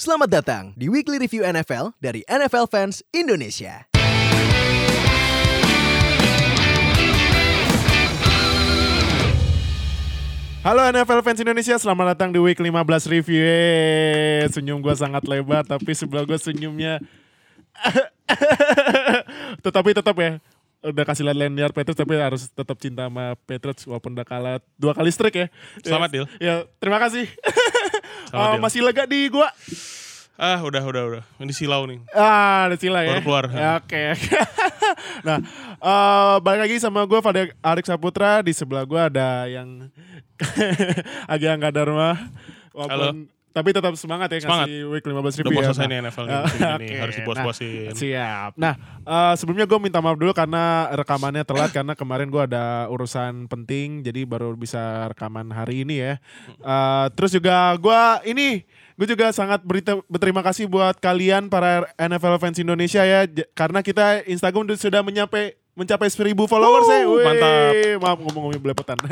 Selamat 0.00 0.32
datang 0.32 0.72
di 0.80 0.88
Weekly 0.88 1.20
Review 1.20 1.44
NFL 1.44 1.92
dari 2.00 2.24
NFL 2.24 2.72
Fans 2.72 3.04
Indonesia. 3.12 3.84
Halo 10.64 10.88
NFL 10.88 11.20
fans 11.20 11.44
Indonesia, 11.44 11.76
selamat 11.76 12.16
datang 12.16 12.32
di 12.32 12.40
week 12.40 12.56
15 12.56 13.12
review. 13.12 13.44
Yeay, 13.44 14.48
senyum 14.48 14.80
gue 14.80 14.96
sangat 14.96 15.28
lebar, 15.28 15.68
tapi 15.68 15.92
sebelah 15.92 16.24
gue 16.24 16.40
senyumnya. 16.40 16.96
Tetapi 19.68 19.92
tetap 19.92 20.16
ya, 20.16 20.40
udah 20.80 21.04
kasih 21.04 21.28
lihat 21.28 21.36
Lanyard 21.36 21.74
Petrus 21.76 21.92
tapi 21.94 22.16
harus 22.16 22.48
tetap 22.48 22.76
cinta 22.80 23.04
sama 23.06 23.36
Petrus 23.44 23.84
walaupun 23.84 24.16
udah 24.16 24.24
kalah 24.24 24.56
dua 24.76 24.96
kali 24.96 25.12
strike 25.12 25.36
ya. 25.36 25.46
Selamat, 25.84 26.08
ya, 26.08 26.14
Dil. 26.14 26.24
Ya, 26.40 26.54
terima 26.80 26.96
kasih. 26.96 27.28
Selamat, 28.28 28.48
Oh, 28.48 28.52
Dil. 28.56 28.62
masih 28.64 28.80
lega 28.80 29.04
di 29.04 29.28
gua. 29.28 29.48
Ah 30.40 30.56
udah 30.64 30.80
udah 30.80 31.02
udah. 31.04 31.22
Ini 31.36 31.52
silau 31.52 31.84
nih. 31.84 32.00
Ah, 32.16 32.64
ada 32.64 32.76
sila 32.80 33.04
ya. 33.04 33.12
Baru 33.12 33.28
keluar. 33.28 33.44
Ya, 33.52 33.76
Oke. 33.76 34.16
nah, 35.28 35.36
eh, 35.76 36.34
balik 36.40 36.60
lagi 36.64 36.76
sama 36.80 37.04
gue 37.04 37.20
Fadil 37.20 37.52
Arik 37.60 37.84
Saputra 37.84 38.40
di 38.40 38.56
sebelah 38.56 38.88
gue 38.88 38.96
ada 38.96 39.44
yang 39.44 39.92
Agi 41.32 41.44
Angga 41.44 41.68
Dharma. 41.68 42.16
Walaupun 42.72 43.28
tapi 43.50 43.70
tetap 43.70 43.90
semangat 43.94 44.30
ya 44.30 44.38
Semangat. 44.40 44.66
ngasih 44.66 44.80
week 44.88 45.02
15 45.02 45.10
Udah 45.10 45.30
review 45.36 45.50
mau 45.50 45.60
ya. 45.60 45.66
selesai 45.68 45.86
Nah, 45.86 45.98
NFL 46.00 46.24
nih. 46.24 46.32
Ah, 46.32 46.76
Ini 46.76 46.86
harus 46.96 47.14
dibos-bosin. 47.16 47.82
Nah, 47.84 47.94
siap. 47.94 48.50
Nah, 48.54 48.74
eh, 49.00 49.34
sebelumnya 49.34 49.64
gue 49.64 49.78
minta 49.78 49.98
maaf 49.98 50.14
dulu 50.14 50.30
karena 50.30 50.62
rekamannya 50.92 51.42
telat 51.42 51.70
karena 51.70 51.92
kemarin 51.92 52.26
gue 52.26 52.38
ada 52.40 52.64
urusan 52.86 53.44
penting 53.46 54.00
jadi 54.00 54.22
baru 54.22 54.54
bisa 54.54 54.78
rekaman 55.08 55.50
hari 55.50 55.82
ini 55.82 55.98
ya. 56.00 56.14
Eh, 56.52 57.06
terus 57.12 57.30
juga 57.30 57.74
gue 57.74 58.00
ini 58.26 58.62
gue 58.94 59.06
juga 59.08 59.30
sangat 59.30 59.60
berita- 59.60 60.04
berterima 60.06 60.40
kasih 60.40 60.64
buat 60.64 60.96
kalian 60.96 61.46
para 61.46 61.88
NFL 61.96 62.36
fans 62.38 62.56
Indonesia 62.56 63.00
ya 63.00 63.24
karena 63.50 63.80
kita 63.80 64.22
Instagram 64.24 64.62
udah- 64.66 64.78
sudah 64.78 65.00
mencapai 65.00 65.56
mencapai 65.72 66.06
1000 66.06 66.44
followers 66.44 66.86
ya. 66.86 66.98
Wuh, 67.02 67.16
Wih, 67.16 67.24
mantap. 67.24 67.72
Maaf 67.98 68.18
ngomong-ngomong 68.20 68.60
belepotan. 68.60 68.98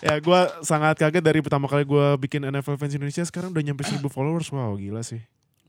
ya 0.00 0.16
gue 0.16 0.40
sangat 0.60 0.96
kaget 0.96 1.20
dari 1.20 1.40
pertama 1.40 1.64
kali 1.64 1.84
gue 1.84 2.06
bikin 2.18 2.42
NFL 2.42 2.76
fans 2.76 2.92
Indonesia 2.92 3.22
sekarang 3.22 3.52
udah 3.52 3.62
nyampe 3.62 3.84
1000 3.84 4.00
followers. 4.08 4.48
Wow, 4.48 4.76
gila 4.76 5.00
sih. 5.00 5.20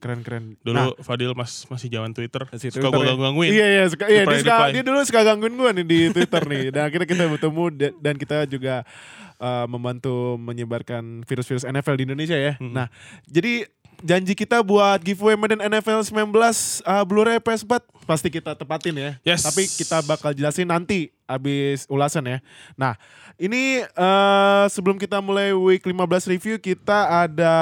Keren-keren. 0.02 0.58
Dulu 0.66 0.74
Nah, 0.74 0.88
Fadil 1.06 1.30
mas 1.38 1.70
masih 1.70 1.86
zaman 1.86 2.10
Twitter. 2.10 2.42
Si 2.58 2.74
Suka 2.74 2.90
Twitter 2.90 3.06
gue 3.06 3.06
ya. 3.06 3.22
gangguin. 3.22 3.50
Iya 3.54 3.66
iya, 3.70 3.84
suka, 3.86 4.06
iya 4.10 4.24
dia, 4.26 4.40
suka, 4.42 4.56
dia 4.74 4.82
dulu 4.82 4.98
suka 5.06 5.22
gangguin 5.22 5.54
gue 5.54 5.70
nih 5.78 5.86
di 5.86 6.00
Twitter 6.10 6.42
nih. 6.50 6.64
Dan 6.74 6.82
akhirnya 6.90 7.06
kita 7.06 7.24
bertemu 7.30 7.64
da- 7.70 7.96
dan 8.02 8.16
kita 8.18 8.38
juga 8.50 8.76
uh, 9.38 9.66
membantu 9.70 10.42
menyebarkan 10.42 11.22
virus-virus 11.22 11.70
NFL 11.70 12.02
di 12.02 12.04
Indonesia 12.10 12.34
ya. 12.34 12.58
Hmm. 12.58 12.74
Nah, 12.74 12.88
jadi 13.30 13.70
janji 14.02 14.34
kita 14.34 14.60
buat 14.66 15.00
giveaway 15.02 15.38
Madden 15.38 15.62
NFL 15.62 16.02
19 16.06 16.34
uh, 16.84 17.04
Blu-ray 17.06 17.38
PS4 17.38 17.82
pasti 18.06 18.28
kita 18.28 18.58
tepatin 18.58 18.98
ya. 18.98 19.12
Yes. 19.24 19.46
Tapi 19.46 19.70
kita 19.70 20.02
bakal 20.04 20.34
jelasin 20.36 20.68
nanti 20.68 21.14
abis 21.30 21.88
ulasan 21.88 22.28
ya. 22.28 22.38
Nah, 22.76 23.00
ini 23.40 23.86
uh, 23.96 24.66
sebelum 24.68 25.00
kita 25.00 25.24
mulai 25.24 25.56
week 25.56 25.86
15 25.86 26.34
review 26.34 26.56
kita 26.60 27.30
ada 27.30 27.56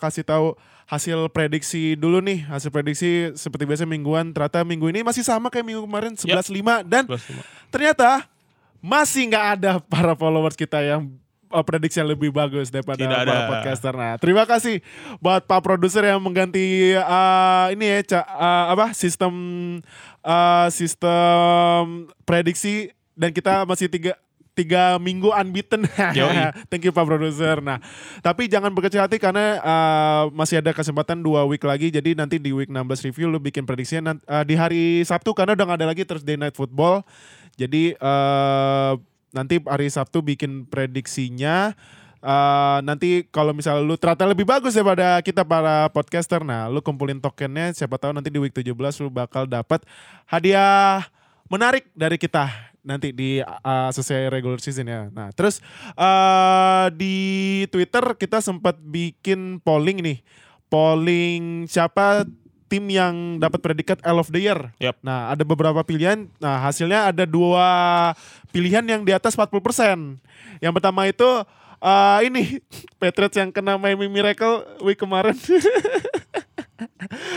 kasih 0.00 0.24
tahu 0.24 0.56
hasil 0.88 1.28
prediksi 1.28 1.98
dulu 1.98 2.24
nih. 2.24 2.48
Hasil 2.48 2.72
prediksi 2.72 3.36
seperti 3.36 3.68
biasa 3.68 3.84
mingguan 3.84 4.32
ternyata 4.32 4.64
minggu 4.64 4.88
ini 4.88 5.04
masih 5.04 5.20
sama 5.20 5.52
kayak 5.52 5.66
minggu 5.68 5.84
kemarin 5.84 6.16
11-5 6.16 6.88
dan 6.88 7.04
11-5. 7.04 7.74
ternyata 7.74 8.24
masih 8.80 9.28
nggak 9.28 9.46
ada 9.58 9.70
para 9.84 10.14
followers 10.16 10.56
kita 10.56 10.80
yang 10.80 11.12
prediksi 11.64 11.98
yang 12.00 12.10
lebih 12.12 12.30
bagus 12.30 12.68
daripada 12.68 13.00
Tidak 13.00 13.18
para 13.18 13.28
ada. 13.28 13.48
podcaster. 13.48 13.92
Nah, 13.96 14.14
terima 14.20 14.44
kasih 14.44 14.84
buat 15.18 15.44
Pak 15.44 15.60
produser 15.64 16.04
yang 16.04 16.20
mengganti 16.20 16.94
uh, 16.96 17.72
ini 17.72 17.84
ya 17.88 17.98
Ca, 18.04 18.20
uh, 18.24 18.64
apa 18.76 18.92
sistem 18.92 19.32
uh, 20.22 20.68
sistem 20.68 22.08
prediksi 22.22 22.92
dan 23.18 23.34
kita 23.34 23.66
masih 23.66 23.90
tiga 23.90 24.14
tiga 24.58 24.98
minggu 24.98 25.30
unbeaten. 25.30 25.86
Thank 26.70 26.82
you 26.82 26.90
Pak 26.90 27.06
produser. 27.06 27.62
Nah, 27.62 27.78
tapi 28.18 28.50
jangan 28.50 28.74
berkecil 28.74 28.98
hati 28.98 29.22
karena 29.22 29.62
uh, 29.62 30.22
masih 30.34 30.58
ada 30.58 30.74
kesempatan 30.74 31.22
dua 31.22 31.46
week 31.46 31.62
lagi. 31.62 31.94
Jadi 31.94 32.18
nanti 32.18 32.42
di 32.42 32.50
week 32.50 32.66
16 32.66 33.06
review 33.06 33.30
lu 33.30 33.38
bikin 33.38 33.62
prediksinya 33.62 34.18
uh, 34.26 34.42
di 34.42 34.58
hari 34.58 35.06
Sabtu 35.06 35.30
karena 35.30 35.54
udah 35.54 35.64
gak 35.70 35.78
ada 35.78 35.86
lagi 35.94 36.02
Thursday 36.02 36.34
Night 36.34 36.58
Football. 36.58 37.06
Jadi 37.54 37.94
uh, 38.02 38.98
nanti 39.32 39.60
hari 39.64 39.88
Sabtu 39.88 40.24
bikin 40.24 40.64
prediksinya. 40.68 41.76
Uh, 42.18 42.82
nanti 42.82 43.30
kalau 43.30 43.54
misalnya 43.54 43.86
lu 43.86 43.94
ternyata 43.94 44.26
lebih 44.26 44.42
bagus 44.42 44.74
daripada 44.74 45.22
kita 45.22 45.46
para 45.46 45.86
podcaster, 45.94 46.42
nah 46.42 46.66
lu 46.66 46.82
kumpulin 46.82 47.22
tokennya. 47.22 47.70
Siapa 47.70 47.94
tahu 47.94 48.10
nanti 48.10 48.28
di 48.28 48.42
week 48.42 48.54
17 48.54 48.74
lu 49.06 49.10
bakal 49.10 49.46
dapat 49.46 49.86
hadiah 50.26 51.06
menarik 51.46 51.86
dari 51.94 52.18
kita 52.18 52.50
nanti 52.88 53.12
di 53.12 53.38
uh, 53.44 53.90
sesuai 53.92 54.32
regular 54.32 54.58
season 54.58 54.88
ya. 54.88 55.12
Nah, 55.12 55.28
terus 55.36 55.60
uh, 55.94 56.88
di 56.94 57.62
Twitter 57.68 58.02
kita 58.16 58.40
sempat 58.40 58.80
bikin 58.80 59.60
polling 59.60 60.00
nih. 60.00 60.18
Polling 60.72 61.68
siapa 61.68 62.24
tim 62.68 62.84
yang 62.92 63.40
dapat 63.40 63.58
predikat 63.64 63.98
L 64.04 64.20
of 64.20 64.28
the 64.28 64.44
Year. 64.44 64.70
Yap. 64.76 65.00
Nah, 65.00 65.32
ada 65.32 65.42
beberapa 65.42 65.80
pilihan. 65.80 66.28
Nah, 66.36 66.60
hasilnya 66.68 67.08
ada 67.10 67.24
dua 67.24 67.66
pilihan 68.52 68.84
yang 68.84 69.02
di 69.02 69.16
atas 69.16 69.32
40%. 69.34 69.56
Yang 70.60 70.72
pertama 70.76 71.08
itu 71.08 71.26
uh, 71.80 72.18
ini 72.22 72.60
Patriots 73.00 73.40
yang 73.40 73.50
kena 73.50 73.80
Miami 73.80 74.06
Miracle 74.06 74.68
week 74.84 75.00
kemarin. 75.00 75.34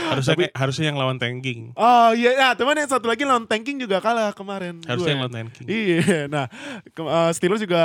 Harusnya 0.09 0.33
Tapi- 0.33 0.51
harusnya 0.51 0.85
yang 0.89 0.97
lawan 0.97 1.21
tanking. 1.21 1.71
Oh 1.77 2.09
iya, 2.11 2.33
nah, 2.33 2.51
teman 2.57 2.73
yang 2.73 2.89
satu 2.89 3.05
lagi 3.05 3.21
lawan 3.21 3.45
tanking 3.45 3.77
juga 3.77 4.01
kalah 4.01 4.33
kemarin. 4.33 4.81
Harusnya 4.83 5.05
Gue. 5.05 5.11
yang 5.13 5.21
lawan 5.21 5.33
tanking. 5.37 5.65
Iya, 5.69 6.25
nah 6.25 6.45
ke, 6.83 7.01
uh, 7.01 7.29
Steelers 7.31 7.61
juga 7.61 7.81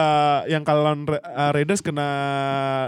yang 0.49 0.65
kalah 0.65 0.93
lawan 0.93 1.05
Ra- 1.05 1.21
uh, 1.23 1.51
Raiders 1.53 1.85
kena 1.85 2.09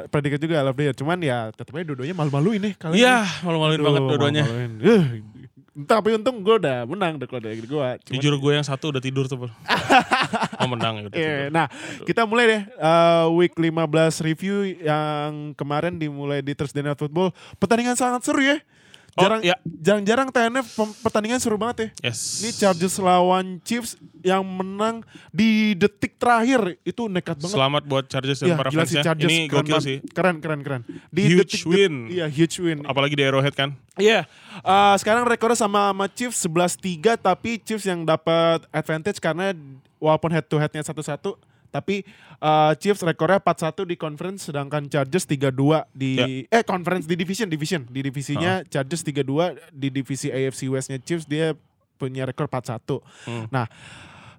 predikat 0.09 0.41
juga 0.41 0.65
Love 0.65 0.81
Year. 0.81 0.95
Cuman 0.97 1.21
ya 1.21 1.53
tetap 1.53 1.77
aja 1.77 1.85
dua-duanya 1.85 2.17
malu-maluin 2.17 2.61
nih 2.65 2.75
kalian. 2.81 2.97
Iya, 2.97 3.17
malu-maluin 3.45 3.81
banget 3.85 4.01
dua-duanya. 4.03 4.45
Uh, 4.81 5.05
tapi 5.85 6.11
untung 6.11 6.41
gue 6.41 6.59
udah 6.59 6.83
menang 6.85 7.17
deh 7.17 7.27
kalau 7.27 7.39
dari 7.39 7.61
gue. 7.61 7.69
Cuman- 7.69 8.11
Jujur 8.11 8.35
gue 8.35 8.53
yang 8.53 8.65
satu 8.65 8.91
udah 8.91 8.99
tidur 8.99 9.27
tuh. 9.27 9.39
Bro. 9.39 9.51
oh 10.61 10.67
menang 10.67 10.95
ya 10.97 11.03
udah 11.07 11.15
Iya, 11.15 11.31
tidur. 11.47 11.51
nah 11.53 11.67
kita 12.03 12.25
mulai 12.25 12.45
deh 12.49 12.63
uh, 12.77 13.31
week 13.31 13.55
15 13.55 13.79
review 14.21 14.57
yang 14.81 15.55
kemarin 15.55 15.95
dimulai 15.95 16.41
di 16.41 16.51
Thursday 16.53 16.83
Night 16.83 16.97
Football. 16.97 17.31
Pertandingan 17.57 17.95
sangat 17.95 18.25
seru 18.25 18.43
ya. 18.43 18.59
Oh, 19.19 19.23
Jarang, 19.27 19.41
ya. 19.43 19.59
jarang-jarang 19.67 20.29
TNF 20.31 20.67
pertandingan 21.03 21.43
seru 21.43 21.59
banget 21.59 21.91
ya. 21.99 22.15
Yes. 22.15 22.39
Ini 22.39 22.51
Chargers 22.55 23.03
lawan 23.03 23.59
Chiefs 23.67 23.99
yang 24.23 24.47
menang 24.47 25.03
di 25.35 25.75
detik 25.75 26.15
terakhir 26.23 26.79
itu 26.87 27.11
nekat 27.11 27.35
banget. 27.35 27.51
Selamat 27.59 27.83
buat 27.83 28.07
Chargers 28.07 28.39
dan 28.39 28.55
Iya, 28.55 28.57
para 28.57 28.71
sih 28.71 28.79
fansnya. 28.79 29.03
Chargers 29.03 29.27
Ini 29.27 29.39
keren 29.51 29.65
gokil 29.67 29.79
sih. 29.83 29.97
Keren 30.15 30.37
keren 30.39 30.61
keren. 30.63 30.83
Di 31.11 31.23
Huge 31.27 31.43
detik- 31.59 31.67
win. 31.67 32.07
Iya, 32.07 32.31
huge 32.31 32.63
win. 32.63 32.87
Apalagi 32.87 33.19
di 33.19 33.27
Arrowhead 33.27 33.59
kan. 33.59 33.75
Iya. 33.99 34.31
Uh, 34.63 34.95
sekarang 34.95 35.27
rekornya 35.27 35.59
sama 35.59 35.91
sama 35.91 36.07
Chiefs 36.07 36.39
11-3 36.47 37.19
tapi 37.19 37.59
Chiefs 37.59 37.91
yang 37.91 38.07
dapat 38.07 38.63
advantage 38.71 39.19
karena 39.19 39.51
walaupun 39.99 40.31
head 40.31 40.47
to 40.47 40.63
headnya 40.63 40.87
satu-satu 40.87 41.35
tapi 41.69 42.05
uh, 42.41 42.73
Chiefs 42.77 43.05
rekornya 43.05 43.41
4-1 43.41 43.85
di 43.85 43.97
conference 44.01 44.49
sedangkan 44.49 44.89
Chargers 44.89 45.29
3-2 45.29 45.93
di 45.93 46.45
eh 46.49 46.65
conference 46.65 47.05
di 47.05 47.15
division 47.15 47.49
division 47.49 47.85
di 47.89 48.01
divisinya 48.01 48.65
Chargers 48.67 49.05
3-2 49.05 49.73
di 49.73 49.89
divisi 49.93 50.33
AFC 50.33 50.69
West-nya 50.73 50.99
Chiefs 51.01 51.29
dia 51.29 51.53
punya 51.99 52.25
rekor 52.25 52.47
4-1. 52.47 53.03
Hmm. 53.27 53.45
Nah, 53.51 53.67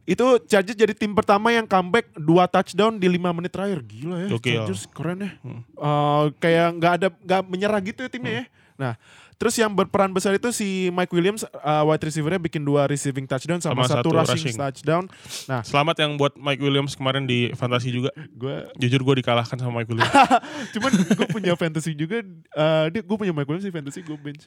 itu 0.08 0.26
Chargers 0.48 0.80
jadi 0.80 0.96
tim 0.96 1.14
pertama 1.14 1.52
yang 1.54 1.68
comeback 1.68 2.10
2 2.16 2.26
touchdown 2.50 2.98
di 2.98 3.06
5 3.12 3.36
menit 3.36 3.52
terakhir. 3.54 3.84
Gila 3.86 4.26
ya, 4.26 4.28
Gokil. 4.32 4.52
Chargers 4.64 4.84
keren 4.90 5.20
ya. 5.22 5.32
Hmm. 5.44 5.62
Uh, 5.76 6.24
kayak 6.40 6.68
nggak 6.80 6.94
ada 6.98 7.08
nggak 7.14 7.42
menyerah 7.46 7.80
gitu 7.84 8.00
ya 8.02 8.10
timnya 8.10 8.34
ya. 8.42 8.46
Nah, 8.80 8.94
terus 9.40 9.56
yang 9.56 9.72
berperan 9.72 10.12
besar 10.12 10.36
itu 10.36 10.52
si 10.52 10.92
Mike 10.92 11.16
Williams 11.16 11.48
uh, 11.48 11.88
wide 11.88 12.04
receiver-nya 12.04 12.44
bikin 12.44 12.60
dua 12.60 12.92
receiving 12.92 13.24
touchdown 13.24 13.64
sama, 13.64 13.88
Sama 13.88 14.04
satu, 14.04 14.12
satu 14.12 14.20
rushing, 14.20 14.52
rushing. 14.52 14.56
touchdown. 14.60 15.04
Nah, 15.48 15.64
Selamat 15.64 15.96
yang 16.04 16.20
buat 16.20 16.36
Mike 16.36 16.60
Williams 16.60 17.00
kemarin 17.00 17.24
di 17.24 17.48
fantasi 17.56 17.88
juga. 17.88 18.12
gue 18.36 18.68
Jujur 18.76 19.00
gue 19.00 19.24
dikalahkan 19.24 19.56
sama 19.56 19.80
Mike 19.80 19.96
Williams. 19.96 20.12
cuman 20.76 20.92
gue 20.92 21.28
punya 21.32 21.56
fantasy 21.56 21.96
juga 21.96 22.20
uh, 22.54 22.92
dia 22.92 23.00
gue 23.00 23.16
punya 23.16 23.32
Mike 23.32 23.48
Williams 23.48 23.64
di 23.64 23.72
fantasy 23.72 24.04
gue 24.04 24.20
bench. 24.20 24.44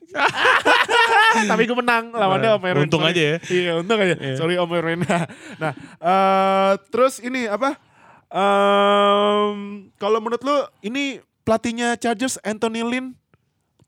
Tapi 1.51 1.63
gue 1.65 1.77
menang 1.81 2.13
lawannya 2.13 2.61
Om 2.61 2.65
Erwin. 2.69 2.85
Untung 2.85 3.01
Sorry. 3.01 3.17
aja 3.17 3.23
ya. 3.25 3.37
Iya, 3.49 3.73
untung 3.81 3.97
aja. 3.97 4.15
Iya. 4.21 4.37
Sorry 4.37 4.55
Om 4.61 4.71
Erwin. 4.77 5.01
nah, 5.63 5.73
uh, 6.05 6.73
terus 6.93 7.17
ini 7.25 7.49
apa? 7.49 7.81
Um, 8.29 9.89
kalau 9.97 10.21
menurut 10.21 10.45
lu 10.45 10.57
ini 10.85 11.25
pelatihnya 11.49 11.97
Chargers 11.97 12.37
Anthony 12.45 12.85
Lynn 12.85 13.17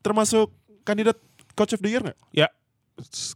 termasuk 0.01 0.49
kandidat 0.85 1.17
coach 1.57 1.73
of 1.73 1.81
the 1.81 1.89
year 1.89 1.99
nggak? 1.99 2.17
ya, 2.31 2.47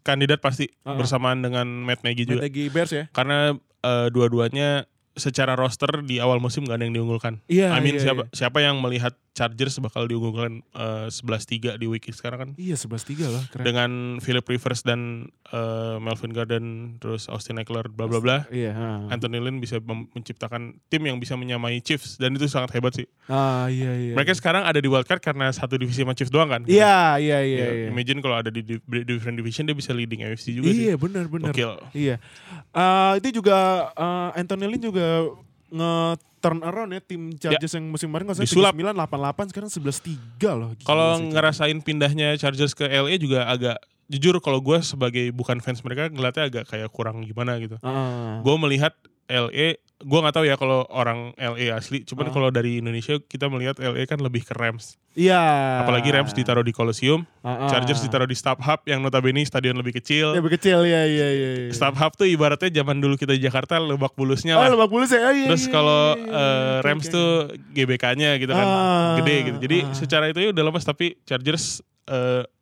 kandidat 0.06 0.40
pasti 0.40 0.70
Uh-uh. 0.86 0.96
bersamaan 0.96 1.44
dengan 1.44 1.66
Matt 1.66 2.06
Nagy 2.06 2.24
juga. 2.24 2.46
Lagi 2.46 2.70
Bears 2.72 2.92
ya. 2.94 3.12
Karena 3.12 3.58
eh, 3.84 4.08
dua-duanya 4.14 4.86
secara 5.20 5.54
roster 5.54 6.02
di 6.02 6.18
awal 6.18 6.40
musim 6.40 6.64
gak 6.64 6.80
ada 6.80 6.86
yang 6.88 6.96
diunggulkan. 6.96 7.44
Iya, 7.46 7.72
I 7.72 7.80
mean 7.80 7.96
iya, 7.96 8.04
siapa 8.08 8.24
siapa 8.32 8.60
yang 8.60 8.80
melihat 8.80 9.14
Chargers 9.30 9.80
bakal 9.80 10.04
diunggulkan 10.04 10.66
eh, 10.74 11.08
11-3 11.08 11.76
di 11.76 11.86
week 11.86 12.08
sekarang 12.10 12.40
kan? 12.40 12.50
Iya 12.56 12.76
11-3 12.76 13.24
lah 13.26 13.44
keren. 13.48 13.64
Dengan 13.64 13.90
Philip 14.20 14.44
Rivers 14.44 14.82
dan 14.82 15.30
eh, 15.48 15.96
Melvin 15.98 16.32
Garden 16.32 16.66
terus 16.98 17.28
Austin 17.28 17.56
Eckler 17.56 17.88
bla 17.88 18.04
bla 18.06 18.20
bla. 18.20 18.38
Iya. 18.50 18.72
ha. 18.74 18.88
Anthony 19.10 19.40
Lynn 19.40 19.60
bisa 19.60 19.80
menciptakan 19.80 20.80
tim 20.88 21.04
yang 21.04 21.18
bisa 21.18 21.36
menyamai 21.36 21.80
Chiefs 21.80 22.16
dan 22.16 22.36
itu 22.36 22.48
sangat 22.48 22.72
hebat 22.74 22.96
sih. 22.96 23.08
Ah 23.28 23.68
iya 23.68 23.96
iya. 23.96 24.14
Mereka 24.16 24.34
sekarang 24.34 24.64
ada 24.64 24.78
di 24.78 24.88
wildcard 24.88 25.20
karena 25.20 25.48
satu 25.50 25.76
divisi 25.76 26.02
sama 26.02 26.12
Chiefs 26.12 26.32
doang 26.32 26.50
kan? 26.50 26.62
Iya 26.66 27.16
iya 27.18 27.40
iya. 27.40 27.60
Ya, 27.60 27.70
iya. 27.72 27.88
Imagine 27.90 28.20
kalau 28.20 28.38
ada 28.38 28.50
di, 28.50 28.60
di- 28.60 28.82
di 28.82 29.00
different 29.04 29.36
division 29.36 29.64
dia 29.64 29.76
bisa 29.76 29.92
leading 29.92 30.20
AFC 30.22 30.52
juga 30.52 30.68
sih. 30.68 30.92
Iya 30.92 30.96
benar 30.96 31.26
benar. 31.28 31.54
Iya. 31.92 32.16
Eh, 32.70 33.14
itu 33.18 33.42
juga 33.42 33.58
eh, 33.94 34.30
Anthony 34.36 34.66
Lynn 34.68 34.84
juga 34.84 35.09
nge 35.70 35.94
turn 36.40 36.60
around 36.64 36.96
ya 36.96 37.02
tim 37.04 37.36
Chargers 37.36 37.76
yang 37.76 37.86
musim 37.92 38.08
kemarin 38.10 38.32
kalau 38.32 38.38
saya 38.40 38.48
Disulap. 38.48 38.74
9 38.74 38.96
88 38.96 39.52
sekarang 39.52 39.70
11 39.70 40.40
3 40.40 40.60
loh. 40.60 40.70
Kalau 40.88 41.10
ngerasain 41.20 41.78
pindahnya 41.84 42.40
Chargers 42.40 42.72
ke 42.72 42.88
LA 42.88 43.20
juga 43.20 43.46
agak 43.46 43.78
jujur 44.10 44.42
kalau 44.42 44.58
gue 44.58 44.80
sebagai 44.82 45.30
bukan 45.30 45.62
fans 45.62 45.86
mereka 45.86 46.10
ngeliatnya 46.10 46.50
agak 46.50 46.64
kayak 46.66 46.90
kurang 46.90 47.22
gimana 47.22 47.60
gitu. 47.62 47.78
Ah. 47.86 48.42
Gue 48.42 48.56
melihat 48.58 48.96
LA, 49.30 49.78
gue 50.00 50.20
nggak 50.20 50.34
tahu 50.34 50.44
ya 50.44 50.56
kalau 50.56 50.90
orang 50.90 51.32
LA 51.36 51.70
asli. 51.70 52.02
Cuman 52.02 52.28
Ah. 52.28 52.34
kalau 52.34 52.50
dari 52.50 52.82
Indonesia 52.82 53.16
kita 53.20 53.46
melihat 53.46 53.78
LA 53.78 54.04
kan 54.04 54.18
lebih 54.18 54.42
ke 54.42 54.52
Rams. 54.52 54.98
Iya. 55.14 55.38
Apalagi 55.84 56.10
Rams 56.10 56.32
ditaruh 56.32 56.62
di 56.62 56.72
Coliseum, 56.72 57.28
Ah, 57.40 57.66
ah. 57.66 57.70
Chargers 57.70 58.00
ditaruh 58.00 58.24
di 58.24 58.34
StubHub 58.34 58.82
yang 58.84 59.00
notabene 59.00 59.44
stadion 59.44 59.76
lebih 59.76 59.94
kecil. 59.96 60.34
Lebih 60.34 60.56
kecil 60.56 60.82
ya 60.82 61.04
iya 61.04 61.28
iya. 61.30 61.50
iya. 61.62 61.70
StubHub 61.70 62.16
tuh 62.16 62.26
ibaratnya 62.26 62.74
zaman 62.74 62.98
dulu 62.98 63.14
kita 63.14 63.32
di 63.32 63.42
Jakarta 63.42 63.78
lebak 63.78 64.16
bulusnya 64.16 64.56
Oh, 64.56 64.64
lah. 64.64 64.74
Lebak 64.74 64.90
Bulus 64.90 65.12
ya. 65.12 65.22
Oh, 65.22 65.30
iya, 65.30 65.46
Terus 65.46 65.64
iya, 65.64 65.72
kalau 65.72 66.02
iya, 66.16 66.24
iya, 66.24 66.32
eh, 66.34 66.42
iya. 66.42 66.82
Rams 66.82 67.06
Oke, 67.06 67.14
tuh 67.14 67.30
GBK-nya 67.70 68.30
gitu 68.38 68.52
kan 68.52 68.66
Ah, 68.66 69.14
gede 69.20 69.36
gitu. 69.46 69.58
Jadi 69.62 69.78
ah. 69.84 69.94
secara 69.94 70.26
itu 70.26 70.40
ya 70.40 70.50
udah 70.50 70.64
lepas 70.66 70.82
tapi 70.82 71.22
Chargers 71.24 71.86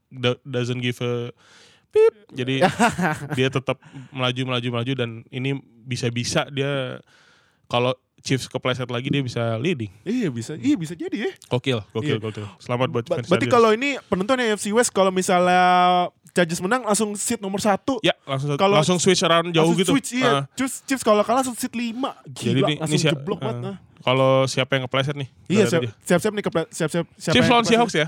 do- 0.10 0.42
doesn't 0.44 0.82
give 0.82 1.00
a 1.00 1.32
pip. 1.98 2.14
Jadi 2.32 2.56
dia 3.38 3.48
tetap 3.50 3.82
melaju 4.10 4.42
melaju 4.46 4.68
melaju 4.72 4.94
dan 4.96 5.10
ini 5.30 5.58
bisa-bisa 5.84 6.46
dia 6.48 7.02
kalau 7.66 7.92
Chiefs 8.18 8.46
kepleset 8.46 8.86
lagi 8.88 9.08
dia 9.08 9.22
bisa 9.22 9.56
leading. 9.56 9.94
Iya 10.02 10.28
bisa, 10.28 10.54
iya 10.54 10.74
bisa 10.74 10.94
jadi 10.94 11.16
ya. 11.18 11.32
Gokil, 11.48 11.80
gokil, 11.92 12.18
Iya. 12.18 12.20
gokil. 12.20 12.46
Selamat 12.58 12.88
buat 12.90 13.06
fans 13.06 13.26
berarti 13.26 13.48
kalau 13.48 13.72
ini 13.72 13.96
penentuan 14.04 14.42
AFC 14.44 14.70
West 14.70 14.90
kalau 14.90 15.10
misalnya 15.10 15.62
Chargers 16.30 16.60
menang 16.60 16.84
langsung 16.84 17.14
seat 17.14 17.40
nomor 17.40 17.58
satu. 17.58 17.98
ya 18.00 18.14
langsung 18.24 18.54
kalau- 18.56 18.78
langsung 18.78 18.98
switch 18.98 19.22
around 19.22 19.50
jauh 19.50 19.74
gitu. 19.74 19.90
Switch, 19.90 20.14
iya. 20.14 20.30
Ah. 20.34 20.42
Chiefs, 20.54 20.82
Chiefs 20.84 21.02
kalau 21.02 21.22
kalah 21.22 21.40
langsung 21.40 21.56
seat 21.56 21.72
5. 21.72 22.14
Jadi 22.28 22.58
Gila, 22.58 22.68
ini, 22.68 22.74
langsung 22.76 22.90
ini 22.92 22.98
siap, 23.00 23.14
jeblok 23.16 23.40
banget. 23.40 23.56
eh, 23.56 23.64
nah. 23.64 23.76
Kalau 23.98 24.32
siapa 24.46 24.72
yang 24.72 24.84
kepleset 24.86 25.16
nih? 25.16 25.30
Iya, 25.48 25.64
siap, 25.66 25.82
tadi. 25.82 25.88
siap-siap 26.04 26.34
nih 26.34 26.44
kepla- 26.44 26.70
siap-siap 26.70 27.06
siapa 27.12 27.34
Chiefs 27.34 27.48
lawan 27.48 27.58
kepleset. 27.60 27.74
Seahawks 27.74 27.96
ya? 27.96 28.08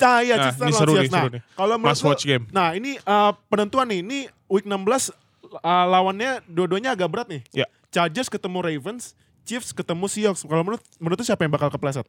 Nah, 0.00 0.18
iya, 0.24 0.34
Nah, 0.40 0.50
nih, 0.56 0.74
seru 0.74 0.92
Nah, 0.96 1.24
kalau 1.54 1.74
menurut 1.76 2.00
watch 2.08 2.24
game. 2.24 2.44
Nah, 2.50 2.72
ini 2.72 2.96
eh, 2.96 3.32
penentuan 3.52 3.86
nih. 3.92 4.00
Ini 4.00 4.18
week 4.48 4.64
16 4.64 5.12
eh, 5.60 5.84
lawannya 5.86 6.40
dua-duanya 6.48 6.96
agak 6.96 7.08
berat 7.12 7.28
nih. 7.28 7.42
Ya. 7.52 7.66
Chargers 7.90 8.30
ketemu 8.32 8.58
Ravens, 8.62 9.12
Chiefs 9.44 9.76
ketemu 9.76 10.06
Seahawks. 10.08 10.46
Kalau 10.46 10.62
menurut 10.64 10.82
menurut 11.02 11.20
siapa 11.26 11.44
yang 11.44 11.52
bakal 11.52 11.68
kepleset? 11.68 12.06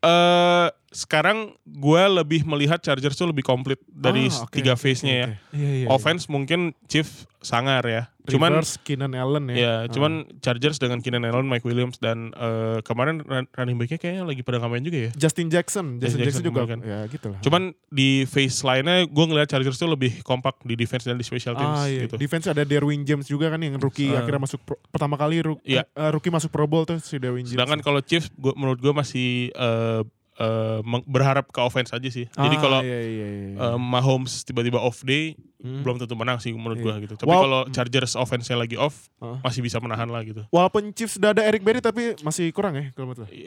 eh 0.00 0.68
sekarang 0.90 1.54
gue 1.64 2.02
lebih 2.10 2.42
melihat 2.42 2.82
Chargers 2.82 3.14
tuh 3.14 3.30
lebih 3.30 3.42
komplit 3.42 3.78
dari 3.86 4.26
Ah, 4.26 4.42
oke, 4.42 4.50
tiga 4.50 4.74
oke, 4.74 4.82
phase-nya 4.82 5.14
oke, 5.14 5.20
ya. 5.22 5.26
oke. 5.26 5.54
Iya, 5.54 5.70
iya. 5.72 5.86
Offense 5.86 6.26
mungkin 6.26 6.74
Chief 6.84 7.06
sangar 7.40 7.86
ya. 7.86 8.10
Cuman 8.26 8.58
Rivers, 8.58 8.76
Keenan 8.82 9.14
Allen 9.14 9.48
ya. 9.48 9.56
ya, 9.56 9.74
Ah. 9.80 9.82
cuman 9.86 10.12
Chargers 10.38 10.76
dengan 10.76 10.98
Keenan 10.98 11.24
Allen, 11.24 11.46
Mike 11.46 11.62
Williams 11.62 11.96
dan 11.96 12.30
eh, 12.32 12.82
kemarin 12.82 13.22
run- 13.22 13.48
running 13.50 13.74
back-nya 13.74 13.96
kayaknya 13.96 14.22
lagi 14.22 14.42
pada 14.42 14.58
ngamen 14.58 14.82
juga 14.82 14.98
ya. 15.06 15.10
Justin 15.16 15.46
Jackson, 15.48 15.98
Justin, 15.98 16.20
Jackson 16.20 16.42
Jackson, 16.42 16.44
juga 16.44 16.62
kan. 16.66 16.78
ya 16.82 16.98
gitu 17.06 17.26
lah. 17.28 17.40
Cuman 17.40 17.62
di 17.88 18.08
phase 18.24 18.60
lainnya 18.60 19.06
gue 19.06 19.24
ngeliat 19.24 19.46
Chargers 19.46 19.74
tuh 19.76 19.88
lebih 19.88 20.20
kompak 20.20 20.58
di 20.62 20.74
defense 20.74 21.06
dan 21.06 21.14
di 21.14 21.22
special 21.22 21.54
teams 21.54 21.70
ah, 21.76 21.86
iya. 21.86 22.04
gitu. 22.04 22.18
Defense 22.18 22.44
ada 22.46 22.62
Derwin 22.62 23.02
James 23.02 23.24
juga 23.24 23.46
kan 23.46 23.58
yang 23.58 23.78
rookie 23.78 24.10
Ah. 24.10 24.20
akhirnya 24.20 24.42
masuk 24.42 24.60
pro- 24.60 24.82
pertama 24.86 25.14
kali 25.14 25.38
ru- 25.40 25.62
Iya. 25.62 25.86
eh, 25.86 26.10
rookie 26.10 26.30
masuk 26.30 26.50
Pro 26.50 26.66
Bowl 26.66 26.82
tuh 26.82 26.98
si 26.98 27.14
Derwin 27.16 27.46
James. 27.46 27.54
Sedangkan 27.54 27.78
kalau 27.80 28.02
Chiefs 28.02 28.26
gua, 28.34 28.52
menurut 28.52 28.78
gue 28.78 28.90
masih 28.92 29.50
eh, 29.50 30.02
eh, 30.40 30.80
meng- 30.82 31.04
berharap 31.04 31.46
ke 31.46 31.60
offense 31.60 31.92
aja 31.92 32.08
sih. 32.08 32.24
Jadi 32.26 32.56
Ah, 32.56 32.60
kalau 32.60 32.80
iya, 32.80 32.98
iya, 32.98 33.26
iya. 33.28 33.48
eh, 33.54 33.76
Mahomes 33.76 34.40
tiba-tiba 34.42 34.80
off 34.80 35.04
day 35.04 35.36
Hmm. 35.60 35.84
belum 35.84 36.00
tentu 36.00 36.16
menang 36.16 36.40
sih 36.40 36.48
menurut 36.50 36.74
Iya. 36.74 36.84
gua 36.86 36.94
gitu. 36.98 37.14
Tapi 37.14 37.28
Wow. 37.28 37.42
kalau 37.42 37.60
Chargers 37.68 38.16
offense-nya 38.16 38.56
lagi 38.56 38.74
off 38.74 39.12
Ah. 39.18 39.36
masih 39.40 39.60
bisa 39.60 39.76
menahan 39.76 40.08
lah 40.08 40.24
gitu. 40.24 40.48
Walaupun 40.48 40.88
Chiefs 40.90 41.20
sudah 41.20 41.30
ada 41.30 41.44
Eric 41.44 41.60
Berry 41.60 41.78
tapi 41.78 42.16
masih 42.18 42.48
kurang 42.50 42.72
ya 42.72 42.88
kalau 42.90 43.12
menurut? 43.12 43.28
Eh, 43.28 43.44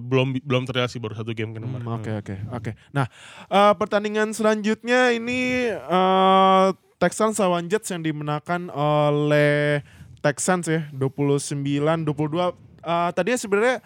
belum 0.00 0.34
belum 0.40 0.62
terlihat 0.64 0.90
sih 0.90 0.98
baru 0.98 1.14
satu 1.14 1.30
game 1.30 1.54
kan 1.54 1.62
kemarin. 1.62 1.80
Hmm, 1.80 1.96
Oke 1.96 2.10
oke 2.12 2.34
oke. 2.50 2.70
Nah 2.90 3.06
eh, 3.46 3.72
pertandingan 3.72 4.30
selanjutnya 4.32 5.10
ini 5.12 5.70
eh, 5.70 6.66
Texans 6.96 7.36
lawan 7.36 7.68
Jets 7.68 7.88
yang 7.88 8.02
dimenangkan 8.02 8.66
oleh 8.68 9.86
Texans 10.18 10.66
ya 10.66 10.90
29-22. 10.90 12.50
Eh, 12.80 13.10
tadinya 13.12 13.36
sebenarnya 13.36 13.76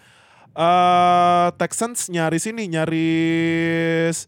eh, 0.53 1.47
Texans 1.55 2.07
nyaris 2.07 2.45
ini 2.45 2.67
nyaris 2.67 4.27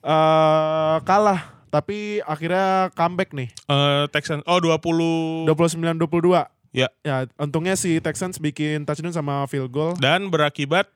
eh, 0.00 0.96
kalah 1.02 1.40
tapi 1.68 2.20
akhirnya 2.22 2.92
comeback 2.92 3.32
nih 3.32 3.48
Eh, 3.64 4.04
Texans 4.12 4.44
oh 4.44 4.60
20 4.60 5.48
29-22. 5.48 6.44
Ya. 6.72 6.88
Ya, 7.04 7.28
untungnya 7.36 7.76
si 7.76 8.00
Texans 8.00 8.36
bikin 8.36 8.84
touchdown 8.84 9.12
sama 9.12 9.44
field 9.44 9.68
goal. 9.68 9.92
dan 9.96 10.28
berakibat 10.28 10.88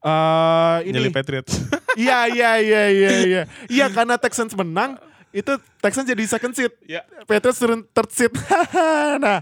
Eh 0.00 0.78
ini 0.84 1.08
Patriots. 1.08 1.56
Iya 1.94 2.26
iya 2.26 2.50
iya 2.58 2.82
iya 2.90 3.10
iya. 3.22 3.42
Iya 3.70 3.86
karena 3.88 4.18
Texans 4.18 4.50
menang 4.52 4.98
itu 5.30 5.54
Texans 5.78 6.04
jadi 6.04 6.26
second 6.26 6.52
seat. 6.52 6.74
ya. 6.84 7.06
Patriots 7.24 7.56
turun 7.56 7.86
third 7.88 8.10
seat. 8.10 8.34
nah, 9.24 9.38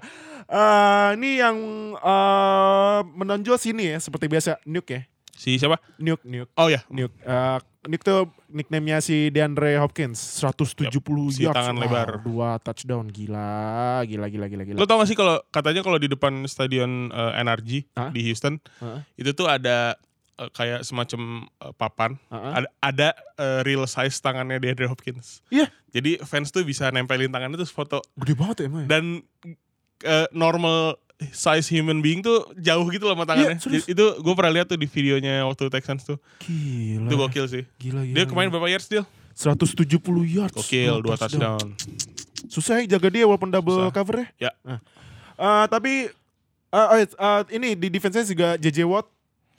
eh, 0.52 1.08
ini 1.16 1.30
yang 1.36 1.56
eh, 1.96 3.00
menonjol 3.08 3.56
sini 3.56 3.88
ya 3.88 3.98
seperti 3.98 4.28
biasa 4.28 4.60
Nuke 4.64 4.92
ya. 4.92 5.02
Si 5.32 5.56
siapa? 5.56 5.80
Nuke 5.96 6.22
Nuke 6.22 6.52
Oh 6.54 6.68
ya, 6.68 6.84
Nuke. 6.86 7.16
Eh, 7.18 7.58
Nuke 7.82 8.04
tuh 8.04 8.30
nickname-nya 8.46 9.00
si 9.00 9.26
DeAndre 9.28 9.74
Hopkins 9.76 10.20
170 10.38 10.92
si 11.32 11.42
yards. 11.42 11.56
tangan 11.56 11.74
lebar. 11.74 12.20
Dua 12.20 12.60
touchdown 12.60 13.08
gila 13.08 13.50
gila 14.04 14.28
gila 14.28 14.46
gila 14.46 14.62
gila. 14.62 14.78
Lo 14.78 14.86
tau 14.86 15.00
gak 15.00 15.08
sih 15.08 15.16
kalau 15.16 15.40
katanya 15.48 15.82
kalau 15.82 15.96
di 15.96 16.06
depan 16.06 16.44
stadion 16.46 17.10
eh, 17.10 17.42
NRG 17.42 17.90
Hah? 17.92 18.10
di 18.10 18.20
Houston 18.22 18.60
Hah? 18.78 19.02
itu 19.16 19.32
tuh 19.32 19.48
ada 19.48 19.96
kayak 20.32 20.82
semacam 20.82 21.20
eh, 21.58 21.72
papan 21.72 22.10
Heeh. 22.28 22.52
ada, 22.52 22.68
ada 22.80 23.08
eh, 23.36 23.60
real 23.62 23.82
size 23.84 24.18
tangannya 24.18 24.58
DeAndre 24.58 24.86
Hopkins. 24.86 25.42
Iya. 25.48 25.66
Jadi 25.90 26.22
fans 26.22 26.48
tuh 26.48 26.62
bisa 26.62 26.86
nempelin 26.88 27.28
tangannya 27.28 27.56
terus 27.56 27.70
foto 27.70 27.98
Gede 28.16 28.32
banget 28.32 28.56
ya 28.58 28.66
emang. 28.70 28.86
dan 28.86 29.04
eh, 30.02 30.26
normal 30.34 30.98
size 31.30 31.70
human 31.70 32.02
being 32.02 32.18
tuh 32.18 32.50
jauh 32.58 32.82
gitu 32.90 33.06
loh 33.06 33.14
sama 33.14 33.26
tangannya. 33.28 33.56
Iya, 33.58 33.62
serius. 33.62 33.84
Itu 33.86 34.18
gue 34.18 34.34
pernah 34.34 34.52
lihat 34.58 34.66
tuh 34.66 34.78
di 34.78 34.90
videonya 34.90 35.46
waktu 35.46 35.70
Texans 35.70 36.02
tuh. 36.02 36.18
Gila. 36.42 37.06
Itu 37.06 37.14
gokil 37.14 37.46
sih. 37.46 37.62
Gila 37.78 38.02
gila. 38.02 38.16
Dia 38.18 38.24
kemarin 38.26 38.50
berapa 38.50 38.66
yards 38.66 38.90
dia? 38.90 39.06
170 39.38 40.02
yards. 40.26 40.56
Gokil, 40.58 41.00
dua 41.00 41.14
touchdown. 41.14 41.78
Susah 42.50 42.82
ya 42.82 42.98
jaga 42.98 43.08
dia 43.08 43.24
walaupun 43.24 43.48
double 43.48 43.88
Susah. 43.88 43.94
cover 43.94 44.26
ya. 44.26 44.50
Ya. 44.50 44.52
Nah. 44.66 44.80
Eh, 45.38 45.64
tapi 45.70 45.92
oh, 46.74 46.96
eh, 46.98 47.42
ini 47.54 47.78
di 47.78 47.88
defense-nya 47.88 48.26
juga 48.26 48.48
JJ 48.58 48.84
Watt 48.84 49.08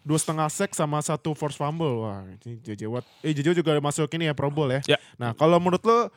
dua 0.03 0.19
setengah 0.19 0.51
sack 0.51 0.75
sama 0.75 0.99
satu 0.99 1.31
force 1.33 1.55
fumble. 1.55 2.03
Wah, 2.03 2.27
ini 2.27 2.59
JJ 2.59 2.91
Watt. 2.91 3.07
Eh 3.23 3.31
JJ 3.31 3.55
juga 3.55 3.79
masuk 3.79 4.11
ini 4.13 4.27
ya 4.29 4.35
Pro 4.35 4.51
Bowl 4.51 4.69
ya. 4.69 4.83
Ya. 4.85 4.99
Nah, 5.15 5.31
kalau 5.33 5.57
menurut 5.57 5.81
lo 5.87 6.11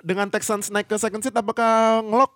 dengan 0.00 0.32
Texans 0.32 0.72
naik 0.72 0.88
ke 0.88 0.96
second 0.96 1.20
seat 1.20 1.36
apakah 1.36 2.00
ngelok? 2.00 2.32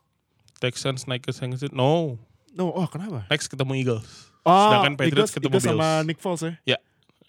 Texans 0.62 1.06
naik 1.06 1.26
ke 1.26 1.32
seat. 1.34 1.72
No. 1.74 2.18
No, 2.54 2.70
oh 2.70 2.86
kenapa? 2.86 3.26
Next 3.26 3.50
ketemu 3.50 3.72
Eagles. 3.82 4.30
Oh, 4.46 4.52
Sedangkan 4.70 4.94
Eagles, 4.94 5.00
Patriots 5.00 5.32
ketemu 5.34 5.50
Eagles 5.58 5.64
sama 5.66 5.88
Bills. 5.88 6.06
Nick 6.06 6.18
Foles 6.22 6.42
ya. 6.62 6.78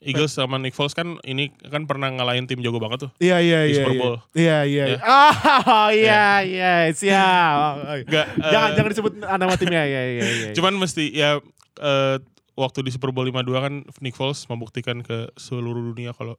Eagles 0.05 0.31
sama 0.37 0.55
Nick 0.61 0.77
Foles 0.77 0.93
kan 0.93 1.17
ini 1.25 1.49
kan 1.65 1.89
pernah 1.89 2.13
ngalahin 2.13 2.45
tim 2.45 2.61
jago 2.61 2.77
banget 2.77 3.09
tuh. 3.09 3.11
Iya 3.17 3.41
iya 3.41 3.59
iya. 3.65 3.75
Super 3.81 3.93
iya. 3.95 4.01
Bowl. 4.01 4.15
Iya 4.37 4.57
iya. 4.69 4.85
Ya. 4.91 4.93
iya. 4.93 4.97
Ah 5.01 5.89
iya 5.89 6.25
iya 6.45 6.73
siap. 6.93 8.05
Jangan 8.45 8.69
eh, 8.69 8.73
jangan 8.77 8.89
disebut 8.93 9.13
nama 9.17 9.53
timnya 9.57 9.81
ya 9.81 10.01
ya 10.13 10.25
ya. 10.25 10.49
Cuman 10.53 10.77
mesti 10.77 11.09
ya 11.09 11.41
eh, 11.81 12.17
waktu 12.53 12.79
di 12.85 12.91
Super 12.93 13.09
Bowl 13.09 13.25
52 13.25 13.65
kan 13.65 13.73
Nick 14.05 14.13
Foles 14.13 14.45
membuktikan 14.45 15.01
ke 15.01 15.33
seluruh 15.39 15.95
dunia 15.95 16.13
kalau 16.13 16.37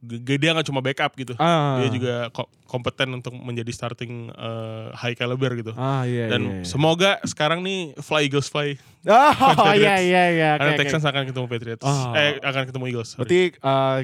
dia 0.00 0.54
nggak 0.54 0.64
cuma 0.64 0.78
backup 0.78 1.10
gitu. 1.14 1.34
ah. 1.36 1.78
Dia 1.78 1.90
juga 1.90 2.14
ko- 2.30 2.46
kompeten 2.64 3.10
untuk 3.12 3.34
menjadi 3.34 3.66
starting 3.68 4.30
eh, 4.30 4.86
high 4.94 5.12
caliber 5.12 5.50
gitu. 5.54 5.72
Ah 5.74 6.04
iya 6.04 6.30
Dan 6.30 6.42
iya. 6.42 6.54
iya. 6.60 6.64
semoga 6.64 7.18
sekarang 7.22 7.60
nih 7.60 7.98
fly 7.98 8.22
Eagles 8.24 8.46
fly. 8.46 8.78
Oh 9.08 9.34
Patriots. 9.56 9.78
iya 9.78 9.94
iya 9.98 10.24
iya. 10.30 10.50
Karena 10.54 10.72
oke. 10.72 10.80
Texans 10.80 11.02
akan 11.02 11.22
ketemu 11.26 11.46
Patriots. 11.46 11.82
Oh. 11.82 12.14
Eh 12.14 12.38
akan 12.38 12.62
ketemu 12.66 12.84
Eagles. 12.88 13.08
sorry. 13.10 13.20
Berarti 13.20 13.40
uh, 13.60 13.98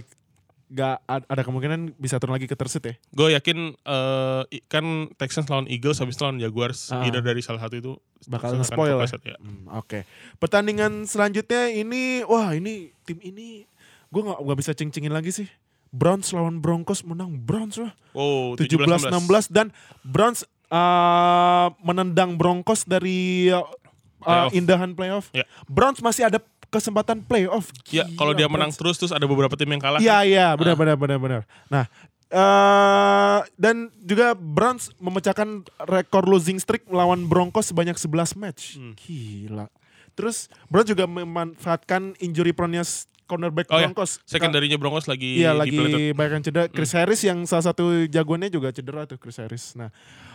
nggak 0.64 0.96
ad- 1.06 1.28
ada 1.28 1.42
kemungkinan 1.44 1.80
bisa 1.94 2.18
turun 2.18 2.34
lagi 2.34 2.50
ke 2.50 2.56
seed 2.66 2.82
ya. 2.82 2.94
Gue 3.12 3.28
yakin 3.30 3.58
eh, 3.76 4.42
i- 4.50 4.64
kan 4.64 4.82
Texans 5.14 5.46
lawan 5.46 5.68
Eagles 5.68 6.00
habis 6.00 6.18
lawan 6.18 6.42
Jaguars. 6.42 6.90
Ah. 6.90 7.06
Either 7.06 7.22
dari 7.22 7.38
salah 7.38 7.62
satu 7.62 7.76
itu 7.76 7.92
Bakal 8.26 8.56
nge-spoil 8.56 8.96
ya. 8.96 9.06
ya. 9.22 9.36
Hmm, 9.38 9.68
Oke. 9.76 10.02
Pertandingan 10.40 11.04
selanjutnya 11.04 11.68
ini, 11.68 12.24
wah 12.24 12.50
ini 12.50 12.90
tim 13.04 13.20
ini 13.20 13.68
gue 14.08 14.22
nggak 14.22 14.40
nggak 14.40 14.58
bisa 14.58 14.72
cing-cingin 14.72 15.12
lagi 15.12 15.30
sih. 15.30 15.46
Browns 15.94 16.34
lawan 16.34 16.58
Broncos 16.58 17.06
menang 17.06 17.38
Browns 17.38 17.78
lah. 17.78 17.94
Oh, 18.10 18.58
17-16 18.58 19.14
dan 19.48 19.70
Browns 20.02 20.42
uh, 20.68 21.70
menendang 21.78 22.34
Broncos 22.34 22.82
dari 22.82 23.46
uh, 23.48 23.62
uh, 23.62 23.70
Playoff. 24.18 24.50
indahan 24.50 24.90
playoff. 24.90 25.30
Ya. 25.30 25.46
Browns 25.70 26.02
masih 26.02 26.26
ada 26.26 26.42
kesempatan 26.66 27.22
playoff. 27.22 27.70
Ya, 27.94 28.02
kalau 28.18 28.34
dia 28.34 28.50
menang 28.50 28.74
terus 28.74 28.98
terus 28.98 29.14
ada 29.14 29.22
beberapa 29.24 29.54
tim 29.54 29.70
yang 29.70 29.78
kalah. 29.78 30.02
Iya 30.02 30.26
iya 30.26 30.46
benar 30.58 30.74
benar 30.74 30.98
benar 30.98 31.18
benar. 31.22 31.40
Nah 31.70 31.86
eh 32.34 33.38
dan 33.54 33.94
juga 34.02 34.34
Browns 34.34 34.90
memecahkan 34.98 35.62
rekor 35.86 36.26
losing 36.26 36.58
streak 36.58 36.82
melawan 36.90 37.30
Broncos 37.30 37.70
sebanyak 37.70 37.94
11 37.94 38.34
match. 38.34 38.74
Hmm. 38.74 38.98
Gila. 38.98 39.70
Terus 40.14 40.50
Browns 40.66 40.90
juga 40.90 41.06
memanfaatkan 41.06 42.18
injury 42.18 42.50
prone-nya 42.50 42.82
s- 42.82 43.06
cornerback 43.24 43.66
Oh 43.68 43.80
ya, 43.80 43.88
Broncos. 43.90 44.20
Secondary-nya 44.24 44.76
Broncos 44.76 45.04
lagi 45.04 45.40
Iya 45.40 45.52
lagi 45.52 46.12
banyak 46.12 46.32
yang 46.40 46.44
cedera. 46.44 46.64
Chris 46.68 46.92
Harris 46.92 47.20
yang 47.24 47.42
salah 47.44 47.72
satu 47.72 48.04
jagoannya 48.06 48.48
juga 48.48 48.70
cedera 48.70 49.04
tuh 49.04 49.16
Chris 49.16 49.36
Harris. 49.36 49.72
Nah 49.74 49.88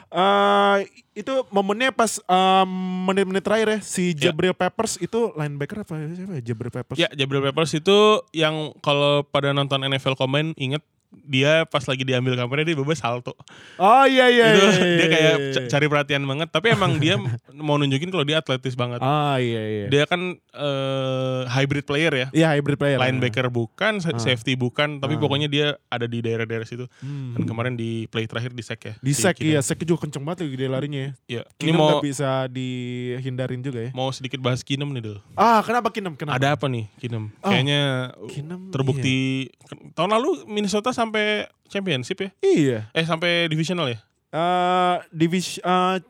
eh 0.10 0.89
itu 1.13 1.46
momennya 1.53 1.93
pas 1.93 2.17
em, 2.17 2.69
menit-menit 3.05 3.46
terakhir 3.46 3.67
ya 3.69 3.79
si 3.79 4.17
Ya. 4.17 4.34
Jabril 4.34 4.58
Peppers 4.58 4.98
itu 4.98 5.29
linebacker 5.38 5.86
apa 5.86 5.93
siapa 6.10 6.34
ya 6.34 6.43
Jabril 6.43 6.74
Peppers? 6.74 6.98
Ya, 6.98 7.08
Jabril 7.13 7.46
Peppers 7.46 7.72
itu 7.77 7.98
yang 8.34 8.74
kalau 8.81 9.22
pada 9.22 9.53
nonton 9.53 9.86
NFL 9.86 10.17
Combine 10.17 10.58
inget 10.58 10.81
dia 11.12 11.66
pas 11.66 11.82
lagi 11.82 12.01
diambil 12.01 12.34
kameranya 12.34 12.68
dia 12.68 12.78
bebas 12.78 12.98
salto. 12.98 13.34
Oh 13.75 14.06
iya 14.06 14.28
iya. 14.28 14.46
itu 14.51 14.62
iya, 14.62 14.70
dia 14.72 14.86
iya, 14.96 15.08
kayak 15.08 15.36
iya. 15.36 15.54
c- 15.56 15.68
cari 15.68 15.86
perhatian 15.86 16.22
banget, 16.24 16.48
tapi 16.48 16.70
emang 16.70 16.96
dia 16.96 17.18
mau 17.58 17.75
nunjukin 17.75 18.08
kalau 18.08 18.22
dia 18.22 18.38
atletis 18.38 18.74
banget. 18.74 19.00
Ah 19.00 19.38
iya 19.38 19.62
iya. 19.62 19.86
Dia 19.88 20.04
kan 20.06 20.38
eh, 20.38 21.42
hybrid 21.48 21.84
player 21.84 22.13
ya. 22.13 22.28
Iya 22.32 22.48
hybrid 22.54 22.78
player. 22.78 22.98
Linebacker 22.98 23.48
bukan, 23.48 23.98
sa- 23.98 24.12
Ah. 24.12 24.20
safety 24.20 24.54
bukan, 24.54 24.98
tapi 24.98 25.16
Ah. 25.16 25.20
pokoknya 25.20 25.48
dia 25.48 25.68
ada 25.88 26.04
di 26.04 26.20
daerah-daerah 26.20 26.63
situ. 26.63 26.86
Hmm. 27.00 27.34
Dan 27.34 27.44
kemarin 27.44 27.74
di 27.74 28.06
play 28.06 28.25
terakhir 28.25 28.51
di 28.51 28.62
sack 28.62 28.82
ya. 28.84 28.94
Di 28.96 29.13
Keenum. 29.13 29.46
iya, 29.48 29.60
sack 29.60 29.82
juga 29.82 30.04
kenceng 30.04 30.22
banget 30.22 30.46
dia 30.48 30.68
larinya 30.68 31.00
ya. 31.00 31.12
Iya. 31.28 31.44
Ini 31.60 31.72
mau 31.72 31.98
bisa 32.00 32.46
dihindarin 32.48 33.62
juga 33.62 33.80
ya. 33.82 33.92
mau 33.92 34.10
sedikit 34.10 34.38
bahas 34.38 34.62
Kinem 34.62 34.92
nih, 34.92 35.01
Del. 35.01 35.18
Ah, 35.34 35.62
kenapa 35.62 35.89
Kinem? 35.89 36.13
Kenapa? 36.13 36.36
Ada 36.36 36.54
apa 36.54 36.66
nih 36.66 36.86
Kinem? 36.98 37.32
Oh, 37.39 37.50
Kayaknya 37.50 37.82
Kinem, 38.28 38.60
terbukti 38.70 39.18
ke- 39.62 39.94
tahun 39.94 40.12
lalu 40.12 40.46
Minnesota 40.46 40.92
sampai 41.00 41.48
championship 41.65 42.20
ya? 42.20 42.29
Iya. 42.44 42.79
Eh 42.91 43.06
sampai 43.08 43.48
divisional 43.48 43.88
ya? 43.88 44.00
Eh 44.29 44.96
divisi 45.10 45.63
eh 45.63 46.03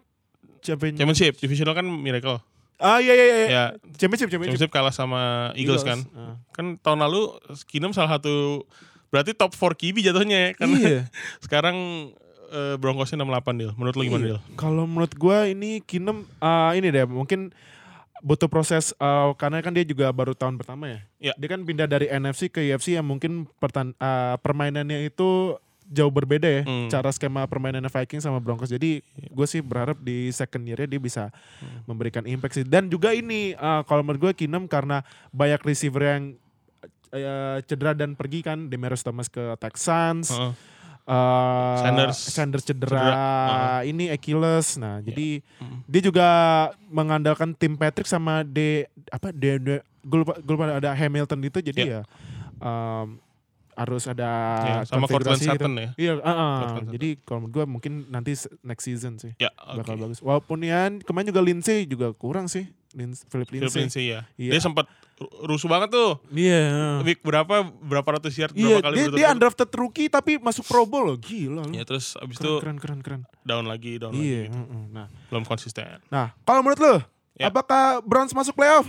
champion. 0.60 0.98
Championship, 0.98 1.38
divisional 1.38 1.72
kan 1.72 1.86
miracle. 1.86 2.42
Ah 2.80 2.98
iya 2.98 3.12
iya 3.12 3.26
iya. 3.28 3.48
Ya, 3.48 3.64
Championship, 4.00 4.32
championship. 4.32 4.56
championship 4.56 4.72
kalah 4.72 4.96
sama 4.96 5.52
Eagles, 5.54 5.84
kan. 5.84 6.00
Ah. 6.16 6.40
Kan 6.56 6.80
tahun 6.80 7.04
lalu 7.04 7.36
Kinem 7.68 7.92
salah 7.92 8.16
satu 8.16 8.64
berarti 9.12 9.36
top 9.36 9.52
4 9.52 9.76
QB 9.76 9.96
jatuhnya 10.00 10.38
ya 10.40 10.50
karena 10.56 10.78
Iya. 10.80 11.02
sekarang 11.44 11.76
eh, 12.50 12.76
Broncosnya 12.80 13.20
68 13.20 13.60
Dil. 13.60 13.72
Menurut 13.76 13.96
lo 14.00 14.04
gimana 14.08 14.24
Iya. 14.24 14.30
Dil? 14.32 14.40
Kalau 14.56 14.88
menurut 14.88 15.12
gua 15.20 15.44
ini 15.46 15.84
Kinem 15.84 16.24
ah, 16.40 16.72
ini 16.72 16.88
deh 16.88 17.04
mungkin 17.04 17.52
butuh 18.20 18.46
proses 18.46 18.92
eh, 18.94 19.30
karena 19.36 19.60
kan 19.60 19.72
dia 19.72 19.84
juga 19.84 20.10
baru 20.10 20.32
tahun 20.32 20.56
pertama 20.56 20.88
ya. 20.88 21.00
Iya. 21.20 21.34
Dia 21.36 21.50
kan 21.50 21.62
pindah 21.62 21.86
dari 21.86 22.08
NFC 22.08 22.48
ke 22.48 22.62
UFC 22.62 22.94
yang 22.94 23.04
mungkin 23.04 23.48
pertan 23.58 23.92
eh, 23.94 24.36
permainannya 24.38 25.06
itu 25.06 25.56
jauh 25.90 26.14
berbeda 26.14 26.46
ya 26.46 26.62
Hmm. 26.62 26.86
cara 26.86 27.10
skema 27.10 27.44
permainannya 27.44 27.90
Vikings 27.90 28.22
sama 28.22 28.38
Broncos. 28.38 28.70
Jadi 28.70 29.02
gue 29.10 29.48
sih 29.48 29.58
berharap 29.60 29.98
di 29.98 30.30
second 30.30 30.62
year 30.62 30.86
dia 30.86 31.00
bisa 31.00 31.34
Hmm. 31.58 31.82
memberikan 31.86 32.22
impact 32.24 32.54
sih. 32.54 32.64
Dan 32.64 32.88
juga 32.88 33.10
ini 33.10 33.52
eh, 33.52 33.82
kalau 33.84 34.02
menurut 34.02 34.32
gue 34.32 34.34
Kinem 34.38 34.66
karena 34.66 35.02
banyak 35.30 35.60
receiver 35.62 36.04
yang 36.04 36.24
eh, 37.10 37.58
cedera 37.66 37.92
dan 37.94 38.14
pergi 38.14 38.46
kan 38.46 38.70
Demarius 38.70 39.02
Thomas 39.02 39.26
ke 39.26 39.42
Texans. 39.58 40.30
Heeh. 40.30 40.54
Eh, 41.10 41.76
Sanders. 41.82 42.18
Sanders 42.22 42.64
cedera, 42.64 42.94
Cedera, 42.94 43.18
uh-huh. 43.18 43.82
ini 43.84 44.06
Achilles. 44.08 44.78
Nah, 44.78 45.02
jadi 45.02 45.42
Mm. 45.58 45.78
dia 45.84 46.02
juga 46.06 46.28
mengandalkan 46.86 47.50
tim 47.52 47.74
Patrick 47.74 48.06
sama 48.06 48.46
D 48.46 48.86
apa 49.10 49.34
D, 49.34 49.58
D 49.58 49.68
gue 50.00 50.18
lupa, 50.22 50.38
gue 50.38 50.54
lupa 50.54 50.70
ada 50.72 50.94
Hamilton 50.94 51.40
itu 51.44 51.60
jadi 51.62 51.82
Ya. 51.82 51.92
ya 51.92 52.02
em, 52.60 53.18
harus 53.74 54.04
ada 54.06 54.30
Ya, 54.60 54.78
sama 54.86 55.08
Cortland 55.08 55.34
konfigurasi 55.34 55.46
gitu. 55.46 55.56
Sutton 55.56 55.74
ya. 55.74 55.90
Iya. 55.96 56.14
Cortland 56.20 56.62
Sutton. 56.62 56.88
jadi 56.94 57.10
kalau 57.24 57.40
menurut 57.42 57.54
gue 57.54 57.66
mungkin 57.66 57.94
nanti 58.08 58.32
next 58.62 58.84
season 58.86 59.14
sih 59.18 59.32
Ya, 59.36 59.50
bakal 59.56 59.96
oke. 59.96 60.02
bagus. 60.06 60.20
Walaupun 60.22 60.62
ya 60.62 60.80
kemarin 61.02 61.28
juga 61.28 61.42
Lindsay 61.42 61.84
juga 61.84 62.14
kurang 62.14 62.46
sih, 62.46 62.70
Lin- 62.92 63.14
Philip 63.14 63.46
Philip 63.46 63.70
Lindsay. 63.70 63.80
Lindsay 63.80 64.06
ya. 64.10 64.22
Iya. 64.34 64.52
Dia 64.54 64.62
sempat 64.62 64.86
ru- 65.16 65.30
rusuh 65.46 65.66
banget 65.66 65.90
tuh. 65.90 66.18
Iya. 66.30 67.00
Week 67.02 67.20
berapa 67.20 67.56
berapa 67.80 68.10
ratus 68.16 68.34
yard 68.34 68.54
Iya, 68.54 68.78
berapa 68.78 68.86
kali 68.86 68.96
dia, 68.96 69.08
dia 69.14 69.28
undrafted 69.30 69.70
rookie 69.72 70.08
tapi 70.08 70.38
masuk 70.38 70.66
Pro 70.66 70.84
Bowl 70.84 71.06
loh, 71.06 71.18
gila 71.18 71.64
loh. 71.64 71.72
Ya 71.72 71.84
terus 71.84 72.14
abis 72.16 72.36
Keren, 72.36 72.48
itu 72.48 72.54
keren, 72.60 72.78
keren, 72.78 73.00
keren. 73.02 73.22
down 73.42 73.66
lagi, 73.66 73.98
down 73.98 74.12
lagi. 74.12 74.22
Iya, 74.22 74.42
gitu. 74.48 74.58
nah. 74.90 75.08
Belum 75.28 75.44
konsisten. 75.44 76.02
Nah, 76.08 76.34
kalau 76.42 76.62
menurut 76.62 76.80
lu, 76.80 76.96
Ya. 77.36 77.48
apakah 77.48 78.02
Browns 78.02 78.32
masuk 78.32 78.52
playoff? 78.52 78.84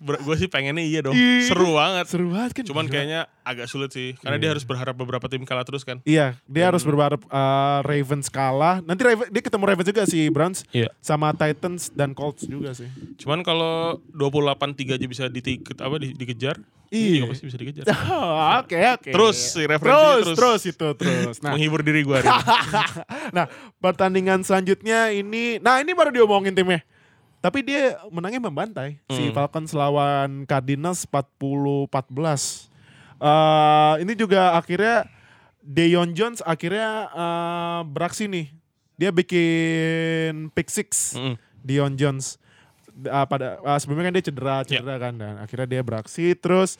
Gue 0.00 0.36
sih 0.36 0.46
pengennya 0.46 0.80
iya 0.80 1.00
dong. 1.00 1.12
Iya. 1.12 1.46
Seru 1.46 1.72
banget. 1.72 2.04
Seru 2.06 2.26
banget 2.28 2.50
kan? 2.52 2.64
Cuman 2.64 2.84
Gila. 2.84 2.92
kayaknya 2.92 3.20
agak 3.42 3.66
sulit 3.66 3.90
sih. 3.90 4.14
Karena 4.16 4.36
Iya. 4.36 4.42
dia 4.42 4.50
harus 4.50 4.64
berharap 4.64 4.94
beberapa 4.94 5.26
tim 5.26 5.42
kalah 5.42 5.62
terus 5.62 5.82
kan. 5.82 5.98
Iya, 6.02 6.38
dia 6.44 6.62
Dan- 6.62 6.68
harus 6.68 6.82
berharap 6.82 7.22
uh, 7.26 7.80
Ravens 7.82 8.26
kalah. 8.26 8.80
Nanti 8.80 9.02
Raven, 9.02 9.26
dia 9.28 9.40
ketemu 9.40 9.64
Ravens 9.64 9.88
juga 9.88 10.02
si 10.04 10.20
Browns 10.28 10.62
Iya. 10.70 10.88
sama 10.98 11.30
Titans 11.32 11.90
dan 11.90 12.12
Colts 12.12 12.44
juga 12.44 12.72
sih. 12.72 12.86
Cuman 13.16 13.40
kalau 13.40 13.98
28-3 14.10 14.94
aja 14.94 15.06
bisa 15.06 15.24
ditiket 15.26 15.76
apa 15.76 15.96
di- 15.96 16.12
dikejar. 16.12 16.58
Iya. 16.88 17.24
Juga 17.24 17.32
pasti 17.32 17.44
bisa 17.46 17.56
dikejar. 17.56 17.84
Oh, 17.88 18.36
Oke, 18.60 18.76
oke. 18.76 19.10
Terus 19.10 19.36
si 19.38 19.62
referensinya 19.62 20.12
terus, 20.14 20.26
terus. 20.26 20.38
terus 20.38 20.62
itu 20.68 20.88
terus. 20.94 21.36
Nah, 21.40 21.52
Menghibur 21.52 21.80
diri 21.80 22.02
gue 22.02 22.18
nah, 23.32 23.48
pertandingan 23.78 24.42
selanjutnya 24.42 25.08
ini, 25.08 25.56
nah 25.58 25.78
ini 25.78 25.90
baru 25.90 26.12
diomongin 26.12 26.52
timnya. 26.52 26.84
Tapi 27.42 27.58
dia 27.60 27.82
menangnya 28.06 28.38
membantai. 28.40 29.02
Si 29.08 29.18
Hmm. 29.20 29.34
Falcons 29.34 29.74
lawan 29.74 30.46
Cardinals 30.46 31.02
40-14. 31.04 32.70
Eh, 33.18 33.94
ini 34.00 34.12
juga 34.14 34.54
akhirnya 34.54 35.06
Deion 35.58 36.10
Jones 36.10 36.38
akhirnya 36.40 36.88
eh, 37.08 37.80
beraksi 37.84 38.26
nih. 38.26 38.46
Dia 38.94 39.10
bikin 39.10 40.50
pick 40.50 40.68
six. 40.68 41.12
Mm-mm. 41.12 41.34
Dion 41.58 41.94
Jones 41.94 42.38
Ah, 43.04 43.24
pada 43.24 43.56
ah, 43.62 43.80
sebelumnya 43.80 44.04
kan 44.04 44.14
dia 44.14 44.20
cedera 44.22 44.56
Ya. 44.60 44.76
cedera 44.76 45.00
kan 45.00 45.16
dan 45.16 45.40
akhirnya 45.40 45.64
dia 45.66 45.80
beraksi 45.80 46.36
terus 46.36 46.76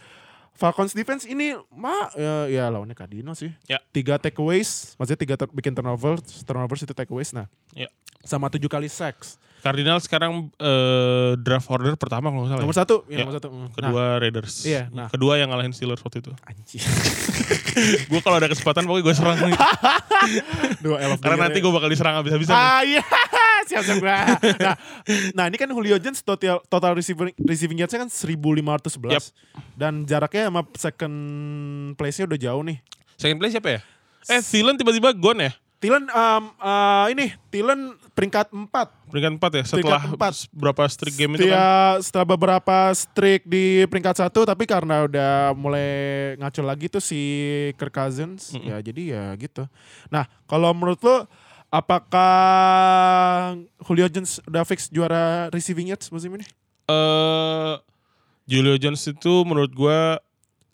Falcons 0.53 0.93
defense 0.93 1.25
ini 1.25 1.57
ma 1.71 2.13
ya, 2.13 2.35
ya 2.45 2.65
lawannya 2.69 2.93
Cardinals 2.93 3.41
sih 3.41 3.49
Ya. 3.65 3.81
tiga 3.89 4.21
takeaways 4.21 4.93
maksudnya 4.95 5.17
tiga 5.19 5.35
ter- 5.35 5.49
bikin 5.49 5.73
turnover 5.73 6.21
turnovers 6.45 6.85
itu 6.85 6.93
takeaways 6.93 7.33
nah 7.33 7.49
Ya. 7.73 7.89
sama 8.21 8.47
tujuh 8.49 8.69
kali 8.69 8.93
sacks 8.93 9.41
Cardinal 9.63 9.99
sekarang 9.99 10.51
eh, 10.53 11.39
draft 11.39 11.65
order 11.67 11.95
pertama 11.95 12.29
kalau 12.29 12.43
nggak 12.43 12.51
salah. 12.53 12.63
nomor 12.63 12.75
ya. 12.75 12.81
satu 12.83 12.97
ya, 13.07 13.15
Ya. 13.15 13.19
nomor 13.23 13.35
satu 13.35 13.49
Mm. 13.49 13.69
Kedua 13.73 14.05
Raiders. 14.19 14.55
Iya, 14.63 14.83
nah. 14.91 15.07
Kedua 15.07 15.39
yang 15.39 15.49
ngalahin 15.49 15.71
Steelers 15.71 16.01
waktu 16.01 16.19
itu. 16.19 16.31
nah, 16.31 16.43
anjir 16.45 16.83
gue 18.11 18.21
kalau 18.21 18.37
ada 18.37 18.47
kesempatan 18.47 18.85
pokoknya 18.85 19.05
gue 19.05 19.15
serang 19.15 19.39
dua 20.85 20.97
elf 21.01 21.19
Karena 21.19 21.47
nanti 21.47 21.59
gue 21.59 21.71
bakal 21.71 21.89
diserang 21.89 22.19
abis-abisan. 22.19 22.51
nih. 22.51 22.61
ah 22.61 22.83
iya 22.83 23.03
siap 23.71 23.83
siap 23.83 23.99
gua. 23.99 24.19
nah, 24.59 24.75
nah 25.33 25.45
ini 25.47 25.57
kan 25.57 25.67
Julio 25.67 25.97
Jones 25.97 26.21
total 26.21 26.61
total 26.67 26.93
receiving 26.93 27.31
receiving 27.39 27.79
yardsnya 27.79 28.03
kan 28.03 28.11
1511 28.11 28.99
Yap. 29.09 29.25
dan 29.75 30.03
jaraknya 30.03 30.51
sama 30.51 30.67
second 30.75 31.17
place-nya 31.95 32.27
udah 32.27 32.41
jauh 32.41 32.63
nih 32.63 32.79
Second 33.15 33.39
place 33.39 33.55
siapa 33.55 33.71
ya? 33.71 33.81
Eh, 34.29 34.41
Thielen 34.41 34.75
tiba-tiba 34.75 35.13
gone 35.13 35.41
ya? 35.41 35.53
Thielen 35.83 36.07
um, 36.07 36.45
uh, 36.57 37.11
ini 37.11 37.35
Thielen 37.51 37.81
peringkat 38.15 38.55
4 38.55 38.71
Peringkat 39.11 39.33
4 39.35 39.59
ya? 39.59 39.65
Setelah 39.67 39.99
Peringkat 39.99 40.15
empat. 40.15 40.35
berapa 40.55 40.83
streak 40.87 41.15
game 41.19 41.33
itu 41.35 41.45
Dia 41.45 41.59
kan? 41.59 41.95
setelah 42.01 42.27
beberapa 42.29 42.77
streak 42.95 43.43
di 43.45 43.83
peringkat 43.85 44.15
satu 44.17 44.47
tapi 44.47 44.63
karena 44.65 45.03
udah 45.05 45.51
mulai 45.53 45.91
ngaco 46.39 46.63
lagi 46.63 46.87
tuh 46.87 47.03
si 47.03 47.19
Kirk 47.75 47.91
Cousins 47.91 48.55
Mm-mm. 48.55 48.71
ya 48.71 48.77
jadi 48.79 49.03
ya 49.11 49.25
gitu. 49.35 49.67
Nah 50.07 50.31
kalau 50.47 50.71
menurut 50.71 51.03
lo 51.03 51.27
apakah 51.69 52.31
Julio 53.83 54.07
Jones 54.07 54.39
udah 54.45 54.63
fix 54.63 54.87
juara 54.87 55.51
receiving 55.51 55.89
yards 55.89 56.09
musim 56.09 56.31
ini? 56.33 56.47
Eh, 56.87 57.75
Julio 58.45 58.77
Jones 58.77 59.03
itu 59.03 59.33
menurut 59.43 59.71
gue 59.71 60.01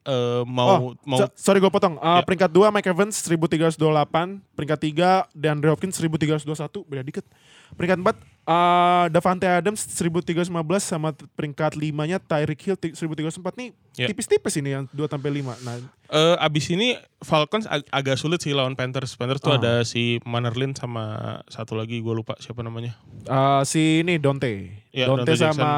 eh, 0.08 0.42
mau 0.42 0.66
oh, 0.66 0.80
mau 1.04 1.18
so- 1.20 1.32
sorry 1.36 1.58
gue 1.58 1.68
potong. 1.68 1.94
Uh, 1.96 2.18
Ya. 2.18 2.24
Peringkat 2.24 2.48
2 2.48 2.72
Mike 2.72 2.88
Evans 2.88 3.14
1328, 3.20 4.40
peringkat 4.52 4.78
3 4.80 5.28
DeAndre 5.30 5.68
Hopkins 5.68 5.94
1321, 5.94 6.48
beda 6.82 7.02
dikit. 7.02 7.24
Peringkat 7.70 8.00
4 8.00 8.16
uh, 8.48 9.06
Davante 9.08 9.44
Adams 9.44 9.84
1315 9.84 10.48
sama 10.80 11.08
peringkat 11.12 11.76
5-nya 11.76 12.16
Tyreek 12.18 12.60
Hill 12.62 12.76
ti- 12.76 12.96
1304 12.96 13.28
nih 13.54 13.68
Ya. 13.94 14.06
tipis-tipis 14.06 14.56
ini 14.56 14.72
yang 14.72 14.88
2 14.88 15.04
sampai 15.06 15.28
5. 15.34 15.52
Nah, 15.60 15.76
eh, 16.08 16.36
abis 16.38 16.64
ini 16.68 16.96
Falcons 17.20 17.66
ag- 17.66 17.84
agak 17.90 18.16
sulit 18.16 18.38
sih 18.38 18.50
lawan 18.50 18.72
Panthers. 18.72 19.12
Panthers 19.12 19.38
tuh 19.38 19.52
Ah. 19.52 19.58
ada 19.58 19.72
si 19.82 20.16
Mannerlin 20.24 20.72
sama 20.72 21.04
satu 21.46 21.74
lagi 21.74 21.98
gue 21.98 22.14
lupa 22.14 22.32
siapa 22.38 22.62
namanya. 22.62 22.96
uh, 23.26 23.60
si 23.62 24.00
ini 24.00 24.16
Dante. 24.16 24.72
Ya, 24.88 25.04
Dante, 25.06 25.28
Dante 25.28 25.44
sama 25.52 25.70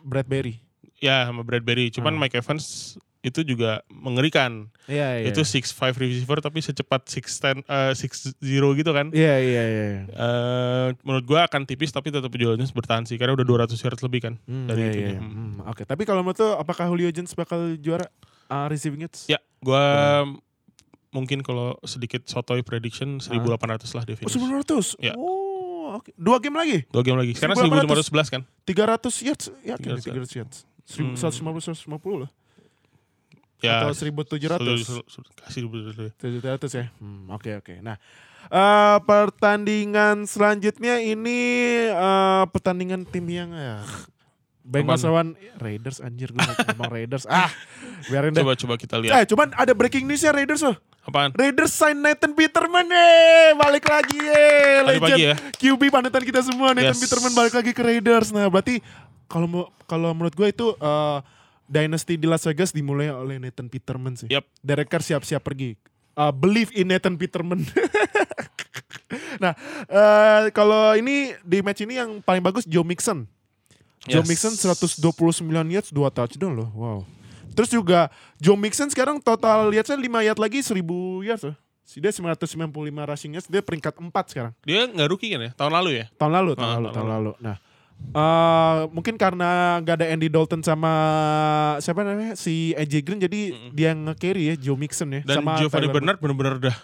Bradbury. 0.00 0.58
Ya 0.98 1.22
sama 1.22 1.42
Bradbury. 1.42 1.88
Cuman 1.88 2.14
Ah. 2.14 2.18
Mike 2.18 2.34
Evans 2.36 2.98
itu 3.22 3.46
juga 3.46 3.86
mengerikan. 3.88 4.66
Iya, 4.84 5.22
iya. 5.22 5.30
Itu 5.30 5.46
6'5 5.46 5.94
receiver 5.94 6.42
tapi 6.42 6.58
secepat 6.58 7.06
6'10 7.06 7.62
eh 7.62 7.94
6'0 7.94 8.42
gitu 8.74 8.90
kan. 8.90 9.06
Iya, 9.14 9.34
iya, 9.38 9.62
iya. 9.64 9.86
Eh 10.04 10.86
menurut 11.00 11.22
gua 11.22 11.46
akan 11.46 11.62
tipis 11.62 11.88
tapi 11.88 12.10
tetap 12.10 12.28
Jones 12.28 12.70
bertahan 12.70 13.06
sih 13.06 13.14
karena 13.14 13.32
udah 13.32 13.46
200 13.46 13.78
yards 13.78 14.02
lebih 14.02 14.20
kan 14.22 14.34
Hmm, 14.42 14.66
dari 14.66 14.80
iya, 14.80 14.90
itunya. 14.90 15.08
iya. 15.08 15.20
Hmm. 15.22 15.54
Hmm, 15.54 15.70
Oke, 15.70 15.86
tapi 15.86 16.02
kalau 16.02 16.20
menurut 16.20 16.36
lo 16.36 16.58
apakah 16.58 16.90
Julio 16.90 17.08
Jones 17.08 17.30
bakal 17.32 17.78
juara 17.78 18.10
uh, 18.48 18.66
receiving 18.66 19.06
yards? 19.06 19.30
Ya, 19.30 19.38
gua 19.62 19.82
Hmm. 20.26 20.42
mungkin 21.14 21.46
kalau 21.46 21.78
sedikit 21.84 22.26
sotoy 22.26 22.66
prediction 22.66 23.22
1800 23.22 23.38
lah 23.92 24.02
dia 24.02 24.14
Oh, 24.14 24.18
finish. 24.18 24.34
900. 24.34 24.98
Ya. 24.98 25.14
Oh, 25.14 25.94
oke. 25.94 26.10
Dua 26.16 26.42
game 26.42 26.56
lagi. 26.56 26.82
Dua 26.88 27.06
game 27.06 27.22
lagi. 27.22 27.38
Sekarang 27.38 27.54
1800. 27.54 28.10
1511 28.10 28.34
kan? 28.34 28.42
300 28.66 29.14
yards. 29.22 29.46
Ya, 29.62 29.78
300 29.78 30.10
300, 30.10 30.26
300 30.26 30.38
yards. 30.42 30.56
Hmm. 30.98 31.14
150 31.14 31.70
150 31.86 32.26
lah. 32.26 32.30
Ya. 33.62 33.78
Atau 33.80 33.94
1700. 33.94 34.82
selu- 34.82 35.06
Kasih 35.38 35.60
dulu 35.64 35.88
dulu. 35.88 36.10
700 36.12 36.66
ya. 36.68 36.90
Hmm, 36.98 37.30
oke 37.30 37.50
oke. 37.56 37.78
Nah, 37.78 37.94
eh 38.44 38.98
pertandingan 39.02 40.26
selanjutnya 40.26 40.98
ini 40.98 41.38
eh 41.86 42.44
pertandingan 42.46 43.02
tim 43.04 43.24
yang 43.24 43.50
ya 43.50 43.86
Bengals 44.62 45.02
lawan 45.02 45.34
Raiders 45.56 45.98
anjir 45.98 46.30
gue 46.30 46.38
ngomong 46.38 46.86
Raiders. 46.94 47.26
Ah, 47.26 47.50
biarin 48.06 48.30
deh. 48.30 48.42
Coba 48.42 48.54
coba 48.54 48.74
kita 48.76 48.94
lihat. 48.96 49.12
Eh, 49.12 49.24
cuman 49.26 49.50
ada 49.52 49.72
breaking 49.72 50.06
news 50.06 50.20
ya 50.20 50.30
Raiders 50.30 50.62
loh. 50.62 50.78
Apaan? 51.02 51.34
Raiders 51.34 51.74
sign 51.74 51.98
Nathan 51.98 52.30
Peterman 52.30 52.86
eh 52.86 53.58
balik 53.58 53.90
lagi 53.90 54.22
Tadi 54.22 54.86
legend 54.88 55.02
pagi 55.02 55.22
ya? 55.24 55.34
QB 55.52 55.90
panutan 55.90 56.22
kita 56.22 56.40
semua 56.40 56.70
Nathan 56.70 56.94
Yes. 56.94 57.02
Peterman 57.02 57.34
balik 57.34 57.58
lagi 57.58 57.70
ke 57.70 57.82
Raiders 57.82 58.30
nah 58.30 58.46
berarti 58.46 58.78
kalau 59.26 59.66
kalau 59.82 60.14
menurut 60.14 60.30
gue 60.30 60.46
itu 60.46 60.70
eh, 60.72 61.18
dynasty 61.64 62.14
di 62.16 62.26
Las 62.26 62.42
Vegas 62.44 62.70
dimulai 62.70 63.08
oleh 63.08 63.38
Nathan 63.38 63.66
Peterman 63.66 64.14
sih 64.14 64.28
Yap. 64.28 64.46
Derek 64.60 64.88
Carr 64.88 65.02
siap-siap 65.02 65.42
pergi 65.42 65.74
Eh, 66.12 66.28
believe 66.28 66.68
in 66.76 66.92
Nathan 66.92 67.16
Peterman 67.16 67.64
nah 69.42 69.56
eh, 69.88 70.52
kalau 70.52 70.92
ini 70.92 71.32
di 71.40 71.64
match 71.64 71.80
ini 71.84 71.96
yang 71.96 72.20
paling 72.20 72.44
bagus 72.44 72.68
Joe 72.68 72.84
Mixon 72.84 73.24
Joe 74.04 74.20
Yes. 74.20 74.28
Mixon 74.28 74.52
129 74.52 75.00
yards 75.72 75.88
2 75.88 75.96
touchdown 76.12 76.52
loh 76.52 76.70
wow 76.74 77.00
Terus 77.52 77.68
juga 77.68 78.08
Joe 78.40 78.56
Mixon 78.56 78.88
sekarang 78.88 79.20
total 79.20 79.68
yardsnya 79.72 79.96
5 79.96 80.08
yard 80.24 80.40
lagi 80.40 80.64
1000 80.64 80.80
yards 81.20 81.44
loh. 81.44 81.56
Si 81.84 82.00
Dia 82.00 82.08
995 82.08 82.72
rushing 83.04 83.32
yards, 83.36 83.44
dia 83.44 83.60
peringkat 83.60 83.92
4 83.92 84.08
sekarang. 84.32 84.52
Dia 84.64 84.88
nggak 84.88 85.08
rookie 85.12 85.28
kan 85.28 85.40
ya? 85.44 85.50
Tahun 85.52 85.68
lalu 85.68 86.00
ya? 86.00 86.04
Tahun 86.16 86.32
lalu, 86.32 86.56
tahun 86.56 86.64
Ah, 86.64 86.72
lalu, 86.80 86.88
tahun 86.88 86.96
tahun 86.96 87.08
lalu. 87.12 87.32
Nah, 87.44 87.56
eh 88.10 88.78
mungkin 88.90 89.14
karena 89.16 89.80
gak 89.80 90.02
ada 90.02 90.06
Andy 90.10 90.28
Dalton 90.28 90.60
sama 90.60 90.92
siapa 91.78 92.02
namanya 92.02 92.34
si 92.34 92.74
AJ 92.74 92.94
Green 93.02 93.20
jadi 93.20 93.40
Mm-mm. 93.50 93.70
dia 93.72 93.94
yang 93.94 94.04
nge-carry 94.04 94.52
ya 94.52 94.54
Joe 94.58 94.76
Mixon 94.76 95.08
ya 95.10 95.22
Dan 95.22 95.36
sama 95.40 95.56
Giovanni 95.56 95.88
Tyler 95.88 95.94
Bernard 95.94 96.18
benar-benar 96.20 96.54
udah 96.60 96.76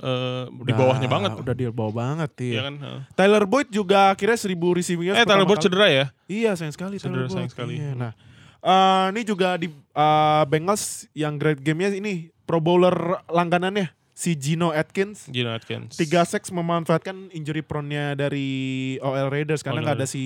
eh, 0.00 0.44
di 0.64 0.72
bawahnya 0.72 1.08
banget. 1.08 1.30
Udah 1.36 1.54
di 1.54 1.64
bawah 1.68 1.94
banget 1.94 2.30
iya. 2.40 2.52
Iya 2.52 2.60
kan? 2.64 2.74
Heeh. 2.78 3.00
Tyler 3.12 3.44
Boyd 3.44 3.68
juga 3.68 3.98
akhirnya 4.10 4.38
1000 4.38 4.56
receiving. 4.72 5.06
Eh, 5.12 5.26
Tyler 5.26 5.44
Boyd 5.44 5.60
kali. 5.60 5.66
cedera 5.68 5.86
ya? 5.92 6.06
Iya 6.24 6.50
sayang 6.56 6.72
sekali 6.72 6.96
Cedera, 6.96 7.26
Tyler 7.26 7.28
sayang 7.28 7.50
Boyd. 7.50 7.52
sekali. 7.52 7.74
Iya, 7.76 7.92
Nah, 7.92 8.12
eh, 8.60 9.04
ini 9.12 9.20
juga 9.22 9.60
di 9.60 9.68
eh, 9.68 10.42
Bengals 10.48 11.04
yang 11.12 11.36
great 11.36 11.60
game-nya 11.60 11.92
ini 11.92 12.32
Pro 12.44 12.58
Bowler 12.58 12.96
langganannya 13.28 13.92
si 14.20 14.36
Gino 14.36 14.68
Atkins. 14.68 15.24
Gino 15.32 15.48
Atkins. 15.48 15.96
Tiga 15.96 16.20
seks 16.28 16.52
memanfaatkan 16.52 17.32
injury 17.32 17.64
prone-nya 17.64 18.12
dari 18.12 19.00
OL 19.00 19.32
Raiders 19.32 19.64
karena 19.64 19.80
nggak 19.80 19.96
ada 19.96 20.04
si 20.04 20.24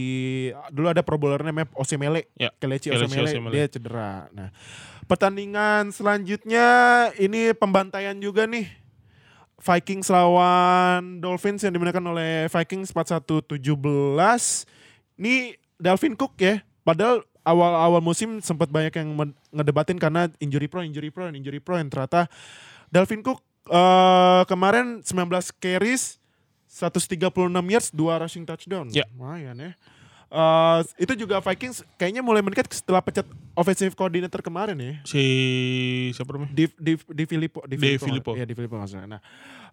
dulu 0.74 0.90
ada 0.90 1.06
Pro 1.06 1.14
Bowler 1.14 1.46
namanya 1.46 1.70
Osemele, 1.78 2.26
Ya, 2.34 2.50
Kelechi 2.58 2.90
Osemele, 2.90 3.30
Osemele. 3.30 3.54
dia 3.54 3.70
cedera. 3.70 4.26
Nah, 4.34 4.50
pertandingan 5.06 5.94
selanjutnya 5.94 6.66
ini 7.22 7.54
pembantaian 7.54 8.18
juga 8.18 8.50
nih. 8.50 8.66
Vikings 9.62 10.10
lawan 10.10 11.22
Dolphins 11.22 11.62
yang 11.62 11.78
dimenangkan 11.78 12.02
oleh 12.02 12.50
Vikings 12.50 12.90
41-17. 12.90 13.62
Ini 15.22 15.54
Dalvin 15.78 16.18
Cook 16.18 16.34
ya. 16.42 16.66
Padahal 16.82 17.22
awal-awal 17.46 18.02
musim 18.02 18.42
sempat 18.42 18.68
banyak 18.74 18.90
yang 18.90 19.14
ngedebatin 19.54 20.02
karena 20.02 20.26
injury 20.42 20.66
prone, 20.66 20.90
injury 20.90 21.14
prone, 21.14 21.38
injury 21.38 21.62
prone. 21.62 21.86
Ternyata 21.86 22.26
Dalvin 22.90 23.22
Cook 23.22 23.53
eh, 23.68 24.42
kemarin 24.48 25.00
19 25.00 25.54
carries, 25.56 26.18
136 26.68 27.70
yards, 27.70 27.88
2 27.94 28.22
rushing 28.22 28.44
touchdown. 28.44 28.90
Ya. 28.90 29.06
Lumayan 29.14 29.56
ya. 29.56 29.72
Eh, 30.34 30.80
itu 31.06 31.14
juga 31.14 31.38
Vikings 31.38 31.86
kayaknya 31.94 32.18
mulai 32.18 32.42
meningkat 32.42 32.66
setelah 32.74 32.98
pecat 32.98 33.22
offensive 33.54 33.94
coordinator 33.94 34.42
kemarin 34.42 34.74
ya. 34.74 34.94
Si 35.06 35.22
siapa 36.10 36.34
namanya? 36.34 36.50
Di 36.50 36.66
di 36.74 36.98
di 36.98 37.24
Filippo, 37.24 37.62
di 37.62 37.78
Di 37.78 37.94
Filippo. 37.94 38.04
Filippo. 38.10 38.30
Iya, 38.34 38.44
di 38.48 38.54
Filippo 38.58 38.74
salah. 38.82 39.06
Nah, 39.06 39.20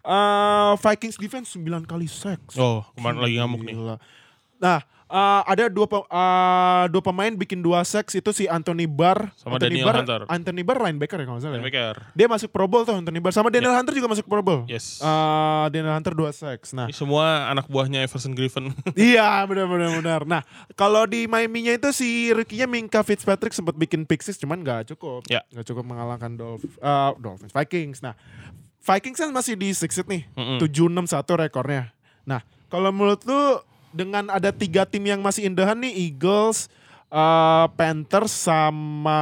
eh, 0.06 0.72
Vikings 0.78 1.18
defense 1.18 1.58
9 1.58 1.82
kali 1.82 2.06
sacks. 2.06 2.54
Oh, 2.54 2.86
kemarin 2.94 3.18
lagi 3.18 3.34
ngamuk 3.42 3.62
nih. 3.66 3.74
Nah, 4.62 4.78
eh, 5.12 5.42
ada 5.44 5.68
dua 5.68 5.84
pe- 5.84 6.08
eh, 6.08 6.84
dua 6.88 7.02
pemain 7.02 7.28
bikin 7.30 7.60
dua 7.60 7.84
sacks 7.84 8.12
itu 8.12 8.32
si 8.32 8.48
Anthony 8.48 8.88
Barr 8.88 9.28
Sama 9.36 9.56
Anthony 9.56 9.78
Daniel 9.78 9.86
Barr, 9.86 9.96
Hunter. 10.00 10.20
Anthony 10.26 10.62
Barr 10.62 10.78
linebacker 10.80 11.18
ya 11.20 11.26
kalau 11.26 11.38
salah. 11.38 11.52
ya. 11.52 11.56
Linebacker. 11.60 11.94
Dia 12.12 12.26
masuk 12.26 12.48
Pro 12.48 12.64
Bowl 12.64 12.82
tuh 12.82 12.96
Anthony 12.96 13.20
Barr 13.20 13.30
sama 13.30 13.48
Daniel 13.48 13.72
Hunter 13.72 13.92
juga 13.92 14.08
masuk 14.08 14.24
Pro 14.24 14.40
Bowl. 14.40 14.64
Yes. 14.64 14.98
Eh, 14.98 15.64
Daniel 15.68 15.92
Hunter 15.92 16.12
dua 16.12 16.32
sacks. 16.32 16.72
Nah, 16.72 16.88
Ini 16.88 16.96
semua 16.96 17.46
anak 17.46 17.68
buahnya 17.68 18.00
Everson 18.00 18.32
Griffin. 18.32 18.72
iya 18.96 19.44
benar 19.44 19.68
benar 19.68 19.90
benar. 19.94 20.20
Nah, 20.24 20.42
kalau 20.72 21.04
di 21.04 21.24
Miami-nya 21.24 21.76
itu 21.76 21.92
si 21.92 22.08
rookie-nya 22.30 22.64
Minka 22.64 23.04
Fitzpatrick 23.04 23.52
sempat 23.52 23.76
bikin 23.76 24.02
pick 24.02 24.20
six 24.20 24.36
cuman 24.36 24.60
nggak 24.60 24.88
cukup. 24.88 25.28
Ya. 25.28 25.44
Nggak 25.50 25.66
cukup 25.66 25.84
mengalahkan 25.84 26.32
Dolph, 26.32 26.64
eh, 26.72 27.10
Dolphins 27.16 27.52
Vikings. 27.52 28.00
Nah, 28.00 28.16
Vikings 28.80 29.14
kan 29.16 29.30
masih 29.30 29.54
di 29.54 29.70
six 29.70 29.92
seed 29.92 30.08
nih. 30.08 30.26
Mm-mm. 30.32 30.58
7-6-1 30.58 31.06
rekornya. 31.38 31.94
Nah, 32.22 32.42
kalau 32.66 32.90
menurut 32.90 33.22
lu 33.22 33.60
dengan 33.92 34.28
ada 34.28 34.50
tiga 34.50 34.82
tim 34.82 35.00
yang 35.02 35.20
masih 35.20 35.46
indahan 35.46 35.76
nih 35.76 35.92
Eagles, 36.08 36.66
eh, 37.06 37.66
Panthers 37.72 38.32
sama 38.32 39.20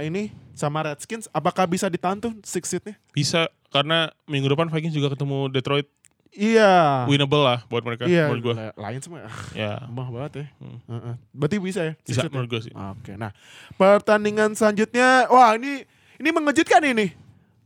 ini 0.00 0.30
sama 0.52 0.84
Redskins, 0.84 1.26
apakah 1.28 1.66
bisa 1.66 1.86
ditahan 1.86 2.16
tuh 2.16 2.32
six 2.40 2.66
seed-nya? 2.66 2.94
Bisa 3.10 3.50
karena 3.68 4.08
minggu 4.24 4.46
depan 4.46 4.68
Vikings 4.68 4.92
juga 4.92 5.10
ketemu 5.10 5.48
Detroit 5.48 5.88
Iya. 6.32 7.04
winnable 7.04 7.44
lah 7.44 7.60
buat 7.66 7.82
mereka 7.82 8.08
Iya, 8.08 8.24
menurut 8.26 8.42
gue. 8.42 8.54
la- 8.56 8.76
lain 8.78 9.00
semua. 9.00 9.28
Ya. 9.52 9.84
Lemah 9.84 10.08
banget 10.08 10.32
ya. 10.32 10.46
Hmm. 10.56 10.78
Heeh. 10.86 11.14
Berarti 11.28 11.56
bisa 11.58 11.80
ya? 11.82 11.92
six 12.00 12.16
Bisa 12.16 12.24
ya? 12.24 12.30
menurut 12.32 12.48
gue 12.48 12.60
sih. 12.62 12.72
Oke, 12.72 13.12
nah 13.14 13.36
pertandingan 13.76 14.52
selanjutnya, 14.52 15.28
wah 15.28 15.52
ini 15.52 15.84
ini 16.16 16.28
mengejutkan 16.30 16.80
ini. 16.82 17.12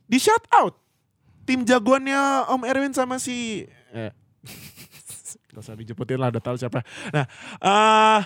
Di 0.04 0.18
shout 0.18 0.42
out 0.50 0.74
tim 1.44 1.62
jagoannya 1.62 2.18
Om 2.48 2.62
Erwin 2.64 2.90
sama 2.90 3.18
si, 3.18 3.66
eh, 3.92 4.10
gak 5.56 5.64
usah 5.64 5.72
dijeputin 5.72 6.20
lah, 6.20 6.28
udah 6.28 6.44
tahu 6.44 6.60
siapa. 6.60 6.84
Nah, 7.08 7.24
eh 7.64 8.20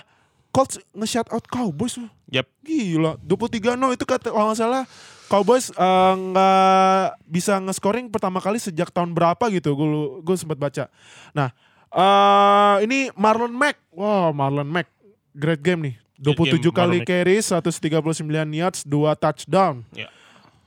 Colts 0.51 0.83
nge-shout 0.91 1.31
out 1.31 1.47
Cowboys 1.47 1.95
loh. 1.95 2.11
Yap. 2.27 2.43
Gila, 2.59 3.15
23-0 3.23 3.95
itu 3.95 4.03
kata 4.03 4.35
kalau 4.35 4.51
nggak 4.51 4.59
salah 4.59 4.83
Cowboys 5.31 5.71
eh, 5.71 6.13
nggak 6.19 7.23
bisa 7.23 7.55
nge-scoring 7.63 8.11
pertama 8.11 8.43
kali 8.43 8.59
sejak 8.59 8.91
tahun 8.91 9.15
berapa 9.15 9.47
gitu. 9.47 9.71
Gue 9.79 10.19
gue 10.19 10.35
sempat 10.35 10.59
baca. 10.59 10.91
Nah, 11.31 11.55
eh 11.95 12.75
ini 12.83 13.07
Marlon 13.15 13.55
Mack. 13.55 13.79
Wow, 13.95 14.35
Marlon 14.35 14.67
Mack. 14.67 14.91
Great 15.31 15.63
game 15.63 15.87
nih. 15.87 15.95
27 16.19 16.59
game, 16.59 16.75
kali 16.75 16.97
Marlon 17.01 17.07
carry, 17.07 17.37
139 17.39 18.27
yards, 18.51 18.83
2 18.83 19.23
touchdown. 19.23 19.87
Ya. 19.95 20.11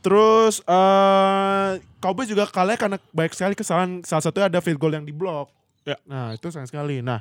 Terus 0.01 0.65
eh 0.65 1.71
Cowboys 2.01 2.33
juga 2.33 2.49
kalah 2.49 2.81
karena 2.81 2.97
banyak 3.13 3.37
sekali 3.37 3.53
kesalahan. 3.53 4.01
Salah 4.01 4.25
satunya 4.25 4.49
ada 4.49 4.65
field 4.65 4.81
goal 4.81 4.97
yang 4.97 5.05
diblok. 5.05 5.53
Ya. 5.85 5.97
Nah, 6.05 6.33
itu 6.33 6.49
sayang 6.49 6.67
sekali. 6.67 7.01
Nah, 7.01 7.21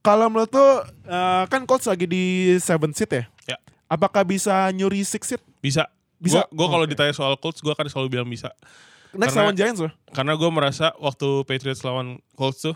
kalau 0.00 0.28
menurut 0.28 0.50
lo 0.50 0.68
eh, 1.04 1.44
kan 1.46 1.64
Colts 1.64 1.84
lagi 1.84 2.04
di 2.04 2.24
7 2.56 2.64
seat 2.92 3.10
ya? 3.10 3.24
Ya. 3.46 3.56
Apakah 3.86 4.24
bisa 4.24 4.68
nyuri 4.70 5.00
6 5.00 5.20
seat? 5.22 5.40
Bisa. 5.60 5.88
Bisa? 6.16 6.48
Gue 6.48 6.66
kalau 6.66 6.84
Oke. 6.84 6.92
ditanya 6.92 7.12
soal 7.12 7.36
Colts, 7.36 7.60
gue 7.60 7.68
akan 7.68 7.84
selalu 7.86 8.08
bilang 8.10 8.28
bisa. 8.28 8.48
Next 9.14 9.30
Karena- 9.30 9.46
lawan 9.46 9.54
Giants 9.54 9.78
loh. 9.78 9.92
Karena 10.10 10.32
gue 10.34 10.50
merasa 10.50 10.90
waktu 10.98 11.28
Patriots 11.44 11.84
lawan 11.84 12.18
Colts 12.34 12.64
tuh, 12.64 12.74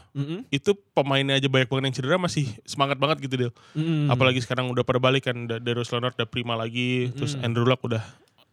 itu 0.49 0.71
pemainnya 0.93 1.35
aja 1.35 1.51
banyak 1.51 1.67
banget 1.67 1.85
yang 1.85 1.97
cedera 1.97 2.15
masih 2.15 2.47
semangat 2.63 2.95
banget 2.95 3.27
gitu 3.27 3.35
dia. 3.35 3.51
Mm. 3.75 4.07
Apalagi 4.07 4.39
sekarang 4.39 4.71
udah 4.71 4.87
pada 4.87 5.03
balik 5.03 5.27
kan, 5.27 5.35
Da- 5.45 5.59
Darius 5.59 5.91
Leonard 5.91 6.15
udah 6.15 6.29
prima 6.31 6.55
lagi, 6.55 7.11
terus 7.11 7.35
Mm. 7.35 7.43
Andrew 7.43 7.67
Luck 7.67 7.83
udah 7.83 8.05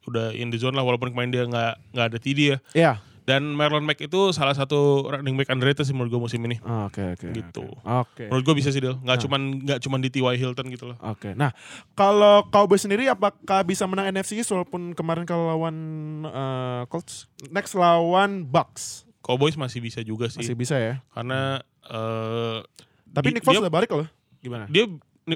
udah 0.05 0.33
in 0.33 0.49
the 0.49 0.57
zone 0.57 0.73
lah 0.73 0.81
walaupun 0.81 1.09
kemarin 1.09 1.29
dia 1.29 1.43
nggak 1.43 1.73
nggak 1.91 2.05
ada 2.07 2.17
TD 2.17 2.39
ya. 2.45 2.57
Iya. 2.73 2.91
Dan 3.25 3.57
Marlon 3.57 3.81
Mack 3.81 3.97
itu 3.99 4.29
salah 4.31 4.53
satu 4.53 5.09
running 5.09 5.33
back 5.33 5.49
underrated 5.49 5.81
sih 5.81 5.91
menurut 5.91 6.13
gue 6.13 6.21
musim 6.21 6.37
ini. 6.41 6.61
Oh, 6.61 6.85
Oke 6.85 7.01
oke. 7.11 7.33
Gitu. 7.33 7.65
Oke. 7.81 8.29
Menurut 8.29 8.45
gue 8.45 8.55
bisa 8.55 8.69
sih 8.69 8.77
Del. 8.77 8.95
Nggak 8.95 9.17
Nah. 9.17 9.23
cuman 9.25 9.41
nggak 9.59 9.79
cuman 9.81 9.99
di 9.99 10.09
T.Y. 10.09 10.35
Hilton 10.37 10.69
gitu 10.69 10.85
loh. 10.93 10.97
Oke. 11.01 11.33
Nah, 11.33 11.49
kalau 11.91 12.45
Cowboys 12.47 12.79
sendiri 12.79 13.09
apakah 13.09 13.65
bisa 13.65 13.83
menang 13.83 14.07
NFC 14.07 14.37
East 14.37 14.49
walaupun 14.49 14.93
kemarin 14.93 15.25
kalau 15.25 15.49
lawan 15.49 15.75
eh, 16.23 16.81
Colts? 16.85 17.25
Next 17.49 17.73
lawan 17.73 18.45
Bucks. 18.45 19.09
Cowboys 19.19 19.57
masih 19.57 19.81
bisa 19.81 20.05
juga 20.05 20.29
sih. 20.29 20.45
Masih 20.45 20.53
bisa 20.53 20.77
ya. 20.77 21.01
Karena 21.09 21.65
eh 21.83 22.61
Tapi 23.09 23.33
di- 23.33 23.33
Nick 23.33 23.43
Foles 23.43 23.57
udah 23.59 23.73
balik 23.73 23.89
loh. 23.89 24.05
Gimana? 24.37 24.69
dia 24.69 24.85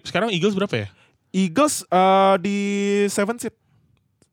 sekarang 0.06 0.30
Eagles 0.30 0.54
berapa 0.54 0.78
ya? 0.78 0.88
Eagles 1.30 1.82
eh, 1.84 2.36
di 2.38 2.58
7 3.06 3.17
seed. 3.39 3.54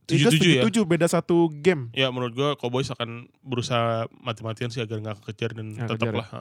Eagles 0.07 0.39
77 0.39 0.59
ya? 0.59 0.63
77 0.65 0.87
beda 0.87 1.07
satu 1.07 1.51
game. 1.53 1.91
Ya 1.91 2.07
menurut 2.09 2.33
gue 2.33 2.49
Cowboys 2.57 2.89
akan 2.89 3.27
berusaha 3.41 4.07
mati-matian 4.17 4.71
sih 4.71 4.79
agar 4.79 4.99
nggak 4.99 5.19
kekejar 5.21 5.51
dan 5.53 5.75
Nggak 5.75 5.89
tetap 5.89 5.99
kejar 6.01 6.15
ya? 6.15 6.21
lah. 6.21 6.29
ha. 6.31 6.41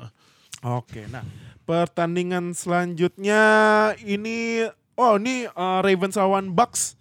Oke, 0.77 1.01
nah 1.07 1.21
pertandingan 1.63 2.53
selanjutnya 2.53 3.41
ini 3.99 4.65
oh 4.95 5.17
ini 5.17 5.45
uh, 5.47 5.81
Ravens 5.81 6.15
lawan 6.15 6.51
Bucks 6.51 6.95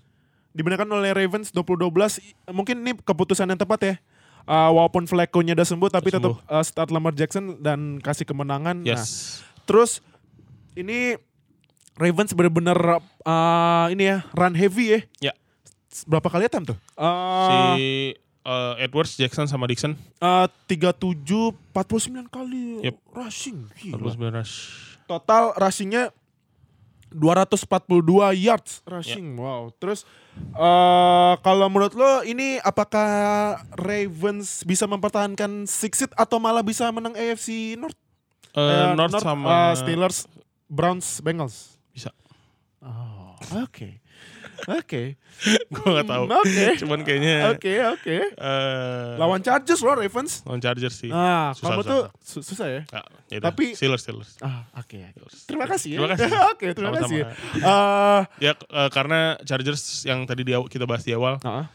dimenangkan 0.50 0.88
oleh 0.88 1.12
Ravens 1.12 1.50
20-12 1.50 2.20
mungkin 2.50 2.80
ini 2.80 2.92
keputusan 2.94 3.46
yang 3.46 3.56
tepat 3.56 3.80
ya. 3.82 3.94
Uh, 4.44 4.68
walaupun 4.70 5.04
Flacco-nya 5.04 5.52
udah 5.52 5.64
sembuh 5.64 5.88
tapi 5.88 6.08
Udah 6.08 6.20
tetap 6.20 6.32
uh, 6.44 6.60
start 6.60 6.88
Lamar 6.88 7.12
Jackson 7.12 7.56
dan 7.58 7.96
kasih 7.98 8.24
kemenangan. 8.24 8.76
Nah, 8.78 8.92
Yes. 8.92 9.40
terus 9.64 10.04
ini 10.74 11.16
Ravens 11.94 12.32
benar-benar 12.32 12.76
uh, 13.22 13.86
ini 13.88 14.04
ya 14.06 14.26
run 14.32 14.52
heavy 14.52 14.84
ya. 14.90 15.00
Ya. 15.30 15.32
Berapa 16.02 16.26
kali 16.28 16.44
attempt 16.44 16.74
tuh? 16.74 16.78
si 17.44 17.56
Uh, 18.44 18.76
Edwards, 18.76 19.16
Jackson 19.16 19.48
sama 19.48 19.64
Dixon 19.64 19.96
uh, 20.20 20.44
37 20.68 21.16
49 21.72 22.28
kali 22.28 22.84
Yep. 22.84 22.96
rushing. 23.10 23.64
Gila. 23.74 24.04
49 24.04 24.36
rush. 24.36 24.54
total 25.06 25.56
rushingnya 25.56 26.12
242 27.08 28.04
yards 28.36 28.82
Ya. 28.82 28.90
rushing. 28.90 29.32
Wow. 29.34 29.72
Terus 29.72 30.04
eh 30.36 31.34
kalau 31.40 31.66
menurut 31.68 31.94
lo 31.94 32.20
ini 32.22 32.60
apakah 32.60 33.08
Ravens 33.72 34.60
bisa 34.62 34.84
mempertahankan 34.84 35.64
six 35.64 36.04
seed 36.04 36.12
atau 36.12 36.36
malah 36.36 36.60
bisa 36.60 36.84
menang 36.90 37.14
AFC 37.14 37.48
North? 37.74 37.96
Eh, 38.50 38.60
Eh, 38.60 38.92
North, 38.92 39.14
sama 39.16 39.72
eh, 39.72 39.74
Steelers, 39.74 40.28
Browns, 40.66 41.18
Bengals. 41.18 41.80
Bisa. 41.88 42.12
Oh, 42.78 43.32
oke. 43.56 44.03
Oke. 44.70 45.18
gue 45.74 45.88
gak 45.92 46.06
tahu. 46.06 46.24
Oke. 46.26 46.66
Cuman 46.78 47.00
kayaknya 47.00 47.50
Oke, 47.50 47.72
oke. 47.84 48.16
eh, 48.30 49.10
Lawan 49.14 49.38
Chargers 49.38 49.80
loh 49.80 49.94
Ravens. 49.94 50.40
lawan 50.42 50.58
Chargers 50.58 50.94
sih. 50.96 51.08
Ah, 51.08 51.50
Susah, 51.52 51.68
kamu 51.68 51.80
susah, 51.80 51.90
tuh 51.90 52.02
susah. 52.16 52.24
su- 52.24 52.44
susah 52.44 52.66
ya? 52.68 52.82
Ya, 52.86 53.00
yaudah. 53.32 53.46
Tapi- 53.48 53.72
Steelers, 53.72 54.00
Steelers. 54.00 54.30
Ah, 54.38 54.64
oke. 54.74 54.94
Steelers. 54.94 55.36
Terima 55.44 55.64
kasih 55.64 55.88
ya. 55.88 55.98
Terima 55.98 56.10
kasih. 56.10 56.28
oke, 56.52 56.66
terima 56.70 56.88
Sama-sama. 56.90 57.04
kasih. 57.04 57.20
Eh, 57.56 58.20
Ya 58.40 58.52
eh, 58.54 58.88
karena 58.88 59.20
Chargers 59.40 59.82
yang 60.02 60.22
tadi 60.22 60.42
di 60.42 60.52
aw- 60.52 60.66
kita 60.66 60.84
bahas 60.84 61.02
di 61.02 61.10
awal 61.10 61.36
ah. 61.42 61.66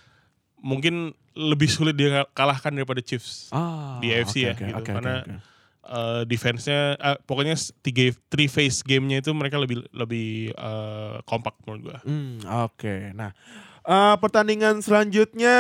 mungkin 0.58 1.12
lebih 1.32 1.68
sulit 1.68 1.94
dia 1.94 2.28
kalahkan 2.30 2.70
daripada 2.70 3.00
Chiefs. 3.00 3.48
Ah, 3.50 4.00
Di 4.00 4.12
AFC 4.12 4.44
ya, 4.44 4.52
oke, 4.52 4.60
gitu. 4.62 4.76
oke, 4.76 4.88
Karena 4.90 5.14
oke. 5.22 5.36
Eh, 5.80 6.22
defense-nya 6.28 7.00
eh, 7.00 7.18
pokoknya 7.24 7.56
tiga 7.80 8.12
three 8.28 8.52
phase 8.52 8.84
game-nya 8.84 9.24
itu 9.24 9.32
mereka 9.32 9.56
lebih 9.58 9.88
lebih 9.96 10.52
eh, 10.52 11.16
kompak 11.24 11.56
menurut 11.64 11.82
gua. 11.82 11.98
Hmm, 12.04 12.44
oke. 12.68 13.16
Nah, 13.16 13.32
eh, 13.88 14.16
pertandingan 14.20 14.84
selanjutnya 14.84 15.56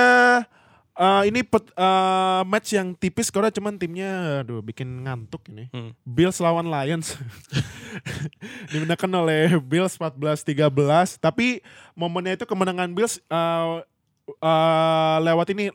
eh, 0.93 1.23
ini 1.23 1.39
pet- 1.41 1.71
eh, 1.71 2.41
match 2.45 2.75
yang 2.75 2.93
tipis 2.99 3.31
karena 3.31 3.49
cuman 3.49 3.79
timnya 3.79 4.43
aduh 4.43 4.59
bikin 4.59 5.07
ngantuk 5.07 5.49
ini. 5.49 5.71
Hmm. 5.71 5.95
Bills 6.03 6.37
lawan 6.43 6.67
Lions. 6.67 7.15
Dimenangkan 8.75 9.09
oleh 9.15 9.55
Bills 9.63 9.95
14-13, 9.97 11.17
tapi 11.17 11.63
momennya 11.95 12.37
itu 12.37 12.45
kemenangan 12.45 12.91
Bills 12.91 13.23
eh, 13.23 13.67
eh, 14.29 15.17
lewat 15.25 15.47
ini 15.55 15.71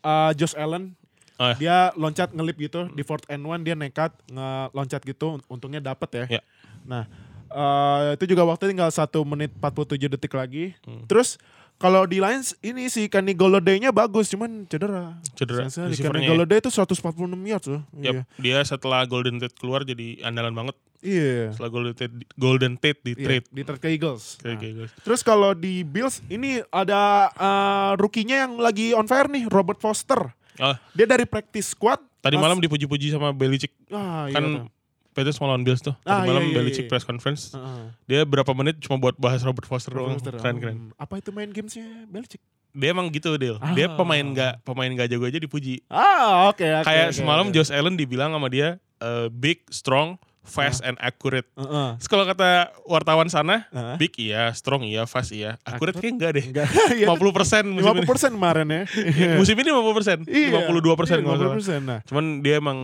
eh, 0.00 0.30
Josh 0.38 0.54
Allen 0.54 0.96
Oh, 1.38 1.48
ya. 1.48 1.56
dia 1.56 1.76
loncat 1.94 2.34
ngelip 2.34 2.58
gitu 2.58 2.90
di 2.90 3.06
fourth 3.06 3.22
and 3.30 3.46
one 3.46 3.62
dia 3.62 3.78
nekat 3.78 4.10
ngeloncat 4.26 5.06
gitu 5.06 5.38
untungnya 5.46 5.78
dapat 5.78 6.26
ya. 6.26 6.38
Ya. 6.38 6.42
Nah 6.82 7.06
eh, 7.48 8.18
itu 8.18 8.26
juga 8.28 8.42
waktu 8.44 8.74
tinggal 8.74 8.90
1 8.90 9.06
menit 9.22 9.50
47 9.54 10.12
detik 10.18 10.34
lagi. 10.34 10.74
Hmm. 10.82 11.06
Terus 11.06 11.38
kalau 11.78 12.02
di 12.10 12.18
Lions 12.18 12.58
ini 12.58 12.90
si 12.90 13.06
Kenny 13.06 13.38
Golladay-nya 13.38 13.94
bagus 13.94 14.26
cuman 14.34 14.66
cedera. 14.66 15.14
Cedera. 15.38 15.70
Kenny 15.70 16.26
ya. 16.26 16.34
Golladay 16.34 16.58
itu 16.58 16.74
146 16.74 16.98
yards 17.46 17.66
loh. 17.70 17.82
Yap, 18.02 18.14
Iya. 18.18 18.22
dia 18.42 18.58
setelah 18.66 19.06
Golden 19.06 19.38
Tate 19.38 19.54
keluar 19.54 19.86
jadi 19.86 20.18
andalan 20.26 20.50
banget. 20.58 20.74
Iya. 20.98 21.54
Setelah 21.54 21.70
Golden 21.70 21.94
Tate, 21.94 22.14
Golden 22.34 22.74
Tate 22.74 22.98
di 23.06 23.12
Iya, 23.14 23.22
trade. 23.22 23.46
di 23.54 23.62
trade 23.62 23.78
ke 23.78 23.88
Eagles. 23.94 24.42
Kayak 24.42 24.58
Nah. 24.58 24.90
Terus 25.06 25.20
kalau 25.22 25.54
di 25.54 25.86
Bills 25.86 26.18
ini 26.26 26.58
ada 26.74 27.30
eh, 27.30 27.90
rookie-nya 27.94 28.50
yang 28.50 28.58
lagi 28.58 28.90
on 28.90 29.06
fire 29.06 29.30
nih, 29.30 29.46
Robert 29.46 29.78
Foster. 29.78 30.34
Oh, 30.60 30.74
Dia 30.92 31.06
dari 31.06 31.24
practice 31.24 31.70
squad. 31.70 32.02
tadi 32.18 32.34
Mas- 32.34 32.44
malam 32.44 32.58
dipuji-puji 32.58 33.10
sama 33.10 33.30
Belichick. 33.30 33.70
Ah, 33.88 34.26
iya 34.26 34.34
kan 34.34 34.42
tuh. 34.44 34.66
Patriots 35.10 35.38
mau 35.38 35.46
lawan 35.46 35.62
Bills 35.62 35.78
tuh. 35.80 35.94
Tadi 35.96 36.06
Ah, 36.08 36.20
iya, 36.20 36.28
malam 36.28 36.44
iya, 36.44 36.54
Belichick 36.54 36.84
iya. 36.84 36.90
press 36.90 37.02
conference. 37.02 37.50
Heeh. 37.50 37.82
Dia 38.06 38.20
berapa 38.22 38.50
menit 38.52 38.78
cuma 38.78 38.94
buat 38.96 39.14
bahas 39.14 39.42
Robert 39.42 39.64
Foster 39.64 39.90
doang. 39.90 40.14
Robert 40.14 40.20
Foster. 40.20 40.34
Keren 40.36 40.56
keren. 40.58 40.76
Hmm, 40.80 40.90
Apa 40.96 41.18
itu 41.18 41.30
main 41.30 41.48
gamesnya 41.48 41.86
Belichick? 42.06 42.38
Dia 42.70 42.92
emang 42.92 43.08
gitu. 43.08 43.34
Dia 43.34 43.56
Ah. 43.58 43.94
pemain 43.94 44.22
gak 44.28 44.62
pemain 44.62 44.90
gak 44.92 45.08
jago 45.08 45.24
aja 45.24 45.36
dipuji. 45.36 45.82
Ah, 45.86 46.46
oke. 46.46 46.62
oke, 46.62 46.84
Kayak 46.84 47.08
oke, 47.08 47.16
semalam 47.16 47.46
oke. 47.46 47.54
Josh 47.54 47.70
Allen 47.70 47.94
dibilang 47.94 48.30
sama 48.30 48.46
dia 48.46 48.78
eh, 48.98 49.26
big, 49.28 49.62
strong, 49.68 50.18
fast 50.48 50.80
and 50.80 50.96
accurate. 50.98 51.44
Heeh. 51.54 51.88
Terus 52.00 52.08
kalau 52.08 52.24
kata 52.24 52.72
wartawan 52.88 53.28
sana, 53.28 53.68
Heeh. 53.68 53.96
big 54.00 54.12
iya, 54.16 54.50
strong 54.56 54.82
iya, 54.82 55.04
fast 55.04 55.30
iya. 55.30 55.60
Accurate 55.62 55.94
Accurate? 55.94 55.96
kayak 56.00 56.14
enggak 56.16 56.30
deh. 56.34 56.44
Enggak. 56.48 56.66
Iya, 56.98 57.06
50 57.12 57.36
persen 57.36 57.62
musim 57.68 57.92
50 57.92 58.00
ini. 58.00 58.08
persen 58.08 58.30
kemarin 58.34 58.66
ya. 58.66 58.82
Musim 59.38 59.54
ini 59.54 59.68
50 59.70 59.98
persen. 60.00 60.18
Iya. 60.24 60.58
52 60.72 60.98
persen 60.98 61.16
Iya. 61.20 61.80
50%. 61.84 61.84
Nah. 61.84 62.00
Cuman 62.08 62.24
dia 62.40 62.54
emang 62.58 62.78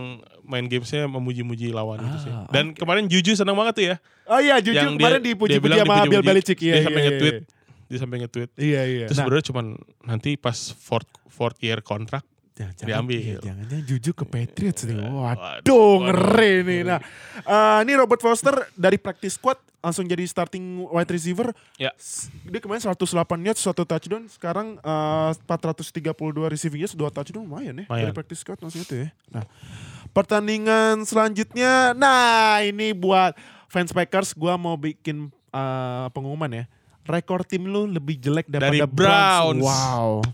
main 0.45 0.65
gamesnya 0.69 1.09
memuji-muji 1.09 1.73
lawan 1.73 1.97
gitu 1.99 2.29
sih. 2.29 2.31
Ah, 2.31 2.45
Dan 2.53 2.77
kemarin 2.77 3.09
Juju 3.09 3.33
senang 3.33 3.57
banget 3.57 3.73
tuh 3.73 3.85
ya. 3.89 3.95
Oh 4.29 4.37
iya, 4.37 4.61
jujur 4.61 4.77
Yang 4.77 5.01
kemarin 5.01 5.21
dipuji-puji 5.25 5.77
sama 5.81 6.05
Bill. 6.05 6.21
Belichick. 6.21 6.59
Iya, 6.61 6.61
Dia 6.61 6.77
iya, 6.77 6.85
sampai 6.85 7.01
iya, 7.01 7.09
nge-tweet. 7.09 7.35
Dia 7.85 7.97
sampai 7.97 8.17
nge-tweet. 8.21 8.49
Iya, 8.55 8.81
iya. 8.85 9.05
Terus 9.09 9.17
Nah, 9.17 9.25
sebenarnya 9.25 9.45
cuman 9.49 9.65
nanti 10.05 10.29
pas 10.37 10.57
fourth 10.73 11.09
fourth 11.27 11.57
year 11.59 11.81
kontrak 11.81 12.21
jangan, 12.55 12.73
diambil. 12.87 13.19
Iya, 13.19 13.37
jangan-jangan 13.43 13.85
jujur 13.85 14.13
ke 14.15 14.25
Patriots 14.25 14.81
nih. 14.87 14.95
Waduh, 14.95 15.11
Waduh, 15.35 15.93
ngeri 16.07 16.53
waduh, 16.55 16.67
nih. 16.71 16.79
Nah, 16.87 16.99
eh, 17.43 17.77
ini 17.83 17.93
Robert 17.99 18.21
Foster 18.23 18.55
dari 18.73 18.95
practice 18.95 19.35
squad 19.35 19.59
langsung 19.83 20.07
jadi 20.09 20.25
starting 20.25 20.89
wide 20.89 21.11
receiver. 21.11 21.53
Ya. 21.77 21.93
Dia 22.47 22.59
kemarin 22.63 22.81
108 22.81 23.05
yards, 23.45 23.61
satu 23.61 23.83
touchdown. 23.85 24.25
Sekarang 24.31 24.79
eh, 24.79 25.31
432 25.45 26.47
receiving 26.49 26.81
yards, 26.87 26.95
dua 26.95 27.11
touchdown 27.11 27.43
lumayan 27.45 27.83
ya. 27.83 27.85
Lumayan. 27.85 28.03
Dari 28.09 28.13
practice 28.15 28.41
squad 28.41 28.57
langsung 28.63 28.81
itu 28.81 29.05
ya. 29.05 29.07
Nah, 29.29 29.45
pertandingan 30.15 31.03
selanjutnya. 31.03 31.91
Nah, 31.93 32.63
ini 32.63 32.95
buat 32.95 33.35
fans 33.67 33.91
Packers 33.91 34.31
gua 34.31 34.55
mau 34.55 34.79
bikin 34.79 35.27
eh, 35.51 36.07
pengumuman 36.15 36.49
ya. 36.49 36.65
Rekor 37.05 37.45
tim 37.45 37.69
lu 37.69 37.85
lebih 37.85 38.17
jelek 38.17 38.49
Dari 38.49 38.81
daripada 38.81 38.89
Browns. 38.89 39.61
Wow. 39.61 40.25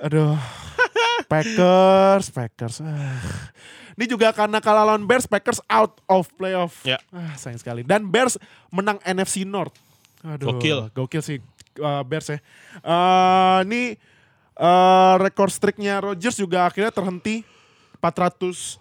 Aduh. 0.00 0.40
Packers, 1.26 2.30
Packers. 2.30 2.80
Ah. 2.80 3.20
Ini 4.00 4.08
juga 4.08 4.32
karena 4.32 4.64
kalah 4.64 4.88
lawan 4.88 5.04
Bears, 5.04 5.28
Packers 5.28 5.60
out 5.68 6.00
of 6.08 6.24
playoff. 6.40 6.80
Ya. 6.88 6.96
Ah, 7.12 7.36
sayang 7.36 7.60
sekali. 7.60 7.84
Dan 7.84 8.08
Bears 8.08 8.40
menang 8.72 8.96
NFC 9.04 9.44
North. 9.44 9.76
Aduh, 10.24 10.56
Gokil. 10.56 10.88
Gokil 10.96 11.20
sih 11.20 11.38
uh, 11.80 12.00
Bears 12.04 12.32
ya. 12.32 12.38
Uh, 12.80 13.60
ini 13.68 13.82
uh, 14.56 15.20
rekor 15.20 15.52
streaknya 15.52 16.00
Rodgers 16.00 16.36
juga 16.40 16.68
akhirnya 16.68 16.92
terhenti 16.92 17.44
402 18.00 18.80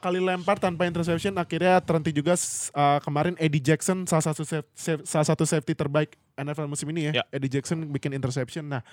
kali 0.00 0.20
lempar 0.20 0.60
tanpa 0.60 0.84
interception 0.88 1.36
akhirnya 1.36 1.80
terhenti 1.80 2.12
juga 2.12 2.36
uh, 2.36 3.00
kemarin 3.04 3.36
Eddie 3.40 3.64
Jackson 3.64 4.04
salah 4.04 4.24
satu 4.32 4.44
saf- 4.44 4.68
saf- 4.76 5.04
salah 5.04 5.26
satu 5.28 5.44
safety 5.48 5.72
terbaik 5.76 6.16
NFL 6.36 6.68
musim 6.68 6.88
ini 6.92 7.12
ya. 7.12 7.20
Ya. 7.20 7.24
Eddie 7.32 7.60
Jackson 7.60 7.88
bikin 7.88 8.12
interception. 8.12 8.68
Nah, 8.68 8.84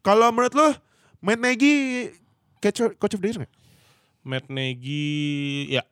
kalau 0.00 0.28
menurut 0.32 0.52
lo 0.52 0.68
Matt 1.24 1.40
Nagy 1.40 1.72
coach, 2.58 2.80
coach 2.96 3.14
of 3.14 3.20
the 3.20 3.28
year 3.28 3.38
nggak? 3.40 3.52
Matt 4.26 4.44
Nagy 4.50 5.02
ya 5.70 5.82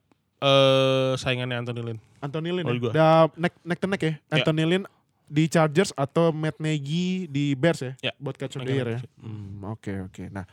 eh 0.43 1.13
saingannya 1.17 1.63
Anthony 1.63 1.83
Lynn. 1.83 1.99
Anthony 2.21 2.51
Lynn 2.51 2.67
Menurut 2.67 2.91
ya? 2.91 2.93
Udah 2.93 3.15
neck, 3.39 3.55
neck 3.63 3.79
to 3.79 3.87
neck 3.87 4.03
ya? 4.03 4.13
Ya. 4.13 4.43
Anthony 4.43 4.65
Lynn 4.67 4.85
di 5.25 5.49
Chargers 5.49 5.95
atau 5.97 6.35
Matt 6.35 6.61
Nagy 6.61 7.31
di 7.31 7.55
Bears 7.55 7.81
ya? 7.81 7.93
Ya. 8.01 8.13
Buat 8.19 8.37
coach 8.37 8.59
of 8.59 8.67
the 8.67 8.75
year 8.75 8.89
ya? 8.89 8.99
neck. 9.01 9.09
Hmm, 9.23 9.65
Oke 9.71 9.93
oke. 10.05 10.29
Nah 10.29 10.45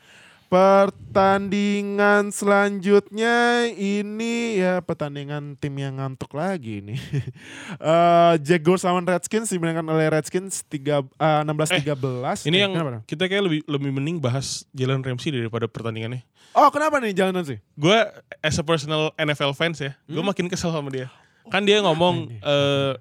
Pertandingan 0.51 2.27
selanjutnya 2.29 3.65
ini 3.71 4.59
ya 4.59 4.83
pertandingan 4.83 5.55
tim 5.55 5.71
yang 5.79 5.95
ngantuk 5.95 6.35
lagi 6.35 6.83
ini. 6.83 6.99
Eh 7.79 8.35
Jaguars 8.43 8.83
lawan 8.83 9.07
Redskins 9.07 9.47
dimenangkan 9.47 9.87
oleh 9.87 10.11
Redskins 10.11 10.67
3 10.67 11.07
eh, 11.17 11.41
16-13. 11.47 12.51
Ini 12.51 12.53
Eh, 12.53 12.61
yang 12.61 12.71
kenapa? 12.75 12.99
kita 13.07 13.25
kayak 13.25 13.43
lebih 13.47 13.59
lebih 13.63 13.89
mending 13.89 14.17
bahas 14.19 14.67
Jalen 14.71 14.99
Ramsey 14.99 15.31
daripada 15.31 15.65
pertandingannya. 15.65 16.27
Oh, 16.51 16.67
kenapa 16.67 16.99
nih 16.99 17.15
jalanan 17.15 17.47
sih? 17.47 17.63
Gue 17.73 17.95
as 18.39 18.59
a 18.59 18.63
personal 18.63 19.15
NFL 19.15 19.55
fans 19.55 19.79
ya, 19.79 19.95
gue 20.03 20.19
Hmm? 20.19 20.27
makin 20.27 20.51
kesel 20.51 20.69
sama 20.69 20.91
dia. 20.91 21.07
Kan 21.47 21.63
dia 21.63 21.79
ngomong 21.79 22.27
eh, 22.29 22.91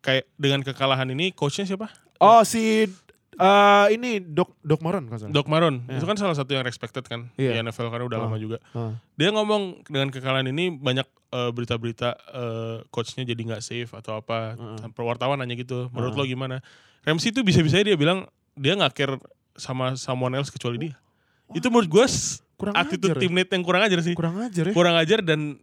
kayak 0.00 0.30
dengan 0.34 0.62
kekalahan 0.62 1.06
ini 1.08 1.34
coachnya 1.34 1.66
siapa? 1.66 1.90
Oh, 2.16 2.46
si 2.46 2.86
eh 3.32 3.86
ini 3.96 4.20
Dok 4.20 4.60
Dok 4.60 4.80
Moron 4.80 5.08
kalau 5.08 5.16
nggak 5.16 5.20
salah. 5.24 5.32
Doc 5.32 5.46
Maron. 5.48 5.74
Ya. 5.88 5.96
Itu 5.96 6.04
kan 6.04 6.16
salah 6.16 6.36
satu 6.36 6.52
yang 6.52 6.62
respected 6.62 7.04
kan 7.04 7.32
Iya. 7.34 7.56
di 7.56 7.58
NFL 7.64 7.88
karena 7.88 8.04
udah 8.04 8.18
Oh. 8.20 8.24
lama 8.28 8.36
juga. 8.36 8.58
Ah. 8.72 9.00
Dia 9.16 9.32
ngomong 9.32 9.88
dengan 9.88 10.12
kekalahan 10.12 10.46
ini 10.46 10.68
banyak 10.70 11.08
eh, 11.32 11.48
berita-berita 11.48 12.08
eh, 12.28 12.76
coachnya 12.92 13.24
jadi 13.24 13.40
nggak 13.40 13.62
safe 13.64 13.88
atau 13.90 14.20
apa. 14.20 14.52
Sampai 14.78 15.00
wartawan 15.00 15.40
nanya 15.40 15.56
gitu. 15.56 15.88
Menurut 15.88 16.12
Heeh. 16.12 16.28
lo 16.28 16.32
gimana? 16.36 16.56
Ramsey 17.02 17.32
itu 17.32 17.40
bisa-bisa 17.40 17.80
dia 17.80 17.96
bilang 17.96 18.28
dia 18.52 18.76
nggak 18.76 18.92
care 18.92 19.16
sama 19.56 19.96
someone 19.96 20.36
else 20.36 20.52
kecuali 20.52 20.76
dia. 20.76 20.94
Itu 21.56 21.72
menurut 21.72 21.88
gue 21.88 22.04
kurang 22.54 22.76
attitude 22.76 23.12
ajar. 23.12 23.16
ya? 23.16 23.22
teammate 23.24 23.50
yang 23.50 23.64
kurang 23.64 23.82
ajar 23.82 23.98
sih. 24.04 24.12
Kurang 24.12 24.36
ajar 24.38 24.64
ya. 24.68 24.72
Kurang 24.76 24.96
ajar 25.00 25.18
dan 25.24 25.56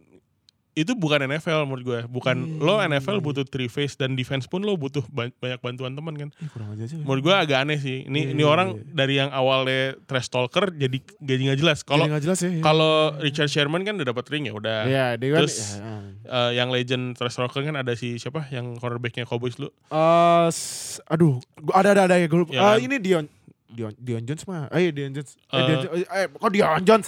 itu 0.72 0.92
bukan 0.92 1.20
NFL 1.24 1.64
menurut 1.64 1.82
gue. 1.82 2.00
Bukan 2.06 2.36
Hmm. 2.36 2.58
lo 2.58 2.78
NFL 2.78 3.18
butuh 3.18 3.42
three 3.42 3.66
face 3.66 3.94
dan 3.94 4.12
defense 4.12 4.44
pun 4.44 4.60
lo 4.60 4.74
butuh 4.74 5.02
ba- 5.06 5.28
banyak 5.32 5.58
bantuan 5.58 5.92
teman 5.92 6.14
kan. 6.14 6.28
Ih, 6.36 6.48
kurang 6.48 6.72
ajar 6.72 6.86
sih. 6.86 6.96
Menurut 6.96 7.22
gue 7.22 7.34
agak 7.34 7.58
aneh 7.60 7.76
sih. 7.76 8.04
Ini 8.04 8.20
Iya, 8.20 8.32
ini 8.32 8.38
iya, 8.38 8.48
orang 8.48 8.68
iya. 8.72 8.82
dari 8.88 9.14
yang 9.16 9.30
awalnya 9.30 9.80
trash 10.02 10.28
talker 10.28 10.70
jadi 10.72 10.94
jadi 11.16 11.40
nggak 11.44 11.58
jelas. 11.58 11.78
Kalau 11.82 12.06
jelas 12.08 12.38
ya. 12.38 12.48
ya. 12.48 12.60
kalau 12.60 12.92
Richard 13.18 13.48
Sherman 13.48 13.82
kan 13.82 13.94
udah 13.94 14.08
dapat 14.08 14.24
ring 14.28 14.44
ya 14.44 14.54
udah. 14.54 14.78
Iya, 14.84 15.06
dia 15.16 15.28
kan 15.30 15.40
Terus, 15.42 15.56
ya, 15.74 15.82
ya. 15.82 15.98
Eh, 16.22 16.50
yang 16.54 16.68
legend 16.68 17.14
trash 17.14 17.34
talker 17.34 17.60
kan 17.60 17.74
ada 17.74 17.92
si 17.92 18.16
siapa 18.16 18.46
yang 18.48 18.76
cornerbacknya 18.76 19.24
Cowboys 19.24 19.56
lu. 19.56 19.68
Eh, 19.84 20.46
s- 20.48 21.02
aduh, 21.04 21.42
ada 21.70 21.92
ada 21.92 22.02
ada 22.04 22.14
ya 22.14 22.24
gue. 22.24 22.46
Ya 22.48 22.56
Eh, 22.56 22.62
kan? 22.62 22.78
ini 22.80 22.96
Dion 22.96 23.26
Dion 23.70 23.94
Dion 23.96 24.22
Jones 24.22 24.42
mah. 24.44 24.66
Eh 24.68 24.90
Dion 24.90 25.10
Jones. 25.10 25.38
Eh, 25.46 25.54
Eh. 25.54 25.64
Dion, 25.64 25.78
Jo- 25.80 25.92
eh, 25.94 26.26
kok 26.28 26.50
Dion 26.50 26.82
Jones? 26.82 27.06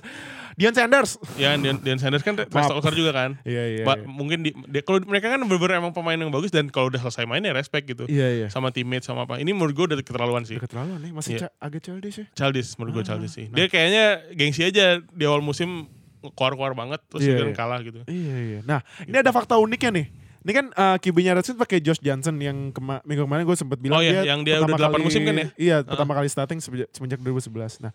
Dion 0.53 0.72
Sanders. 0.72 1.11
Ya 1.35 1.53
Dion, 1.55 1.77
Dion 1.79 1.96
Sanders 1.96 2.20
kan 2.20 2.35
trash 2.35 2.48
Maaf. 2.48 2.79
talker 2.79 2.92
juga 2.92 3.11
kan. 3.11 3.31
Iya 3.42 3.64
iya. 3.72 3.85
Ba- 3.85 3.96
iya. 3.96 4.07
mungkin 4.07 4.38
di, 4.40 4.51
dia- 4.66 4.81
kalau 4.81 5.03
mereka 5.03 5.27
kan 5.29 5.40
bener-bener 5.40 5.79
emang 5.79 5.90
pemain 5.90 6.14
yang 6.14 6.29
bagus 6.29 6.48
dan 6.48 6.68
kalau 6.68 6.87
udah 6.87 7.01
selesai 7.01 7.25
main 7.25 7.40
ya 7.40 7.51
respect 7.51 7.85
gitu. 7.85 8.05
Iya 8.07 8.29
iya. 8.33 8.46
Sama 8.46 8.70
teammate 8.70 9.03
sama 9.03 9.25
apa. 9.25 9.37
Ini 9.37 9.51
menurut 9.51 9.72
gue 9.72 9.85
udah 9.87 9.98
keterlaluan 9.98 10.42
sih. 10.42 10.55
Udah 10.55 10.64
keterlaluan 10.64 11.01
nih, 11.01 11.11
masih 11.11 11.33
Iya. 11.35 11.40
ca- 11.42 11.55
agak 11.59 11.81
childish 11.83 12.16
ya. 12.16 12.27
Childish 12.33 12.70
menurut 12.77 12.92
gue 12.94 13.03
Ah, 13.03 13.09
childish 13.11 13.33
sih. 13.33 13.46
Dia 13.48 13.66
kayaknya 13.66 14.05
gengsi 14.33 14.62
aja 14.62 14.85
di 14.98 15.25
awal 15.25 15.40
musim 15.40 15.90
keluar-keluar 16.22 16.70
banget 16.72 17.03
terus 17.05 17.20
dia 17.20 17.35
iya. 17.35 17.51
kalah 17.51 17.83
gitu. 17.83 18.07
Iya 18.07 18.37
iya. 18.38 18.61
Nah, 18.62 18.79
ini 19.03 19.16
ada 19.16 19.35
fakta 19.35 19.59
uniknya 19.59 19.90
nih. 19.90 20.07
Ini 20.42 20.52
kan 20.52 20.66
uh, 20.74 20.96
QB-nya 20.98 21.38
Redskins 21.38 21.55
pakai 21.55 21.78
Josh 21.78 22.02
Johnson 22.02 22.35
yang 22.37 22.74
kema 22.74 22.98
minggu 23.07 23.22
kemarin 23.24 23.46
gue 23.46 23.55
sempat 23.55 23.78
bilang 23.78 23.98
Oh 23.98 24.02
iya, 24.02 24.26
dia 24.26 24.35
yang 24.35 24.42
dia 24.42 24.59
udah 24.59 24.74
delapan 24.74 24.98
kali- 24.98 25.07
musim 25.07 25.22
kan 25.22 25.35
ya? 25.38 25.46
Iya, 25.55 25.76
pertama 25.87 26.12
kali 26.18 26.26
starting 26.26 26.59
semenjak, 26.59 26.90
semenjak 26.90 27.22
2011. 27.22 27.78
Nah, 27.78 27.92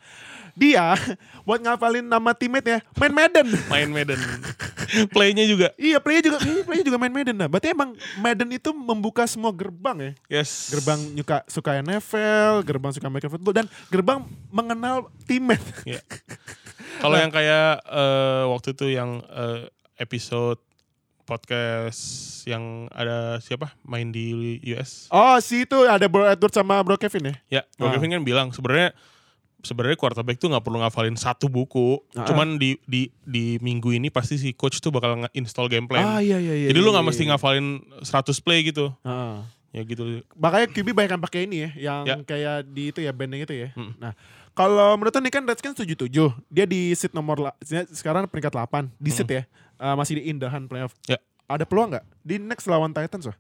dia 0.56 0.96
buat 1.48 1.60
ngapalin 1.60 2.08
nama 2.08 2.32
teammate 2.32 2.68
ya, 2.68 2.80
main 2.96 3.12
Madden. 3.12 3.48
Main 3.72 3.90
Madden. 3.92 4.20
Playnya 5.12 5.44
juga. 5.44 5.76
iya, 5.76 6.00
play 6.00 6.24
juga 6.24 6.40
iya, 6.40 6.64
play 6.64 6.80
juga 6.80 6.96
main 6.96 7.12
Madden. 7.12 7.36
Nah, 7.36 7.52
berarti 7.52 7.76
emang 7.76 7.92
Madden 8.18 8.48
itu 8.56 8.72
membuka 8.72 9.28
semua 9.28 9.52
gerbang 9.52 9.98
ya. 10.00 10.40
Yes. 10.40 10.72
Gerbang 10.72 11.00
nyuka 11.12 11.44
suka 11.52 11.76
NFL, 11.84 12.64
gerbang 12.64 12.92
suka 12.96 13.12
American 13.12 13.32
football 13.36 13.52
dan 13.52 13.68
gerbang 13.92 14.24
mengenal 14.48 15.12
teammate. 15.28 15.68
Iya. 15.84 16.00
Kalau 17.04 17.20
yang 17.20 17.30
kayak 17.30 17.84
eh, 17.84 18.44
waktu 18.48 18.68
itu 18.72 18.86
yang 18.90 19.20
eh, 19.28 19.68
episode 20.00 20.64
podcast 21.28 22.00
yang 22.48 22.88
ada 22.96 23.44
siapa 23.44 23.76
main 23.84 24.08
di 24.08 24.58
US. 24.72 25.12
Oh, 25.12 25.36
si 25.44 25.68
itu 25.68 25.76
ada 25.84 26.08
Bro 26.08 26.24
Edward 26.24 26.56
sama 26.56 26.80
Bro 26.80 26.96
Kevin 26.96 27.36
ya? 27.36 27.36
Ya, 27.60 27.62
Bro 27.76 27.92
Ah. 27.92 27.94
Kevin 28.00 28.16
kan 28.16 28.24
bilang 28.24 28.48
sebenarnya 28.56 28.96
sebenarnya 29.60 30.00
quarterback 30.00 30.40
tuh 30.40 30.48
nggak 30.48 30.64
perlu 30.64 30.80
ngafalin 30.80 31.20
satu 31.20 31.52
buku. 31.52 32.00
Ah. 32.16 32.24
Cuman 32.24 32.56
di 32.56 32.80
di 32.88 33.12
di 33.28 33.60
minggu 33.60 33.92
ini 33.92 34.08
pasti 34.08 34.40
si 34.40 34.56
coach 34.56 34.80
tuh 34.80 34.96
bakal 34.96 35.28
nge-install 35.28 35.68
game 35.68 35.86
plan. 35.92 36.08
Ah 36.08 36.20
iya 36.24 36.40
iya 36.40 36.56
iya. 36.56 36.68
Jadi 36.72 36.80
iya, 36.80 36.86
lu 36.88 36.96
nggak 36.96 37.04
iya, 37.04 37.12
mesti 37.12 37.24
iya. 37.28 37.30
ngafalin 37.36 37.68
100 38.08 38.46
play 38.46 38.60
gitu. 38.64 38.96
Ah. 39.04 39.44
Ya 39.76 39.84
gitu. 39.84 40.24
Makanya 40.40 40.72
QB 40.72 40.88
banyak 40.96 41.12
yang 41.20 41.24
pakai 41.28 41.40
ini 41.44 41.58
ya, 41.60 41.70
yang 41.76 42.02
Ya. 42.08 42.16
kayak 42.24 42.72
di 42.72 42.96
itu 42.96 43.04
ya 43.04 43.12
banding 43.12 43.44
itu 43.44 43.54
ya. 43.54 43.70
Hmm. 43.76 43.92
Nah, 44.00 44.16
kalau 44.56 44.96
menurut 44.96 45.14
nih 45.14 45.30
kan 45.30 45.44
Redskins 45.44 45.76
77. 45.78 46.08
Dia 46.50 46.66
di 46.66 46.96
seat 46.96 47.12
nomor 47.14 47.52
sekarang 47.92 48.26
peringkat 48.32 48.56
8 48.56 48.90
di 48.98 49.12
seat 49.12 49.28
ya. 49.30 49.44
Eh, 49.78 49.96
masih 49.96 50.14
di 50.18 50.24
indahan 50.28 50.66
playoff. 50.66 50.94
Ya. 51.06 51.18
Ada 51.46 51.64
peluang 51.64 51.94
nggak 51.94 52.06
di 52.22 52.36
next 52.38 52.66
lawan 52.66 52.92
Titans 52.92 53.26
wah? 53.26 53.38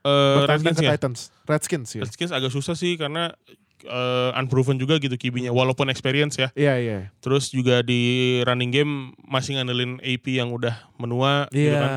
Bertanding 0.00 0.48
Redskins 0.64 0.78
ke 0.78 0.84
ya. 0.84 0.90
Titans. 0.94 1.20
Redskins 1.44 1.88
ya. 1.92 2.00
Redskins 2.00 2.32
agak 2.32 2.48
susah 2.48 2.72
sih 2.72 2.96
karena 2.96 3.36
eh, 3.80 4.30
unproven 4.32 4.76
juga 4.76 4.96
gitu 4.96 5.12
QB-nya 5.12 5.50
walaupun 5.50 5.88
experience 5.88 6.36
ya. 6.36 6.48
Iya 6.52 6.74
iya. 6.76 6.98
Terus 7.20 7.48
juga 7.48 7.80
di 7.80 8.00
running 8.44 8.68
game 8.70 8.92
masih 9.20 9.56
ngandelin 9.56 10.00
AP 10.00 10.36
yang 10.36 10.52
udah 10.52 10.72
menua 10.96 11.48
gitu 11.48 11.68
Iya. 11.68 11.80
kan. 11.80 11.92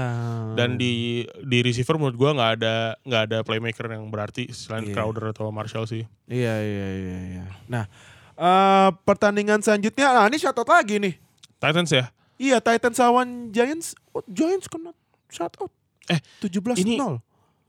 Dan 0.54 0.70
di 0.76 1.24
di 1.40 1.58
receiver 1.60 1.96
menurut 1.96 2.16
gua 2.16 2.32
nggak 2.34 2.52
ada 2.58 2.76
nggak 3.04 3.22
ada 3.28 3.38
playmaker 3.44 3.88
yang 3.88 4.08
berarti 4.08 4.52
selain 4.52 4.84
Iya. 4.84 4.96
Crowder 4.96 5.32
atau 5.32 5.48
Marshall 5.48 5.88
sih. 5.88 6.04
Iya 6.28 6.56
iya 6.60 6.88
iya 6.94 7.18
iya. 7.30 7.44
Nah, 7.68 7.84
eh 8.34 8.90
pertandingan 9.04 9.60
selanjutnya 9.60 10.08
nah 10.10 10.26
ini 10.28 10.40
shoutout 10.40 10.68
lagi 10.68 11.00
nih. 11.00 11.16
Titans 11.56 11.92
ya. 11.92 12.12
Iya, 12.36 12.58
Titans 12.60 12.98
lawan 12.98 13.50
Giants. 13.50 13.94
Oh, 14.12 14.26
Giants 14.26 14.66
kena 14.66 14.92
shoutout. 15.30 15.70
Eh, 16.10 16.20
17-0. 16.42 16.78
ini- 16.84 17.00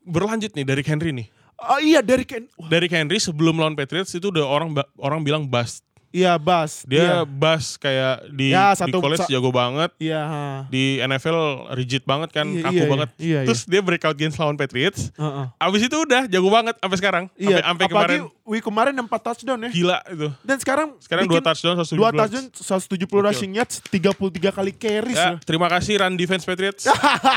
Berlanjut 0.04 0.52
nih 0.52 0.66
dari 0.66 0.82
Henry 0.84 1.10
nih. 1.12 1.28
Oh 1.54 1.80
iya 1.80 2.04
dari 2.04 2.26
Ken. 2.26 2.44
Dari 2.60 2.90
Henry 2.90 3.16
sebelum 3.16 3.56
lawan 3.56 3.72
Patriots 3.72 4.12
itu 4.12 4.28
udah 4.28 4.44
orang 4.44 4.74
orang 4.98 5.24
bilang 5.24 5.46
bust. 5.46 5.80
Iya, 6.14 6.38
Bas. 6.38 6.86
Dia 6.86 7.02
Iya. 7.02 7.18
bust 7.26 7.74
kayak 7.76 8.30
di 8.30 8.54
Ya, 8.54 8.70
di 8.70 8.78
satu- 8.78 9.02
college 9.02 9.26
sa- 9.26 9.28
jago 9.28 9.50
banget. 9.50 9.90
Iya. 9.98 10.22
Di 10.70 11.02
NFL 11.02 11.34
rigid 11.74 12.02
banget 12.04 12.30
kan, 12.30 12.46
Iya, 12.46 12.62
kaku 12.62 12.76
iya, 12.76 12.86
banget. 12.86 13.08
iya, 13.18 13.38
iya. 13.42 13.48
Terus 13.50 13.66
dia 13.66 13.82
breakout 13.82 14.14
games 14.14 14.38
lawan 14.38 14.54
Patriots. 14.54 15.10
Heeh. 15.12 15.46
Abis 15.58 15.82
itu 15.82 15.96
udah 15.96 16.24
jago 16.24 16.46
banget 16.48 16.78
sampai 16.78 16.96
sekarang. 16.96 17.24
Iya, 17.34 17.66
Sampai 17.66 17.90
kemarin 17.90 18.20
week 18.44 18.62
kemarin 18.62 18.94
4 18.94 19.10
touchdown 19.24 19.58
ya. 19.58 19.70
gila 19.70 19.98
itu. 20.06 20.28
Dan 20.40 20.56
sekarang 20.56 20.88
Sekarang 20.96 21.24
dua 21.24 21.34
bikin 21.34 21.44
touchdown 21.44 21.74
170 21.74 21.98
dua 21.98 22.06
yards. 22.06 22.18
touchdown 22.22 22.44
170 22.54 23.10
Gokil. 23.10 23.26
rushing 23.26 23.52
yards, 23.52 23.74
33 23.84 24.50
kali 24.52 24.70
carries. 24.72 25.18
Ya, 25.18 25.34
terima 25.42 25.66
kasih 25.66 25.98
run 25.98 26.14
defense 26.14 26.44
Patriots. 26.44 26.86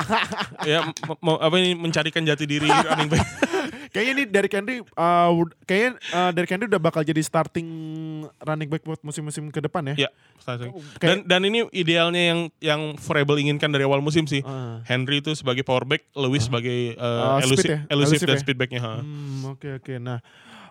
ya, 0.69 0.85
apa 1.17 1.55
ini 1.57 1.73
mencarikan 1.73 2.21
jati 2.21 2.45
diri 2.45 2.69
running 2.85 3.09
back. 3.09 3.25
Kayaknya 3.89 4.11
ini 4.13 4.23
Derrick 4.25 4.51
Henry 4.51 4.75
uh, 4.81 5.29
kayaknya 5.63 5.89
uh, 6.09 6.29
Derrick 6.29 6.49
Henry 6.49 6.65
udah 6.65 6.79
bakal 6.79 7.01
jadi 7.01 7.19
starting 7.19 7.67
running 8.37 8.67
back 8.67 8.81
buat 8.81 8.99
musim-musim 9.01 9.47
ke 9.47 9.59
depan 9.59 9.93
ya. 9.93 10.05
ya, 10.05 10.09
starting. 10.37 10.71
Kayak- 10.97 11.23
Dan 11.23 11.41
dan 11.41 11.41
ini 11.43 11.65
idealnya 11.71 12.21
yang 12.21 12.39
yang 12.59 12.81
Vrabel 12.97 13.39
inginkan 13.39 13.67
dari 13.67 13.83
awal 13.83 13.99
musim 13.99 14.23
sih. 14.23 14.41
Ah. 14.41 14.79
Henry 14.83 15.19
itu 15.19 15.33
sebagai 15.33 15.61
power 15.61 15.83
back, 15.83 16.05
Lewis 16.13 16.45
sebagai 16.45 16.95
uh, 16.95 17.37
speed 17.37 17.45
elusive, 17.45 17.67
ya? 17.67 17.79
elusive 17.87 18.17
Elusive 18.17 18.21
dan 18.25 18.35
ya? 18.35 18.41
speed 18.41 18.57
backnya. 18.57 18.81
ha. 18.81 18.93
Hmm, 18.99 19.41
oke 19.49 19.67
oke. 19.77 19.93
Nah, 19.97 20.19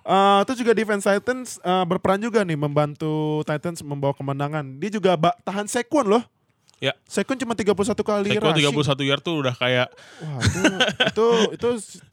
eh 0.03 0.39
itu 0.43 0.53
juga 0.57 0.73
defense 0.73 1.03
Titans 1.03 1.59
eh, 1.59 1.85
berperan 1.85 2.19
juga 2.19 2.41
nih 2.43 2.55
membantu 2.55 3.43
Titans 3.43 3.83
membawa 3.83 4.15
kemenangan. 4.15 4.79
Dia 4.79 4.91
juga 4.93 5.15
tahan 5.43 5.67
Sekuen 5.67 6.07
loh. 6.07 6.23
Ya. 6.77 6.93
Sekuen 7.09 7.41
cuma 7.41 7.57
31 7.57 7.73
kali 7.73 8.37
Seko 8.37 8.53
rushing. 8.53 8.69
31 8.69 9.09
yard 9.09 9.23
tuh 9.25 9.41
udah 9.41 9.57
kayak 9.57 9.89
Wah, 10.21 10.41
itu 11.09 11.25
itu 11.57 11.69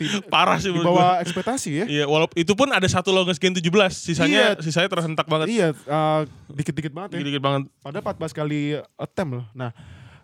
itu 0.07 0.17
parah 0.33 0.55
sih 0.55 0.71
di 0.71 0.79
menurut 0.79 0.95
bawah 0.95 1.19
ekspektasi 1.19 1.83
ya. 1.83 1.85
Iya, 1.91 2.05
walaupun 2.07 2.35
itu 2.39 2.53
pun 2.55 2.71
ada 2.71 2.87
satu 2.87 3.11
longest 3.11 3.43
gain 3.43 3.51
17, 3.51 3.59
sisanya 3.91 4.55
sisanya 4.63 4.87
terhentak 4.87 5.27
banget. 5.27 5.51
Iya, 5.51 5.67
eh, 5.75 6.21
dikit-dikit 6.47 6.95
banget 6.95 7.09
ya. 7.11 7.15
Dikit-dikit 7.19 7.43
banget. 7.43 7.61
Padahal 7.83 8.03
14 8.15 8.31
kali 8.31 8.79
attempt 8.95 9.31
loh. 9.43 9.45
Nah, 9.51 9.75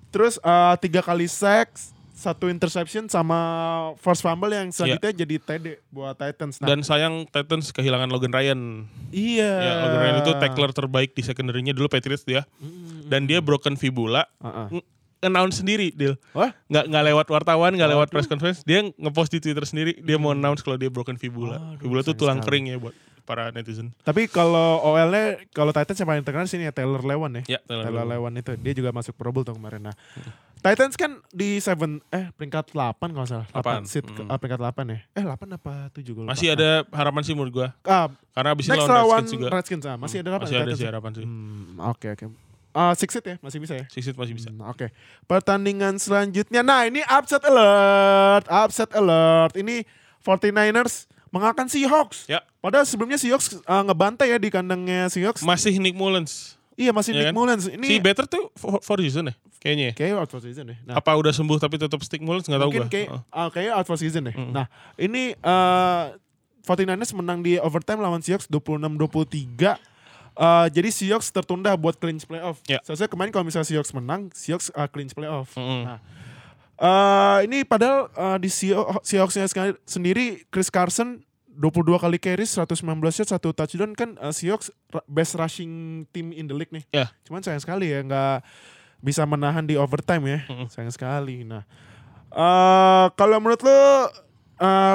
terus 0.08 0.40
eh, 0.40 0.76
tiga 0.80 1.04
kali 1.04 1.28
sacks, 1.28 1.92
satu 2.20 2.52
interception 2.52 3.08
sama 3.08 3.40
first 3.96 4.20
fumble 4.20 4.52
yang 4.52 4.68
selanjutnya 4.70 5.16
jadi 5.16 5.36
TD 5.40 5.66
buat 5.88 6.14
Titans. 6.14 6.60
Nah, 6.60 6.68
Dan 6.68 6.84
sayang 6.84 7.24
Titans 7.26 7.72
kehilangan 7.72 8.12
Logan 8.12 8.36
Ryan. 8.36 8.60
iya. 9.10 9.52
Ya, 9.56 9.74
Logan 9.82 10.00
Ryan 10.00 10.18
itu 10.20 10.32
tackler 10.36 10.72
terbaik 10.72 11.16
di 11.16 11.24
secondary-nya 11.24 11.72
dulu 11.72 11.88
Patriots 11.88 12.28
dia. 12.28 12.44
Dan 13.08 13.24
dia 13.24 13.40
broken 13.40 13.80
fibula. 13.80 14.28
Heeh. 14.38 14.68
Ng- 14.76 14.88
Announce 15.20 15.60
sendiri, 15.60 15.92
Dil. 15.92 16.16
Wah, 16.32 16.56
Nggak, 16.72 16.86
nggak 16.88 17.04
lewat 17.12 17.28
wartawan, 17.28 17.76
nggak 17.76 17.92
lewat 17.92 18.08
press 18.08 18.24
conference. 18.24 18.64
Dia 18.64 18.88
ngepost 18.90 19.28
di 19.28 19.44
Twitter 19.44 19.68
sendiri, 19.68 20.00
dia 20.00 20.16
mau 20.16 20.32
announce 20.32 20.64
kalau 20.64 20.80
dia 20.80 20.88
broken 20.88 21.20
fibula. 21.20 21.60
Aduh, 21.60 21.76
fibula 21.76 22.00
tuh 22.00 22.16
sayang 22.16 22.20
tulang 22.20 22.40
sekali. 22.40 22.48
kering 22.48 22.66
ya 22.66 22.78
buat 22.80 22.96
para 23.30 23.54
netizen. 23.54 23.94
Tapi 24.02 24.26
kalau 24.26 24.82
OL-nya 24.84 25.38
kalau 25.50 25.70
Titans 25.70 25.94
yang 25.96 26.10
paling 26.10 26.26
terkenal 26.26 26.44
sini 26.44 26.66
ya 26.66 26.74
Taylor 26.74 26.98
Lewan 27.00 27.38
ya. 27.38 27.44
Ya, 27.48 27.60
Taylor 27.62 27.86
Taylor 27.86 28.02
Lewan. 28.04 28.34
Lewan 28.34 28.42
itu 28.42 28.52
dia 28.58 28.74
juga 28.74 28.90
masuk 28.90 29.14
Pro 29.14 29.30
Bowl 29.30 29.46
tuh 29.46 29.54
kemarin. 29.54 29.80
Nah, 29.84 29.96
Titans 30.60 30.94
kan 30.94 31.22
di 31.30 31.56
seven 31.60 32.02
eh 32.10 32.34
peringkat 32.34 32.74
8 32.74 33.00
kalau 33.08 33.24
salah. 33.24 33.46
8 33.48 33.54
Delapan. 33.54 33.82
seed 33.86 34.04
ke- 34.04 34.20
Mm. 34.20 34.28
ah, 34.28 34.36
peringkat 34.36 34.60
8 34.60 34.86
ya. 34.88 35.00
Eh 35.14 35.24
8 35.24 35.46
apa 35.52 35.74
7 35.90 36.04
gue 36.04 36.24
lupa. 36.26 36.34
Masih 36.34 36.48
ada 36.52 36.70
harapan 36.90 37.22
sih 37.22 37.32
menurut 37.32 37.54
gua. 37.54 37.68
Ah, 37.82 38.10
Karena 38.34 38.50
abis 38.52 38.66
lawan 38.66 38.90
Redskins 38.90 39.30
juga. 39.30 39.48
Redskins 39.48 39.86
ah, 39.86 39.96
masih 39.96 40.18
ada 40.20 40.30
8 40.32 40.42
Masih 40.42 40.58
ada 40.58 40.74
sih 40.74 40.84
ya? 40.84 40.90
harapan 40.90 41.12
sih. 41.14 41.24
Hmm, 41.24 41.78
oke 41.86 42.08
oke. 42.12 42.26
Ah, 42.70 42.94
six 42.94 43.10
seed 43.10 43.24
ya, 43.24 43.36
masih 43.40 43.58
bisa 43.58 43.74
ya. 43.74 43.86
Sixth 43.88 44.14
masih 44.14 44.34
bisa. 44.34 44.50
Hmm, 44.50 44.62
Oke. 44.64 44.94
Pertandingan 45.26 45.96
selanjutnya. 45.96 46.62
Nah, 46.62 46.86
ini 46.86 47.02
upset 47.04 47.42
alert. 47.42 48.46
Upset 48.46 48.94
alert. 48.94 49.54
Ini 49.54 49.82
49ers 50.20 51.10
mengalahkan 51.30 51.70
Seahawks. 51.70 52.26
Ya. 52.28 52.42
Padahal 52.60 52.86
sebelumnya 52.86 53.18
Seahawks 53.18 53.58
uh, 53.64 53.84
ngebantai 53.86 54.34
ya 54.34 54.38
di 54.38 54.50
kandangnya 54.50 55.08
Seahawks. 55.08 55.42
Masih 55.46 55.78
Nick 55.78 55.96
Mullens. 55.96 56.58
iya, 56.80 56.96
masih 56.96 57.12
ya 57.12 57.20
Nick 57.20 57.28
kan? 57.30 57.34
Mullens. 57.36 57.64
Si 57.68 57.76
Ini 57.76 58.00
Better 58.00 58.24
tuh 58.26 58.50
for, 58.56 58.80
for 58.80 58.98
season 59.04 59.30
ya 59.32 59.36
kayaknya 59.60 59.92
ya. 59.92 59.94
kayak 59.94 60.14
out 60.24 60.30
for 60.32 60.40
season 60.40 60.72
ya. 60.72 60.78
Nah, 60.88 61.04
Apa 61.04 61.12
udah 61.20 61.36
sembuh 61.36 61.60
tapi 61.60 61.76
tetap 61.76 62.00
stick 62.00 62.24
Mullens 62.24 62.48
nggak 62.48 62.62
tahu 62.64 62.72
gua. 62.72 62.88
kayak 62.88 63.08
Oh. 63.12 63.22
ah, 63.30 63.48
kayak 63.52 63.76
out 63.76 63.86
for 63.86 64.00
season 64.00 64.32
ya. 64.32 64.34
Mm. 64.34 64.52
Nah, 64.56 64.66
ini 64.96 65.36
uh, 65.44 66.16
49ers 66.64 67.12
menang 67.12 67.44
di 67.44 67.60
overtime 67.60 68.00
lawan 68.00 68.24
Seahawks 68.24 68.48
26-23. 68.48 69.76
Uh, 70.40 70.72
jadi 70.72 70.88
Seahawks 70.88 71.28
tertunda 71.36 71.76
buat 71.76 72.00
clinch 72.00 72.24
playoff. 72.24 72.64
Ya. 72.64 72.80
Seharusnya 72.88 73.12
kemarin 73.12 73.36
kalau 73.36 73.44
misalnya 73.44 73.68
Seahawks 73.68 73.92
menang, 73.92 74.32
Seahawks 74.32 74.72
uh, 74.72 74.88
clinch 74.88 75.12
playoff. 75.12 75.52
Mm-mm. 75.60 75.84
Nah, 75.84 76.00
Eh 76.80 77.38
ini 77.44 77.62
padahal 77.62 78.08
eh, 78.10 78.38
di 78.40 78.48
Seahawks- 78.48 79.04
Seahawks-nya 79.04 79.46
sendiri 79.84 80.48
Chris 80.48 80.68
Carson 80.68 81.20
22 81.52 82.00
kali 82.00 82.16
carry 82.16 82.48
119 82.48 82.88
yards 83.04 83.28
satu 83.28 83.52
touchdown 83.52 83.92
kan 83.92 84.16
eh, 84.16 84.32
Seahawks 84.32 84.72
best 85.04 85.36
rushing 85.36 85.72
team 86.10 86.32
in 86.32 86.48
the 86.48 86.56
league 86.56 86.72
nih. 86.72 86.88
Ya. 86.90 87.12
Cuman 87.24 87.44
sayang 87.44 87.60
sekali 87.60 87.92
ya 87.92 88.00
nggak 88.00 88.48
bisa 89.00 89.24
menahan 89.24 89.62
di 89.62 89.76
overtime 89.76 90.24
ya. 90.26 90.40
Mm-mm. 90.48 90.68
Sayang 90.68 90.90
sekali. 90.90 91.44
Nah, 91.44 91.68
eh 92.30 93.06
kalau 93.14 93.38
menurut 93.38 93.60
lo 93.60 94.08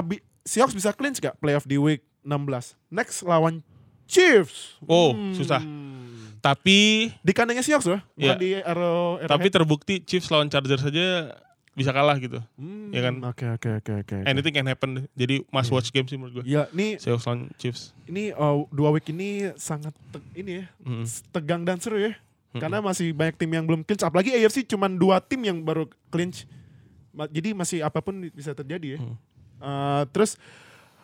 bi- 0.02 0.24
Seahawks 0.40 0.72
bisa 0.72 0.88
clinch 0.90 1.18
gak 1.18 1.36
playoff 1.36 1.64
di 1.64 1.76
week 1.76 2.00
16? 2.20 2.76
Next 2.88 3.20
lawan 3.22 3.60
Chiefs. 4.04 4.76
Oh, 4.82 5.12
Hmm. 5.12 5.32
susah. 5.32 5.60
Tapi 6.38 7.08
Di 7.20 7.32
kandangnya 7.32 7.60
Seahawks 7.60 7.88
loh, 7.88 8.00
bukan 8.14 8.24
Ya. 8.30 8.36
di 8.36 8.50
Arrow. 8.58 9.16
tapi 9.22 9.48
terbukti 9.48 10.00
Chiefs 10.00 10.28
lawan 10.28 10.48
Chargers 10.48 10.80
saja 10.80 11.32
bisa 11.74 11.90
kalah 11.90 12.14
gitu. 12.16 12.38
Hmm, 12.54 12.88
ya 12.88 13.02
kan? 13.02 13.14
Oke 13.24 13.46
oke 13.48 13.68
oke 13.76 13.92
oke. 14.00 14.14
oke. 14.16 14.24
Anything 14.24 14.54
can 14.54 14.64
happen. 14.64 14.90
Jadi 15.12 15.42
must 15.48 15.68
watch 15.68 15.90
game 15.90 16.04
sih 16.04 16.14
menurut 16.14 16.40
gue. 16.40 16.44
Ya, 16.46 16.70
nih 16.70 16.96
Seahawks 16.96 17.24
lawan 17.24 17.50
Chiefs. 17.54 17.90
ini 18.04 18.30
uh, 18.30 18.62
dua 18.68 18.90
week 18.90 19.06
ini 19.08 19.50
sangat 19.54 19.90
te- 20.08 20.22
ini 20.34 20.60
ya 20.60 20.64
Mm. 20.80 21.04
tegang 21.30 21.62
dan 21.62 21.76
seru 21.76 21.96
ya 21.96 22.14
Mm-mm. 22.14 22.60
karena 22.60 22.78
masih 22.78 23.10
banyak 23.10 23.34
tim 23.34 23.50
yang 23.50 23.64
belum 23.64 23.82
clinch 23.82 24.00
apalagi 24.00 24.30
AFC 24.32 24.62
cuma 24.64 24.86
dua 24.86 25.18
tim 25.18 25.40
yang 25.40 25.58
baru 25.58 25.84
clinch 26.08 26.46
jadi 27.28 27.50
masih 27.50 27.78
apa 27.80 27.98
pun 27.98 28.22
bisa 28.28 28.52
terjadi 28.52 28.94
ya 28.94 28.98
Mm. 29.00 29.16
Uh, 29.56 30.02
terus 30.10 30.36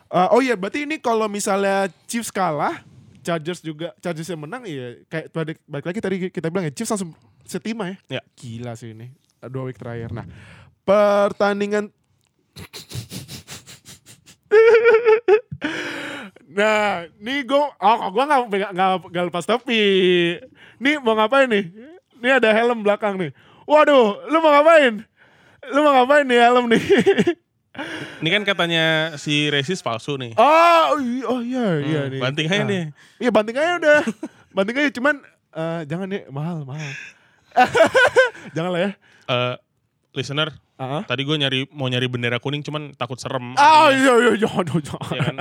uh, 0.06 0.28
oh 0.28 0.38
iya 0.38 0.52
berarti 0.52 0.84
ini 0.84 0.96
kalau 0.96 1.24
misalnya 1.26 1.88
Chiefs 2.04 2.28
kalah 2.28 2.84
Chargers 3.20 3.60
juga 3.60 3.90
Chargers 3.98 4.26
yang 4.26 4.38
menang 4.38 4.62
ya 4.62 5.00
kayak 5.06 5.26
balik, 5.30 5.58
balik 5.64 5.86
lagi 5.86 5.98
tadi 5.98 6.16
kita 6.28 6.46
bilang 6.46 6.64
ya 6.64 6.72
Chiefs 6.72 6.90
langsung 6.90 7.12
setima 7.42 7.88
ya 7.88 7.96
Ya. 8.10 8.22
gila 8.34 8.72
sih 8.74 8.92
ini 8.92 9.16
dua 9.42 9.64
week 9.64 9.76
terakhir 9.76 10.10
nah 10.10 10.26
pertandingan 10.82 11.88
Nah, 16.50 17.06
nih 17.16 17.46
gue, 17.46 17.62
oh 17.62 17.98
gue 18.10 18.24
gak, 18.26 18.40
gak, 18.50 18.70
gak, 18.74 18.90
gak 19.06 19.24
lepas 19.30 19.46
topi. 19.46 19.84
Nih 20.76 20.98
mau 20.98 21.14
ngapain 21.14 21.46
nih? 21.46 21.70
Nih 22.18 22.32
ada 22.34 22.50
helm 22.50 22.82
belakang 22.82 23.14
nih. 23.16 23.30
Waduh, 23.62 24.26
lu 24.26 24.42
mau 24.42 24.50
ngapain? 24.50 24.98
Lu 25.70 25.80
mau 25.80 25.94
ngapain 25.94 26.26
nih 26.26 26.40
helm 26.42 26.66
nih? 26.66 26.82
Ini 28.18 28.28
kan 28.28 28.42
katanya 28.42 28.84
si 29.14 29.46
Resis 29.46 29.78
palsu 29.78 30.18
nih. 30.18 30.34
oh, 30.34 30.98
oh 31.30 31.38
iya, 31.38 31.78
iya 31.78 32.00
Hmm, 32.02 32.10
nih. 32.10 32.20
banting 32.20 32.46
aja 32.50 32.58
Nah, 32.58 32.66
nih. 32.66 32.84
Iya 33.20 33.30
banting 33.30 33.56
aja 33.56 33.72
udah. 33.78 34.00
banting 34.50 34.76
aja, 34.76 34.90
cuman 34.90 35.14
eh, 35.54 35.80
jangan 35.86 36.06
nih, 36.10 36.22
mahal, 36.28 36.66
mahal. 36.66 36.90
jangan 38.58 38.70
lah 38.74 38.80
ya. 38.82 38.92
Eh, 39.30 39.54
listener, 40.10 40.50
Ah, 40.74 41.04
tadi 41.04 41.22
gue 41.22 41.36
nyari 41.36 41.68
mau 41.70 41.86
nyari 41.86 42.08
bendera 42.08 42.40
kuning 42.40 42.64
cuman 42.64 42.96
takut 42.96 43.14
serem. 43.14 43.52
ah 43.54 43.92
iya, 43.92 44.16
iya, 44.16 44.32
jangan, 44.34 44.64
jangan. 44.80 45.12
Ya 45.12 45.22
kan? 45.22 45.36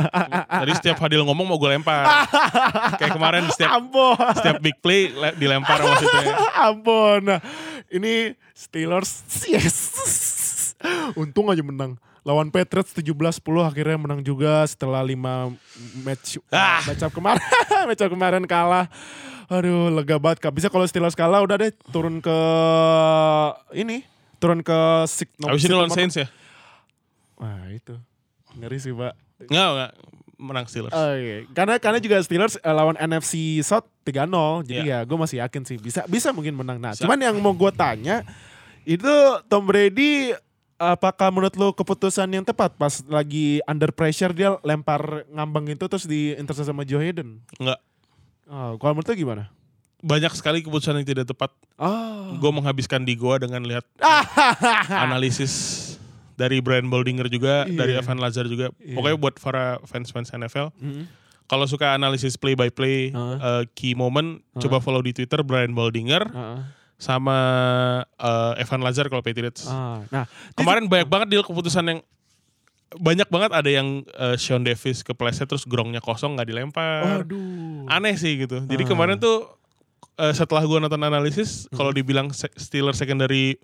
Tadi 0.45 0.71
setiap 0.75 0.99
Fadil 0.99 1.23
ngomong 1.23 1.47
mau 1.47 1.55
gue 1.55 1.73
lempar. 1.73 2.03
Kayak 2.99 3.15
kemarin 3.15 3.47
setiap 3.49 3.71
Ampun. 3.73 4.19
setiap 4.35 4.59
big 4.59 4.75
play 4.77 5.07
le- 5.09 5.33
dilempar 5.33 5.79
maksudnya. 5.79 6.35
Ampun. 6.69 7.39
Ini 7.87 8.35
Steelers 8.51 9.23
yes. 9.47 9.77
Untung 11.15 11.47
aja 11.47 11.63
menang. 11.63 11.95
Lawan 12.29 12.53
Patriots 12.53 12.93
17-10 12.93 13.41
akhirnya 13.65 13.97
menang 13.97 14.21
juga 14.21 14.61
setelah 14.63 15.01
5 15.01 15.17
match 15.99 16.37
Ah. 16.47 16.77
match 16.85 17.01
up 17.01 17.09
kemarin. 17.09 17.41
match 17.89 18.03
up 18.05 18.11
kemarin 18.13 18.45
kalah. 18.45 18.85
Aduh, 19.49 19.89
lega 19.89 20.21
banget. 20.21 20.37
Kak. 20.39 20.53
Bisa 20.53 20.69
kalau 20.69 20.85
Steelers 20.85 21.17
kalah 21.17 21.41
udah 21.41 21.57
deh 21.57 21.73
turun 21.89 22.21
ke 22.21 22.37
ini, 23.73 24.05
turun 24.37 24.61
ke 24.61 24.77
six 25.09 25.33
Habis 25.35 25.65
ini 25.65 25.73
lawan 25.73 25.89
Saints 25.89 26.15
ya? 26.15 26.29
Wah, 27.33 27.65
itu. 27.67 27.97
Ngeri 28.53 28.77
sih, 28.77 28.93
Pak. 28.93 29.13
Enggak, 29.41 29.67
enggak. 29.67 29.91
Menang 30.37 30.65
Steelers. 30.69 30.93
Oh, 30.93 31.11
iya. 31.11 31.49
Karena 31.49 31.75
karena 31.77 31.97
juga 31.97 32.21
Steelers 32.21 32.55
eh, 32.55 32.69
lawan 32.69 32.93
NFC 32.95 33.33
South 33.59 33.89
3-0. 34.05 34.29
Jadi 34.63 34.85
Iya. 34.85 35.01
ya 35.01 35.07
gue 35.09 35.17
masih 35.17 35.41
yakin 35.41 35.65
sih 35.65 35.75
bisa 35.75 36.05
bisa 36.05 36.29
mungkin 36.29 36.53
menang. 36.53 36.77
Nah, 36.77 36.93
Bisa. 36.93 37.03
cuman 37.03 37.17
yang 37.17 37.35
mau 37.37 37.51
gue 37.51 37.71
tanya 37.71 38.21
itu 38.85 39.11
Tom 39.45 39.65
Brady 39.65 40.31
apakah 40.79 41.27
menurut 41.29 41.53
lo 41.53 41.69
keputusan 41.71 42.25
yang 42.25 42.41
tepat 42.41 42.73
pas 42.73 43.03
lagi 43.05 43.59
under 43.67 43.91
pressure 43.91 44.31
dia 44.31 44.55
lempar 44.63 45.27
ngambang 45.29 45.67
itu 45.69 45.85
terus 45.85 46.07
di 46.07 46.33
intercept 46.33 46.65
sama 46.65 46.81
Joe 46.81 47.03
Hayden? 47.03 47.43
Enggak. 47.59 47.79
Oh, 48.47 48.79
kalau 48.79 48.95
menurut 48.95 49.11
lo 49.11 49.15
gimana? 49.15 49.43
Banyak 49.99 50.31
sekali 50.31 50.63
keputusan 50.63 50.95
yang 50.95 51.05
tidak 51.05 51.27
tepat. 51.27 51.51
Oh. 51.75 52.31
Gue 52.39 52.49
menghabiskan 52.49 53.03
di 53.03 53.13
gua 53.13 53.35
dengan 53.35 53.59
lihat 53.61 53.83
analisis 55.05 55.53
dari 56.33 56.63
Brian 56.63 56.87
Baldinger 56.87 57.27
juga, 57.27 57.67
Iya. 57.67 57.75
dari 57.75 57.93
Evan 57.93 58.17
Lazar 58.17 58.47
juga. 58.47 58.71
Iya. 58.79 58.95
Pokoknya 58.95 59.17
buat 59.19 59.35
para 59.37 59.75
fans-fans 59.83 60.31
NFL, 60.31 60.71
Mm. 60.79 61.03
kalau 61.45 61.67
suka 61.67 61.91
analisis 61.91 62.39
play 62.39 62.55
by 62.55 62.71
play, 62.71 63.11
eh, 63.11 63.63
key 63.75 63.91
moment, 63.91 64.39
Heeh. 64.39 64.61
coba 64.63 64.79
follow 64.79 65.03
di 65.03 65.11
Twitter 65.11 65.43
Brian 65.43 65.75
Baldinger 65.75 66.23
Ah, 66.31 66.63
sama 66.99 67.37
eh, 68.13 68.61
Evan 68.61 68.83
Lazar 68.83 69.07
kalau 69.07 69.23
Patriots. 69.23 69.63
ah. 69.65 70.03
Nah, 70.09 70.27
Kemarin 70.53 70.85
banyak 70.85 71.07
banget 71.07 71.27
deal 71.29 71.41
keputusan 71.41 71.81
yang 71.87 71.99
banyak 72.91 73.25
banget 73.25 73.51
ada 73.53 73.69
yang 73.69 73.87
eh, 74.03 74.35
Sean 74.35 74.61
Davis 74.61 74.99
kepleset 74.99 75.45
terus 75.45 75.63
grongnya 75.63 75.99
kosong 75.99 76.35
nggak 76.35 76.47
dilempar. 76.47 77.23
Waduh. 77.23 77.87
Aneh 77.87 78.13
sih 78.13 78.35
gitu. 78.37 78.59
Jadi 78.61 78.83
Ah. 78.83 78.87
kemarin 78.87 79.15
tuh 79.15 79.47
eh, 80.15 80.33
setelah 80.33 80.59
gua 80.61 80.77
nonton 80.77 80.99
analisis 80.99 81.71
kalau 81.71 81.89
dibilang 81.89 82.29
se- 82.29 82.51
Steelers 82.53 82.97
secondary 82.97 83.55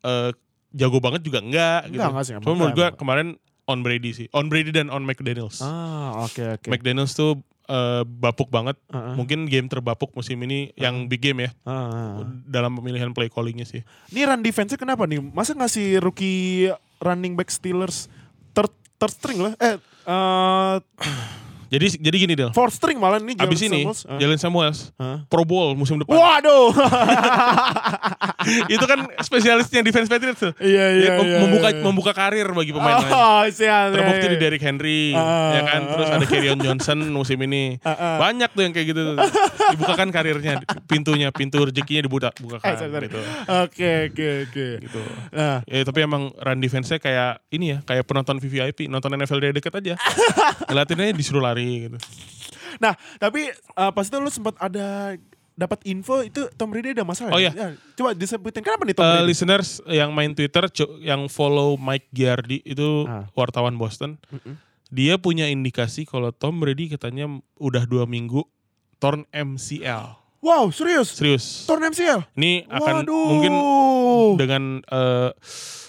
eh, 0.00 0.30
jago 0.70 1.00
banget 1.00 1.20
juga 1.20 1.40
enggak 1.40 1.90
gitu. 1.90 1.98
Enggak, 1.98 2.22
enggak 2.22 2.38
Cuma 2.38 2.52
menurut 2.54 2.70
enggak, 2.70 2.92
gua 2.92 3.00
kemarin 3.00 3.28
on 3.66 3.82
Brady 3.82 4.14
sih. 4.14 4.26
On 4.30 4.46
Brady 4.46 4.70
dan 4.70 4.86
on 4.88 5.02
McDaniels. 5.02 5.58
Ah, 5.58 6.22
oke 6.22 6.38
oke. 6.54 6.68
McDaniels 6.68 7.10
tuh 7.12 7.42
eh, 7.66 8.02
bapuk 8.06 8.48
banget. 8.50 8.78
Ah, 8.90 9.12
ah. 9.12 9.14
Mungkin 9.14 9.46
game 9.50 9.66
terbapuk 9.66 10.14
musim 10.14 10.38
ini 10.42 10.72
yang 10.74 11.06
big 11.10 11.22
game 11.22 11.46
ya 11.46 11.50
Ah, 11.66 11.72
ah. 11.72 12.12
dalam 12.46 12.78
pemilihan 12.78 13.10
play 13.12 13.30
callingnya 13.30 13.66
sih. 13.66 13.82
Ini 14.10 14.26
run 14.26 14.42
defense-nya 14.42 14.78
kenapa 14.78 15.04
nih? 15.04 15.20
Masa 15.20 15.54
ngasih 15.54 16.00
rookie 16.02 16.72
running 17.02 17.36
back 17.36 17.52
Steelers 17.52 18.08
third, 18.56 18.72
third 18.96 19.12
string 19.12 19.38
lah? 19.42 19.52
Eh, 19.60 19.76
eh 20.08 20.76
Jadi 21.66 21.86
jadi 21.98 22.16
gini 22.16 22.34
Del. 22.38 22.50
fourth 22.54 22.78
string 22.78 22.96
malah 23.00 23.18
ini 23.18 23.34
Abis 23.36 23.58
Jalen 23.58 23.72
ini 23.72 23.80
Samuels. 23.82 24.00
Ah. 24.06 24.18
Jalen 24.18 24.38
Samuels 24.38 24.78
Hah? 24.96 25.18
Pro 25.26 25.42
Bowl 25.42 25.74
musim 25.74 25.98
depan. 25.98 26.14
Waduh. 26.14 26.70
itu 28.74 28.84
kan 28.86 28.98
spesialisnya 29.22 29.82
defense 29.82 30.06
Patriots 30.06 30.40
tuh. 30.40 30.52
Iya 30.62 30.86
iya 30.94 31.10
iya. 31.18 31.38
membuka 31.42 31.68
iya. 31.72 31.82
membuka 31.82 32.12
karir 32.14 32.46
bagi 32.54 32.70
pemain 32.70 33.02
lain. 33.02 33.12
Oh, 33.12 33.42
siap. 33.58 33.94
Terbukti 33.94 34.26
iya, 34.26 34.30
di 34.30 34.36
iya. 34.38 34.42
Derrick 34.42 34.62
Henry, 34.62 35.02
Ah, 35.16 35.52
ya 35.56 35.62
kan. 35.66 35.80
Terus 35.86 36.08
ada 36.12 36.26
Kerryon 36.26 36.58
Johnson 36.62 36.98
musim 37.10 37.38
ini. 37.42 37.78
Ah, 37.82 37.90
ah. 37.90 38.16
Banyak 38.22 38.50
tuh 38.54 38.62
yang 38.62 38.72
kayak 38.74 38.86
gitu. 38.94 39.02
Dibukakan 39.74 40.08
karirnya, 40.14 40.62
pintunya, 40.86 41.28
pintu 41.34 41.58
rezekinya 41.66 42.06
dibuka, 42.06 42.30
Eh, 42.30 42.42
bukakan 42.42 42.72
sorry. 42.78 43.06
gitu. 43.10 43.20
Oke 43.46 43.90
oke 44.12 44.26
oke. 44.46 44.66
Gitu. 44.86 45.00
Nah, 45.34 45.60
Ya 45.66 45.82
tapi 45.82 46.00
emang 46.06 46.30
run 46.32 46.58
defense-nya 46.62 47.02
kayak 47.02 47.42
ini 47.50 47.76
ya, 47.76 47.78
kayak 47.82 48.06
penonton 48.06 48.38
VVIP, 48.38 48.86
nonton 48.86 49.10
NFL 49.16 49.40
dari 49.42 49.54
deket 49.56 49.72
aja. 49.74 49.94
Ngeliatinnya 50.70 51.12
disuruh 51.12 51.42
lari 51.42 51.55
gitu. 51.58 51.96
nah 52.76 52.92
tapi 53.16 53.48
eh, 53.52 53.90
pas 53.90 54.04
itu 54.04 54.16
lu 54.16 54.28
sempat 54.28 54.54
ada 54.58 55.16
dapat 55.52 55.80
info 55.88 56.20
itu 56.20 56.52
Tom 56.52 56.68
Brady 56.68 56.92
ada 56.92 57.00
masalah. 57.00 57.32
Oh, 57.32 57.40
ya? 57.40 57.48
iya. 57.48 57.72
Ya, 57.72 57.80
Coba 57.96 58.12
disebutin 58.12 58.60
kenapa 58.60 58.84
nih 58.84 58.92
Tom 58.92 59.02
Eh, 59.02 59.10
Brady? 59.10 59.26
listeners 59.26 59.68
yang 59.88 60.12
main 60.12 60.30
Twitter, 60.30 60.68
yang 61.00 61.32
follow 61.32 61.80
Mike 61.80 62.12
Giardi 62.12 62.60
itu 62.60 63.08
Ah. 63.08 63.24
wartawan 63.32 63.74
Boston. 63.74 64.20
Mm-mm. 64.28 64.60
dia 64.86 65.16
punya 65.16 65.48
indikasi 65.48 66.04
kalau 66.04 66.30
Tom 66.30 66.60
Brady 66.60 66.86
katanya 66.86 67.26
udah 67.56 67.82
dua 67.82 68.04
minggu 68.04 68.44
torn 68.98 69.24
MCL. 69.32 70.14
Wow, 70.38 70.70
serius? 70.70 71.10
Serius. 71.10 71.64
Torn 71.64 71.82
MCL? 71.82 72.22
Ini 72.36 72.68
akan 72.68 72.94
Waduh. 73.02 73.26
mungkin 73.26 73.52
dengan 74.36 74.62
eh, 74.84 75.30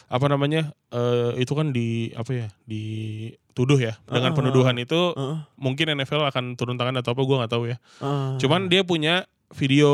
apa 0.07 0.25
namanya 0.25 0.71
eh, 0.89 1.35
itu 1.37 1.51
kan 1.51 1.69
di 1.69 2.09
apa 2.11 2.31
ya 2.31 2.47
dituduh 2.65 3.75
ya 3.77 3.99
dengan 4.03 4.31
Ah. 4.31 4.35
penuduhan 4.35 4.75
itu 4.75 5.11
Heeh, 5.11 5.37
mungkin 5.55 5.91
NFL 5.91 6.23
akan 6.25 6.55
turun 6.55 6.75
tangan 6.75 6.95
atau 6.95 7.11
apa 7.11 7.21
gue 7.21 7.37
nggak 7.37 7.51
tahu 7.51 7.63
ya. 7.65 7.77
heeh. 7.97 8.29
Cuman 8.37 8.67
dia 8.67 8.81
punya 8.81 9.27
video 9.49 9.87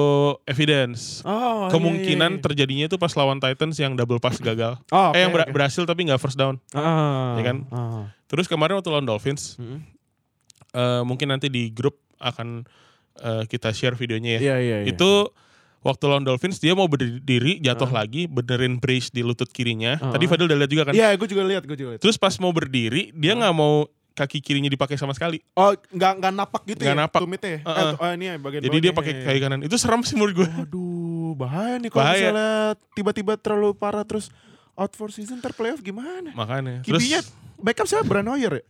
evidence. 0.44 1.22
Oh, 1.22 1.66
iya, 1.66 1.70
Kemungkinan 1.70 2.32
iya, 2.32 2.38
iya. 2.38 2.44
terjadinya 2.44 2.86
itu 2.88 2.98
pas 2.98 3.14
lawan 3.14 3.38
Titans 3.38 3.78
yang 3.78 3.94
double 3.94 4.18
pass 4.18 4.38
gagal. 4.38 4.82
Oh, 4.90 5.12
eh 5.12 5.22
yang 5.22 5.30
ber- 5.30 5.46
oke. 5.46 5.54
berhasil 5.54 5.82
tapi 5.84 6.04
nggak 6.04 6.18
first 6.18 6.36
down. 6.36 6.58
Ah, 6.72 7.38
ya 7.38 7.44
kan? 7.44 7.58
ah. 7.70 8.10
Terus 8.26 8.46
kemarin 8.46 8.76
waktu 8.76 8.90
lawan 8.90 9.06
Dolphins, 9.06 9.58
Mm-mm. 9.58 9.78
eh, 10.72 11.02
mungkin 11.04 11.30
nanti 11.30 11.48
di 11.48 11.70
grup 11.70 12.02
akan 12.18 12.66
eh, 13.16 13.44
kita 13.46 13.70
share 13.70 13.94
videonya 13.94 14.38
ya. 14.38 14.42
Iya, 14.42 14.56
iya, 14.58 14.78
iya. 14.82 14.90
Itu 14.90 15.30
waktu 15.84 16.04
lawan 16.06 16.24
Dolphins 16.24 16.58
dia 16.58 16.72
mau 16.72 16.88
berdiri 16.88 17.60
jatuh 17.60 17.86
Ah. 17.86 18.02
lagi 18.02 18.26
benerin 18.26 18.76
brace 18.76 19.08
di 19.08 19.20
lutut 19.20 19.48
kirinya. 19.48 20.00
Ah. 20.00 20.12
Tadi 20.12 20.26
Fadil 20.26 20.48
udah 20.48 20.58
lihat 20.58 20.72
juga 20.72 20.84
kan. 20.86 20.94
Iya, 20.94 21.12
gue 21.14 21.28
juga 21.28 21.44
lihat, 21.44 21.64
gue 21.64 21.76
juga 21.76 21.90
lihat. 21.94 22.02
Terus 22.02 22.16
pas 22.16 22.34
mau 22.38 22.50
berdiri 22.50 23.12
dia 23.12 23.34
nggak 23.34 23.52
mau 23.52 23.86
kaki 24.14 24.40
kirinya 24.40 24.68
dipakai 24.68 24.94
sama 24.94 25.12
sekali. 25.12 25.42
Oh, 25.54 25.74
nggak 25.74 26.12
nggak 26.18 26.34
napak 26.34 26.62
gitu 26.66 26.82
Nggak 26.82 26.94
ya? 26.94 27.02
napak. 27.02 27.20
Tumitnya 27.20 27.50
ya? 27.50 27.60
Heeh. 27.62 27.82
Eh, 27.84 27.94
oh, 27.98 28.10
ini 28.12 28.26
ya 28.26 28.34
bagian 28.38 28.62
Jadi 28.62 28.78
dia 28.80 28.92
bawahnya. 28.92 29.14
pakai 29.14 29.28
kaki 29.28 29.40
kanan. 29.40 29.60
Itu 29.62 29.76
serem 29.76 30.02
sih 30.02 30.14
menurut 30.14 30.34
gue. 30.36 30.48
Waduh, 30.48 31.32
bahaya 31.36 31.76
nih 31.78 31.90
kalau 31.90 32.04
Bahaya. 32.04 32.20
misalnya 32.24 32.50
tiba-tiba 32.94 33.34
terlalu 33.36 33.74
parah 33.74 34.02
terus 34.04 34.30
out 34.74 34.94
for 34.94 35.10
season 35.10 35.38
ntar 35.38 35.52
playoff 35.52 35.82
gimana? 35.82 36.30
Makanya. 36.32 36.82
Kibinya 36.82 37.20
Terus 37.20 37.34
backup 37.58 37.86
siapa? 37.86 38.06
Brand 38.06 38.30
Hoyer 38.30 38.54
ya? 38.54 38.64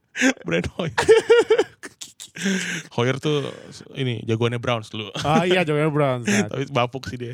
Brand 0.46 0.66
Hoyer. 0.74 0.96
Hoyer 2.94 3.16
tuh 3.18 3.46
ini 3.94 4.22
jagoannya 4.22 4.58
Browns 4.58 4.90
dulu. 4.90 5.10
Ah 5.18 5.42
iya, 5.42 5.62
Joel 5.62 5.90
Browns. 5.90 6.26
Nah, 6.28 6.46
Tapi 6.46 6.64
bapuk 6.68 7.06
sih 7.06 7.18
dia. 7.18 7.32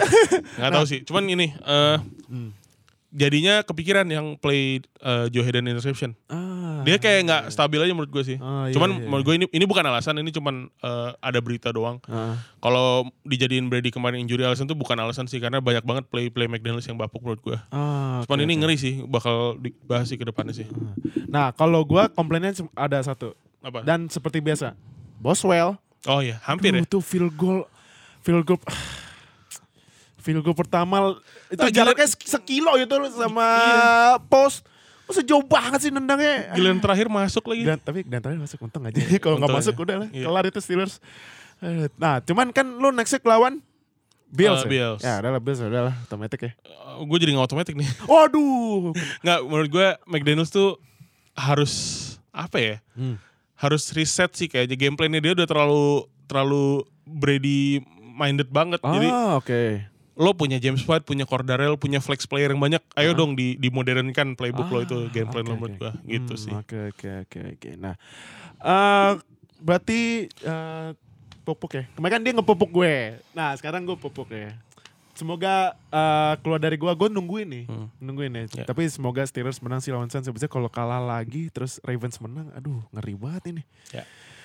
Nggak 0.57 0.71
tahu 0.73 0.85
sih. 0.87 1.01
Cuman 1.03 1.25
ini 1.27 1.53
eh 1.55 1.99
Hmm. 2.25 2.51
jadinya 3.15 3.63
kepikiran 3.63 4.09
yang 4.09 4.35
play 4.35 4.83
eh, 4.83 5.27
Joe 5.31 5.45
Hayden 5.45 5.69
interception. 5.69 6.19
ah, 6.27 6.83
Dia 6.83 6.99
kayak 6.99 7.21
nggak 7.23 7.43
stabil 7.47 7.79
aja 7.79 7.93
menurut 7.93 8.11
gue 8.11 8.25
sih. 8.25 8.39
Ah, 8.39 8.67
iya, 8.67 8.75
cuman 8.75 8.91
iya, 8.91 9.07
menurut 9.07 9.25
gue 9.25 9.35
ini 9.37 9.47
ini 9.53 9.65
bukan 9.65 9.85
alasan, 9.85 10.19
ini 10.19 10.29
cuman 10.29 10.67
eh, 10.67 11.11
ada 11.15 11.39
berita 11.39 11.71
doang. 11.71 12.03
ah. 12.05 12.35
Kalau 12.59 13.07
dijadiin 13.23 13.69
Brady 13.69 13.89
kemarin 13.89 14.19
injury 14.19 14.43
alasan 14.43 14.67
tuh 14.67 14.75
bukan 14.75 14.99
alasan 14.99 15.25
sih 15.25 15.39
karena 15.39 15.61
banyak 15.61 15.81
banget 15.81 16.05
play 16.09 16.27
play 16.27 16.45
McDaniels 16.45 16.85
yang 16.85 16.97
bapuk 16.97 17.23
menurut 17.23 17.41
gue. 17.41 17.57
Ah, 17.71 18.25
Cuman 18.27 18.37
oke, 18.37 18.45
ini 18.45 18.55
oke. 18.57 18.61
ngeri 18.67 18.77
sih 18.77 18.95
bakal 19.01 19.57
dibahas 19.57 20.11
sih 20.11 20.17
ke 20.17 20.27
depannya 20.27 20.53
sih. 20.53 20.67
Nah, 21.25 21.53
kalau 21.53 21.85
gua 21.85 22.09
komplainnya 22.09 22.51
ada 22.75 22.99
satu 22.99 23.39
Apa? 23.65 23.81
dan 23.81 24.07
seperti 24.07 24.39
biasa, 24.39 24.77
Boswell 25.17 25.81
oh 26.05 26.21
iya, 26.21 26.37
hampir 26.43 26.71
ya. 26.71 26.85
Tuh, 26.85 26.99
tuh 26.99 27.03
field 27.03 27.33
goal, 27.33 27.65
field 28.21 28.45
goal, 28.45 28.61
field 30.19 30.41
goal 30.41 30.53
pertama 30.53 31.17
itu 31.47 31.59
Ah, 31.59 31.71
jaraknya 31.71 32.05
sek- 32.07 32.29
sekilo 32.29 32.77
itu 32.77 32.93
sama 33.11 33.47
post. 34.27 34.65
Masa 35.05 35.21
jauh 35.21 35.41
banget 35.43 35.81
sih 35.81 35.93
nendangnya. 35.93 36.49
Giliran 36.53 36.77
terakhir 36.79 37.09
masuk 37.09 37.45
lagi. 37.47 37.61
Dan, 37.63 37.77
tapi 37.77 38.01
dan 38.03 38.21
terakhir 38.21 38.41
masuk 38.41 38.59
untung 38.63 38.81
aja. 38.83 38.97
Kalau 39.23 39.37
nggak 39.37 39.53
masuk 39.55 39.75
ya. 39.75 39.83
udah 39.83 39.97
lah, 39.99 40.09
Iya. 40.11 40.25
kelar 40.25 40.45
itu 40.47 40.61
Steelers. 40.61 40.97
Eh, 41.61 41.93
Nah, 41.95 42.21
cuman 42.21 42.49
kan 42.51 42.65
lu 42.65 42.89
next 42.91 43.13
week 43.13 43.21
lawan 43.23 43.61
Bills. 44.27 44.61
Eh, 44.61 44.67
ya? 44.67 44.71
Bills. 44.71 45.01
Ya, 45.01 45.15
udah 45.21 45.31
lah 45.31 45.41
Bills, 45.41 45.61
udah 45.61 45.83
lah, 45.85 45.95
otomatis 46.03 46.37
ya. 46.39 46.53
gue 46.97 47.19
jadi 47.19 47.31
nggak 47.33 47.47
otomatis 47.47 47.71
nih. 47.71 47.85
Waduh. 48.11 48.97
Nggak, 49.21 49.39
menurut 49.43 49.69
gue 49.71 49.87
McDaniels 50.07 50.49
tuh 50.49 50.81
harus 51.35 51.73
apa 52.31 52.57
ya? 52.57 52.77
Hmm. 52.95 53.21
Harus 53.65 53.89
reset 53.91 54.29
sih 54.37 54.45
kayaknya 54.45 54.77
gameplaynya 54.77 55.25
dia 55.25 55.33
udah 55.33 55.49
terlalu 55.49 56.05
terlalu 56.29 56.85
Brady 57.03 57.81
minded 58.13 58.53
banget. 58.53 58.81
Jadi 58.81 59.09
Ah, 59.09 59.41
oke. 59.41 59.89
lo 60.15 60.31
punya 60.31 60.61
James 60.61 60.85
White, 60.85 61.03
punya 61.03 61.25
Cordarrelle, 61.25 61.75
punya 61.75 61.99
flex 61.99 62.29
player 62.29 62.53
yang 62.53 62.61
banyak. 62.61 62.85
Ayo 62.95 63.17
dong 63.17 63.35
di 63.35 63.57
dimodernkan 63.57 64.37
playbook 64.37 64.69
lo 64.69 64.79
itu 64.79 64.97
Ah, 64.97 65.11
gameplan 65.11 65.43
lo 65.43 65.57
menurut 65.57 65.75
oke. 65.75 65.81
gue 65.81 65.93
gitu 66.13 66.35
Hmm, 66.37 66.43
sih. 66.45 66.53
Oke, 66.55 66.79
oke, 66.93 67.09
oke, 67.25 67.39
oke. 67.57 67.71
Nah, 67.75 67.95
eh 68.61 69.13
berarti 69.59 70.01
eh 70.29 70.89
pupuk 71.43 71.73
ya. 71.75 71.85
Kemarin 71.93 72.13
kan 72.15 72.23
dia 72.23 72.33
ngepupuk 72.33 72.71
gue. 72.71 72.95
Nah, 73.33 73.57
sekarang 73.57 73.83
gue 73.83 73.97
pupuk 73.97 74.29
ya. 74.29 74.55
Semoga 75.15 75.73
eh, 75.89 76.35
keluar 76.43 76.59
dari 76.59 76.75
gue, 76.75 76.91
gue 76.91 77.09
nungguin 77.09 77.47
nih, 77.47 77.65
Hmm. 77.67 77.87
nungguin 77.99 78.31
ya. 78.31 78.43
Ya. 78.53 78.65
Tapi 78.67 78.87
semoga 78.87 79.23
Steelers 79.23 79.59
menang 79.59 79.79
sih 79.79 79.89
lawan 79.89 80.11
Suns. 80.11 80.27
Biasanya 80.27 80.51
kalau 80.51 80.67
kalah 80.67 80.99
lagi, 80.99 81.49
terus 81.49 81.79
Ravens 81.81 82.19
menang, 82.19 82.51
aduh 82.53 82.83
ngeri 82.91 83.15
banget 83.15 83.43
ini. 83.49 83.63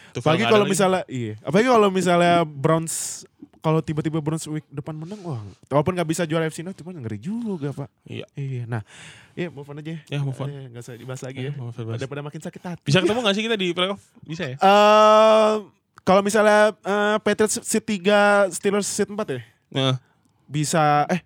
Tuh, 0.09 0.21
Apalagi 0.21 0.41
nggak 0.41 0.53
kalau 0.53 0.65
misalnya, 0.65 1.01
iya. 1.05 1.37
Apalagi 1.39 1.67
kalau 1.67 1.89
misalnya 1.89 2.41
Browns, 2.41 3.25
kalau 3.59 3.77
tiba-tiba 3.79 4.17
Browns 4.17 4.45
week 4.47 4.65
depan 4.67 4.93
menang, 4.93 5.21
wah. 5.21 5.37
Walaupun 5.67 5.93
nggak 5.93 6.05
bisa 6.07 6.25
juara 6.25 6.45
FC 6.45 6.61
North, 6.61 6.77
cuman 6.77 6.97
ngeri 6.97 7.17
juga 7.17 7.69
pak. 7.69 7.89
Iya. 8.05 8.25
Iya, 8.33 8.63
nah, 8.65 8.81
iya 9.33 9.49
move 9.49 9.65
on 9.65 9.77
aja. 9.77 10.01
Ya, 10.03 10.17
move 10.19 10.33
on. 10.35 10.49
Eh, 10.49 10.65
nggak 10.67 10.81
usah 10.81 10.95
dibahas 10.95 11.21
lagi 11.21 11.39
Ya, 11.39 11.53
ya. 11.53 11.61
on, 11.61 11.69
bahas. 11.69 11.99
Daripada 11.99 12.21
makin 12.21 12.41
sakit 12.41 12.61
hati. 12.63 12.85
Bisa 12.85 13.01
ketemu 13.01 13.19
gak 13.21 13.33
sih 13.33 13.43
kita 13.43 13.53
di 13.53 13.67
playoff? 13.69 14.01
Bisa 14.21 14.43
ya? 14.45 14.57
Eh 14.57 15.53
kalau 16.01 16.21
misalnya 16.21 16.73
eh, 16.73 17.17
Patriots 17.19 17.57
seat 17.59 17.85
3, 17.85 18.49
Steelers 18.49 18.85
seat 18.85 19.09
4 19.09 19.17
ya? 19.29 19.41
Nah, 19.69 19.93
Bisa, 20.49 21.05
eh 21.07 21.21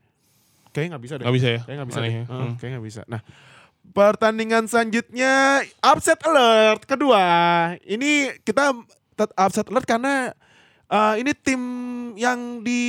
kayaknya 0.69 0.89
nggak 0.93 1.03
bisa 1.03 1.13
deh. 1.15 1.23
Nggak 1.23 1.35
bisa 1.35 1.47
ya? 1.47 1.59
Kayaknya 1.63 1.77
nggak 1.79 1.89
bisa 1.89 1.99
Aneh 1.99 2.09
deh. 2.09 2.13
ya. 2.13 2.23
Hmm. 2.27 2.51
Kayaknya 2.59 2.75
nggak 2.75 2.87
bisa. 2.87 3.01
Nah, 3.07 3.21
pertandingan 3.89 4.63
selanjutnya 4.65 5.33
upset 5.79 6.19
alert 6.23 6.83
kedua. 6.83 7.23
Ini 7.81 8.11
kita 8.41 8.75
upset 9.37 9.67
alert 9.67 9.85
karena 9.85 10.35
eh, 10.85 11.13
ini 11.19 11.31
tim 11.33 11.61
yang 12.13 12.61
di 12.61 12.81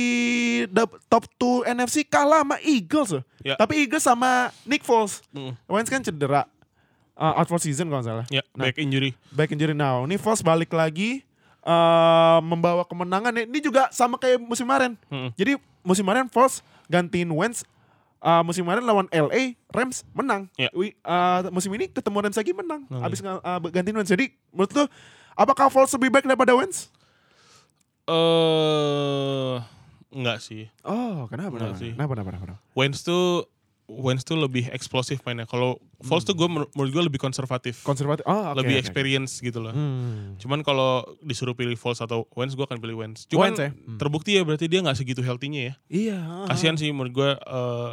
top 1.07 1.25
2 1.37 1.65
NFC 1.67 2.03
kalah 2.03 2.43
sama 2.43 2.57
Eagles. 2.61 3.21
Ya. 3.41 3.55
Tapi 3.55 3.85
Eagles 3.85 4.03
sama 4.03 4.51
Nick 4.63 4.83
Foles. 4.83 5.21
mm, 5.31 5.53
Wentz 5.65 5.89
kan 5.89 6.01
cedera. 6.01 6.45
Eh, 7.15 7.33
out 7.33 7.47
for 7.47 7.57
season 7.57 7.87
kalau 7.87 8.03
salah. 8.03 8.25
ya 8.27 8.43
Nah. 8.53 8.67
back 8.67 8.75
injury. 8.77 9.15
back 9.31 9.49
injury 9.49 9.71
now. 9.71 10.03
Ini 10.03 10.19
Foles 10.19 10.43
balik 10.43 10.69
lagi 10.69 11.23
eh 11.65 12.39
membawa 12.41 12.83
kemenangan. 12.83 13.33
Ini 13.33 13.59
juga 13.59 13.89
sama 13.89 14.17
kayak 14.17 14.37
musim 14.37 14.65
kemarin. 14.65 14.93
Mm. 15.07 15.29
Jadi 15.33 15.53
musim 15.85 16.03
kemarin 16.03 16.27
Foles 16.27 16.59
gantiin 16.89 17.29
Wentz. 17.29 17.63
Eh, 18.19 18.41
musim 18.41 18.65
kemarin 18.65 18.81
lawan 18.81 19.05
LA 19.09 19.53
Rams 19.69 20.01
menang. 20.11 20.49
Ya. 20.57 20.73
Wi- 20.73 20.97
eh, 20.97 21.39
musim 21.53 21.69
ini 21.71 21.85
ketemu 21.87 22.25
Rams 22.25 22.35
lagi 22.35 22.51
menang. 22.51 22.81
Oh, 22.89 23.05
Abis 23.05 23.21
eh, 23.21 23.39
gantiin 23.69 23.93
Wentz. 23.93 24.09
Jadi 24.09 24.33
menurut 24.49 24.73
lu 24.73 24.83
apakah 25.37 25.69
Foles 25.69 25.93
lebih 25.93 26.09
baik 26.09 26.25
daripada 26.25 26.57
Wentz? 26.57 26.89
Eh, 28.05 29.55
enggak 30.13 30.37
sih. 30.39 30.69
Oh, 30.81 31.25
kenapa? 31.25 31.53
Enggak 31.53 31.73
Kenapa? 31.73 31.81
sih. 31.81 31.91
Kenapa? 31.93 32.11
Kenapa? 32.13 32.29
kenapa? 32.33 32.55
Wentz 32.73 33.01
tuh 33.01 33.45
Wentz 33.85 34.25
tuh 34.25 34.33
lebih 34.35 34.65
eksplosif 34.69 35.21
mainnya. 35.21 35.45
Kalau 35.45 35.77
Foles 36.01 36.21
tuh 36.21 36.33
gue 36.33 36.45
menurut 36.45 36.69
gue 36.89 37.03
lebih 37.03 37.17
konservatif, 37.17 37.81
Konservatif. 37.81 38.25
Oh, 38.25 38.51
oke. 38.51 38.57
lebih 38.59 38.75
oke. 38.75 38.81
experience 38.81 39.37
gitu 39.37 39.61
loh. 39.61 39.71
Hmm. 39.71 40.33
Cuman 40.37 40.61
kalau 40.61 41.05
disuruh 41.21 41.53
pilih 41.53 41.73
Foles 41.75 41.99
atau 41.99 42.25
Wentz, 42.33 42.53
gue 42.53 42.61
akan 42.61 42.77
pilih 42.77 42.97
Wentz. 42.97 43.25
Cuman 43.25 43.53
Wentz 43.53 43.61
ya? 43.61 43.69
Hmm. 43.69 43.97
terbukti 43.97 44.31
ya 44.33 44.41
berarti 44.41 44.65
dia 44.65 44.81
nggak 44.81 44.95
segitu 44.95 45.21
healthy-nya 45.21 45.61
ya. 45.61 45.73
Iya. 45.87 46.17
Kasihan 46.47 46.75
sih 46.75 46.89
menurut 46.89 47.13
gue. 47.13 47.29
eh, 47.37 47.91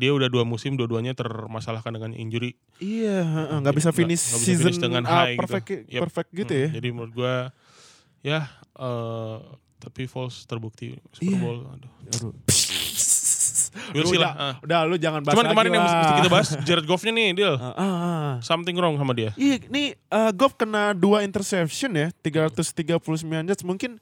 dia 0.00 0.16
udah 0.16 0.32
dua 0.32 0.48
musim, 0.48 0.80
dua-duanya 0.80 1.12
termasalahkan 1.12 1.92
dengan 1.92 2.16
injury. 2.16 2.56
Iya, 2.80 3.20
nggak 3.60 3.76
bisa 3.76 3.92
finish 3.92 4.16
bisa 4.24 4.40
season 4.40 4.72
finish 4.72 4.80
dengan 4.80 5.04
ah, 5.04 5.28
high 5.28 5.36
gitu. 5.36 5.40
perfect 5.44 5.66
Yep. 5.92 6.00
perfect 6.00 6.28
gitu 6.32 6.48
Hmm, 6.50 6.62
ya. 6.64 6.68
Jadi 6.72 6.88
menurut 6.88 7.12
gue, 7.12 7.34
ya 8.24 8.40
eh, 8.74 9.36
tapi 9.76 10.08
Foles 10.08 10.48
terbukti 10.48 10.96
Super 11.12 11.28
Iya. 11.28 11.38
Bowl. 11.38 11.58
Aduh. 11.68 11.92
Aduh. 12.10 12.32
Udah, 13.94 14.20
lah. 14.20 14.32
ah. 14.34 14.54
udah 14.62 14.78
lu 14.86 14.96
jangan 14.96 15.20
bahas 15.22 15.34
Cuman 15.34 15.46
kemarin 15.50 15.70
yang 15.74 15.84
lah. 15.84 15.94
mesti 15.98 16.12
kita 16.22 16.30
bahas 16.30 16.48
Jared 16.62 16.86
Goff-nya 16.86 17.12
nih, 17.12 17.28
Deal. 17.34 17.54
Ah, 17.58 17.74
ah, 17.74 17.82
ah. 17.82 18.32
Something 18.40 18.78
wrong 18.78 18.94
sama 18.96 19.12
dia. 19.12 19.34
Iya, 19.34 19.66
ini 19.66 19.98
uh, 20.10 20.30
Goff 20.30 20.54
kena 20.54 20.94
dua 20.94 21.26
interception 21.26 21.94
ya, 21.94 22.08
339 22.22 22.94
yards. 23.26 23.62
Mungkin 23.66 23.98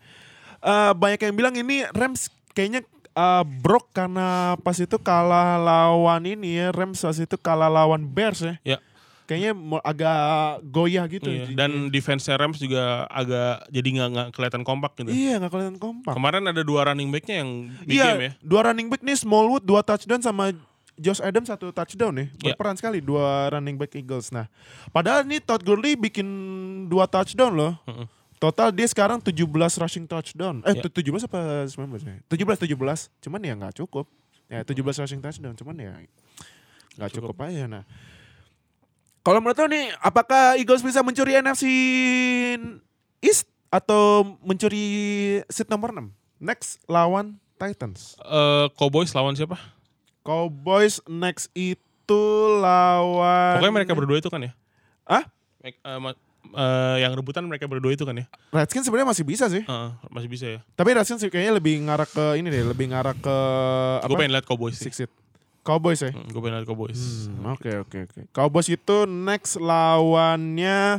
uh, 0.61 0.93
banyak 0.93 1.21
yang 1.25 1.35
bilang 1.35 1.55
ini 1.57 1.89
Rams 1.97 2.29
kayaknya 2.53 2.85
uh, 3.17 3.45
broke 3.45 3.91
karena 3.97 4.57
pas 4.61 4.77
itu 4.77 4.97
kalah 5.01 5.57
lawan 5.57 6.23
ini 6.29 6.61
ya, 6.61 6.69
Rams 6.71 7.01
pas 7.01 7.17
itu 7.17 7.37
kalah 7.41 7.73
lawan 7.73 8.05
Bears 8.05 8.45
ya. 8.45 8.55
Ya. 8.65 8.79
Kayaknya 9.23 9.53
agak 9.81 10.19
goyah 10.65 11.05
gitu. 11.07 11.27
Iya, 11.27 11.47
Dan 11.53 11.89
defense 11.89 12.27
Rams 12.27 12.59
juga 12.59 13.07
agak 13.07 13.67
jadi 13.69 13.89
nggak 13.93 14.09
nggak 14.11 14.29
kelihatan 14.31 14.63
kompak 14.63 14.93
gitu. 14.95 15.09
Iya, 15.09 15.39
nggak 15.39 15.51
kelihatan 15.51 15.79
kompak. 15.79 16.13
Kemarin 16.13 16.43
ada 16.45 16.61
dua 16.61 16.85
running 16.85 17.09
backnya 17.09 17.41
yang 17.41 17.51
big 17.81 17.97
Iya, 17.97 18.07
game 18.11 18.23
ya. 18.23 18.31
dua 18.41 18.61
running 18.65 18.89
back 18.89 19.01
nih 19.01 19.17
Smallwood 19.17 19.63
dua 19.63 19.81
touchdown 19.81 20.19
sama 20.19 20.51
Josh 20.95 21.19
Adams 21.19 21.49
satu 21.49 21.71
touchdown 21.71 22.13
nih. 22.15 22.29
Iya. 22.37 22.53
Berperan 22.53 22.77
sekali 22.77 22.99
dua 22.99 23.49
running 23.49 23.75
back 23.75 23.95
Eagles. 23.95 24.29
Nah, 24.29 24.51
padahal 24.91 25.23
nih 25.23 25.41
Todd 25.41 25.63
Gurley 25.63 25.95
bikin 25.95 26.27
dua 26.87 27.07
touchdown 27.07 27.53
loh. 27.53 27.75
Total 28.37 28.69
dia 28.69 28.85
sekarang 28.85 29.17
17 29.17 29.39
rushing 29.79 30.03
touchdown. 30.03 30.61
Eh, 30.63 30.75
Iya. 30.75 30.83
tu- 30.83 30.91
17 30.93 31.23
apa 31.23 31.63
19 31.65 32.03
ya? 32.03 32.19
17 32.27 32.59
17. 32.59 33.07
Cuman 33.21 33.39
ya 33.39 33.55
nggak 33.55 33.79
cukup. 33.79 34.11
Ya 34.51 34.61
17 34.61 34.99
rushing 34.99 35.23
touchdown 35.23 35.55
cuman 35.55 35.75
ya 35.75 35.95
nggak 36.93 37.09
Cukup. 37.09 37.33
cukup. 37.33 37.47
aja 37.47 37.65
nah. 37.65 37.85
Kalau 39.23 39.39
menurut 39.39 39.55
lo 39.55 39.71
nih, 39.71 39.95
apakah 40.03 40.59
Eagles 40.59 40.83
bisa 40.83 40.99
mencuri 41.07 41.39
NFC 41.39 41.63
East 43.23 43.47
atau 43.71 44.35
mencuri 44.43 44.83
seat 45.47 45.71
nomor 45.71 45.95
6? 45.95 46.11
Next 46.43 46.83
lawan 46.91 47.39
Titans. 47.55 48.19
Eh, 48.19 48.67
Cowboys 48.75 49.15
lawan 49.15 49.39
siapa? 49.39 49.55
Cowboys 50.27 50.99
next 51.07 51.55
itu 51.55 52.23
lawan 52.59 53.63
Pokoknya 53.63 53.75
mereka 53.79 53.95
berdua 53.95 54.19
itu 54.19 54.27
kan 54.27 54.43
ya? 54.43 54.59
Ah? 55.07 55.23
Eh, 55.63 55.71
eh, 55.71 56.97
yang 56.99 57.15
rebutan 57.15 57.47
mereka 57.47 57.71
berdua 57.71 57.95
itu 57.95 58.03
kan 58.03 58.19
ya? 58.19 58.27
Redskins 58.51 58.91
sebenarnya 58.91 59.15
masih 59.15 59.23
bisa 59.23 59.47
sih. 59.47 59.63
Heeh, 59.63 59.91
masih 60.11 60.27
bisa 60.27 60.47
ya. 60.51 60.61
Tapi 60.75 60.99
Redskins 60.99 61.23
kayaknya 61.31 61.63
lebih 61.63 61.79
ngarah 61.87 62.11
ke 62.11 62.43
ini 62.43 62.51
deh, 62.51 62.67
lebih 62.67 62.91
ngarah 62.91 63.15
ke 63.15 63.37
Gue 64.03 64.19
pengen 64.19 64.35
lihat 64.35 64.51
Cowboys 64.51 64.83
sih. 64.83 64.91
Six 64.91 65.07
seed. 65.07 65.22
Cowboys 65.63 66.03
ya. 66.03 66.11
gue 66.11 66.41
pengen 66.43 66.59
lihat 66.59 66.67
Cowboys. 66.67 67.31
Hmm, 67.31 67.55
Oke 67.55 67.71
oke 67.79 67.99
oke. 68.11 68.21
Cowboys 68.35 68.67
itu 68.67 69.07
next 69.07 69.57
lawannya 69.57 70.99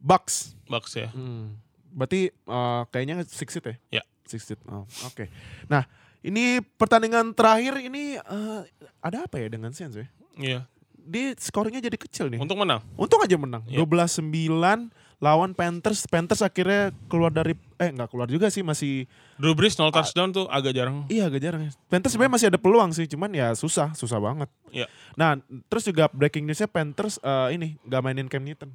Bucks. 0.00 0.56
Bucks 0.64 0.96
ya. 0.96 1.10
Hmm. 1.12 1.58
Berarti 1.92 2.30
eh, 2.32 2.82
kayaknya 2.88 3.24
six 3.28 3.52
seed 3.52 3.64
ya? 3.66 4.00
Ya. 4.00 4.02
Six 4.24 4.44
seed. 4.46 4.60
Oh, 4.68 4.84
oke. 5.04 5.26
Nah, 5.66 5.84
ini 6.20 6.60
pertandingan 6.80 7.32
terakhir 7.34 7.76
ini 7.82 8.16
eh, 8.16 8.60
ada 9.02 9.24
apa 9.26 9.36
ya 9.36 9.48
dengan 9.50 9.72
Saints 9.74 9.96
ya? 9.98 10.06
Iya. 10.38 10.60
Dia 11.08 11.32
skornya 11.40 11.80
jadi 11.80 11.96
kecil 11.96 12.28
nih. 12.28 12.38
Untuk 12.40 12.60
menang. 12.60 12.84
Untung 12.94 13.20
aja 13.24 13.36
menang. 13.40 13.64
Ya. 13.66 13.80
12-9 13.80 14.92
lawan 15.18 15.50
Panthers. 15.50 16.06
Panthers 16.06 16.40
akhirnya 16.40 16.90
keluar 17.06 17.28
dari 17.28 17.52
eh 17.74 17.90
nggak 17.90 18.06
keluar 18.06 18.26
juga 18.26 18.46
sih 18.48 18.62
masih 18.62 19.06
Drew 19.34 19.52
Brees 19.52 19.74
0 19.74 19.90
touchdown 19.90 20.30
tuh 20.30 20.46
agak 20.46 20.70
jarang. 20.72 21.06
iya 21.06 21.26
agak 21.26 21.40
jarang 21.40 21.62
ya. 21.64 21.72
Panthers 21.86 22.12
sebenarnya 22.12 22.34
masih 22.34 22.46
ada 22.48 22.58
peluang 22.58 22.90
sih, 22.90 23.04
cuman 23.04 23.30
ya 23.30 23.50
susah, 23.52 23.90
susah 23.92 24.16
banget. 24.16 24.46
Iya. 24.70 24.86
Nah, 25.14 25.38
terus 25.66 25.84
juga 25.84 26.06
breaking 26.08 26.44
newsnya 26.44 26.66
Panthers 26.66 27.18
eh, 27.18 27.48
ini 27.52 27.74
nggak 27.82 28.00
mainin 28.00 28.26
Cam 28.26 28.42
Newton 28.42 28.70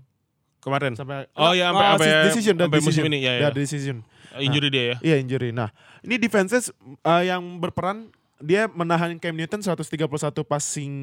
Kemarin. 0.59 0.95
sampai 0.95 1.27
Oh 1.33 1.51
iya, 1.51 1.69
sampai- 1.69 1.87
sampai- 1.99 2.23
decision, 2.27 2.55
dan 2.55 2.67
sampai 2.67 2.79
musim 2.79 3.03
decision. 3.03 3.07
ini, 3.09 3.17
ya, 3.19 3.33
Ya, 3.33 3.41
ya. 3.41 3.49
decision. 3.51 3.97
Injury 4.33 4.67
dia 4.67 4.83
ya. 4.83 4.95
Iya 5.01 5.15
injury. 5.19 5.51
Nah, 5.51 5.69
ini 6.01 6.15
defenses 6.17 6.71
eh, 6.99 7.23
yang 7.25 7.39
berperan 7.57 8.11
dia 8.41 8.65
menahan 8.71 9.13
Cam 9.19 9.35
Newton 9.35 9.61
131 9.61 10.09
passing 10.43 10.93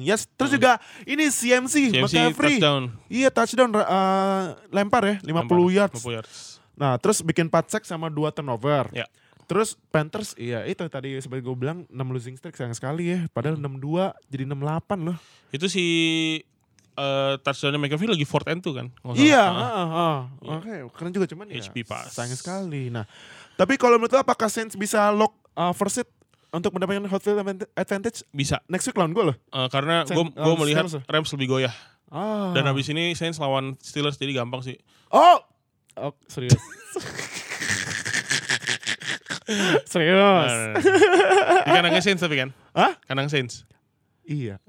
yes. 0.00 0.24
Terus 0.38 0.50
juga 0.54 0.78
ini 1.02 1.28
CMC, 1.28 1.90
CMC 1.92 2.00
McCaffrey. 2.00 2.56
touchdown. 2.58 2.82
Iya 3.06 3.28
touchdown 3.28 3.70
eh, 3.74 4.44
lempar 4.70 5.02
ya 5.04 5.16
50 5.20 5.26
Lempar, 5.26 5.58
yards. 5.68 6.00
50 6.00 6.16
yards. 6.16 6.36
Nah, 6.72 6.96
terus 6.96 7.20
bikin 7.20 7.52
4 7.52 7.68
sack 7.68 7.84
sama 7.84 8.08
2 8.08 8.32
turnover. 8.32 8.88
Ya. 8.96 9.04
Terus 9.44 9.76
Panthers, 9.92 10.32
iya 10.40 10.64
itu 10.64 10.80
tadi 10.88 11.12
seperti 11.20 11.44
gue 11.44 11.52
bilang 11.52 11.84
6 11.92 11.98
losing 12.08 12.34
streak 12.40 12.56
sayang 12.56 12.72
sekali 12.72 13.12
ya. 13.12 13.18
Padahal 13.34 13.60
6-2 13.60 14.16
jadi 14.32 14.44
6-8 14.48 15.06
loh. 15.12 15.16
Itu 15.52 15.68
si 15.68 15.84
eh 16.92 17.34
touchdownnya 17.40 17.80
McAfee 17.80 18.08
lagi 18.16 18.24
fourth 18.24 18.48
end 18.48 18.64
tuh 18.64 18.76
kan? 18.76 18.88
Iya. 19.12 19.40
Ah. 19.40 19.52
heeh, 19.52 19.86
heeh. 19.92 20.18
Oke, 20.56 20.74
keren 20.96 21.12
juga 21.12 21.26
cuman 21.28 21.52
ya. 21.52 21.60
HP 21.60 21.84
pass. 21.84 22.16
Sayang 22.16 22.32
sekali. 22.32 22.88
Nah, 22.88 23.04
tapi 23.56 23.76
kalau 23.76 24.00
menurut 24.00 24.12
lo 24.12 24.20
apakah 24.24 24.48
Saints 24.48 24.72
bisa 24.72 25.12
lock 25.12 25.36
uh, 25.52 25.72
first 25.76 26.00
seed 26.00 26.08
untuk 26.52 26.70
mendapatkan 26.70 27.02
hot 27.06 27.20
field 27.20 27.38
advant- 27.38 27.70
advantage 27.72 28.22
Bisa. 28.28 28.60
next 28.66 28.84
week 28.84 28.94
lawan 28.94 29.10
gue 29.10 29.24
loh? 29.24 29.36
Eh, 29.36 29.68
karena 29.68 30.04
gue 30.04 30.14
gue 30.28 30.54
melihat 30.58 30.84
Steelers 30.84 31.00
ya? 31.00 31.10
Rams 31.10 31.30
lebih 31.32 31.48
goyah. 31.50 31.74
Ah. 32.08 32.52
Dan 32.52 32.64
habis 32.64 32.86
ini 32.86 33.12
Saints 33.12 33.36
lawan 33.36 33.72
Steelers 33.78 34.14
jadi 34.14 34.36
gampang 34.36 34.60
sih. 34.60 34.76
Oh, 35.08 35.40
oh 35.96 36.12
serius. 36.26 36.52
serius. 39.84 40.16
Nah, 40.16 40.44
nah, 40.46 40.68
nah. 40.72 41.62
Di 41.62 41.70
kandangnya 41.70 42.02
Saints 42.02 42.20
tapi 42.20 42.36
kan? 42.38 42.48
Hah? 42.72 42.92
Kandang 43.04 43.28
Saints. 43.28 43.64
Iya. 44.22 44.60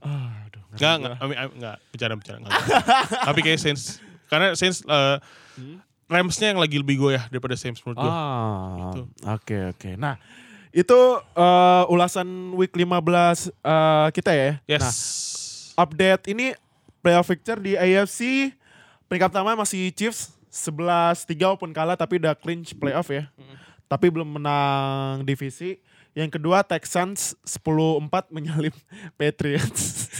Aduh. 0.00 0.62
Enggak, 0.74 0.94
enggak, 0.96 1.14
I 1.14 1.24
mean, 1.24 1.38
I- 1.38 1.54
enggak, 1.54 1.76
bicara 1.90 2.12
bicara 2.14 2.36
enggak. 2.38 2.54
Tapi 3.28 3.40
kayak 3.40 3.58
Saints 3.58 3.98
karena 4.28 4.52
Saints 4.52 4.84
eh, 4.84 5.16
Ramsnya 6.06 6.52
yang 6.52 6.60
lagi 6.60 6.76
lebih 6.76 6.96
goyah 6.98 7.24
daripada 7.28 7.52
Saints 7.52 7.80
menurut 7.82 7.98
gue. 7.98 8.10
Ah, 8.10 8.92
Gitu. 8.92 9.02
oke 9.24 9.58
oke. 9.74 9.90
Nah, 9.96 10.16
itu 10.72 10.98
eh, 11.36 11.84
ulasan 11.92 12.54
week 12.54 12.74
15 12.76 13.50
eh, 13.50 14.06
kita 14.12 14.30
ya. 14.32 14.50
Yes. 14.68 14.82
Nah, 14.82 14.92
update 15.86 16.30
ini 16.32 16.52
playoff 17.00 17.30
picture 17.30 17.58
di 17.58 17.78
AFC 17.78 18.52
peringkat 19.08 19.32
pertama 19.32 19.56
masih 19.56 19.88
Chiefs 19.94 20.36
11-3 20.52 21.38
walaupun 21.44 21.70
kalah 21.72 21.96
tapi 21.96 22.20
udah 22.20 22.36
clinch 22.36 22.76
playoff 22.76 23.08
ya. 23.08 23.28
Tapi 23.88 24.12
belum 24.12 24.36
menang 24.36 25.24
divisi. 25.24 25.80
Yang 26.12 26.40
kedua 26.40 26.66
Texans 26.66 27.38
10-4 27.46 28.34
menyalip 28.34 28.74
Patriots. 29.20 30.10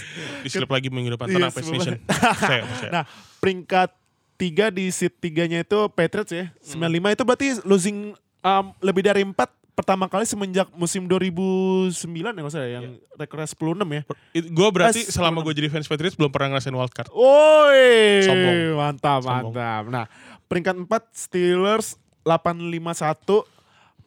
Diselip 0.46 0.70
lagi 0.70 0.88
minggu 0.88 1.18
depan 1.18 1.26
Iya, 1.26 1.50
tenang 1.50 1.74
Nation. 1.74 1.94
Percaya. 2.06 2.62
nah, 2.92 3.04
peringkat 3.42 3.90
tiga 4.38 4.70
di 4.70 4.86
seat 4.94 5.18
tiganya 5.18 5.66
itu 5.66 5.78
Patriots 5.90 6.30
ya. 6.30 6.54
Hmm. 6.70 6.86
95 6.86 7.16
itu 7.18 7.22
berarti 7.26 7.48
losing 7.66 7.98
um, 8.46 8.64
lebih 8.78 9.02
dari 9.02 9.26
4 9.26 9.34
pertama 9.78 10.10
kali 10.10 10.26
semenjak 10.26 10.66
musim 10.74 11.06
2009 11.06 11.94
ya 12.10 12.34
nggak 12.34 12.50
usah 12.50 12.66
yang 12.66 12.98
rekornya 13.14 13.46
10-6 13.46 13.78
ya. 13.86 14.02
gue 14.34 14.68
berarti 14.74 15.00
Eh, 15.06 15.14
selama 15.14 15.38
gue 15.46 15.54
jadi 15.54 15.70
fans 15.70 15.86
Patriots 15.86 16.18
belum 16.18 16.34
pernah 16.34 16.50
ngerasain 16.50 16.74
wildcard. 16.74 17.14
Woi, 17.14 18.26
Sombong. 18.26 18.58
mantap, 18.74 19.22
Sombong. 19.22 19.54
mantap. 19.54 19.82
Nah, 19.86 20.04
peringkat 20.50 20.74
4 20.82 20.90
Steelers 21.14 21.94
851, 22.26 23.46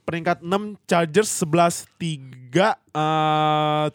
peringkat 0.03 0.43
6 0.43 0.75
Chargers 0.83 1.31
11-3 1.39 2.75
eh 2.91 3.87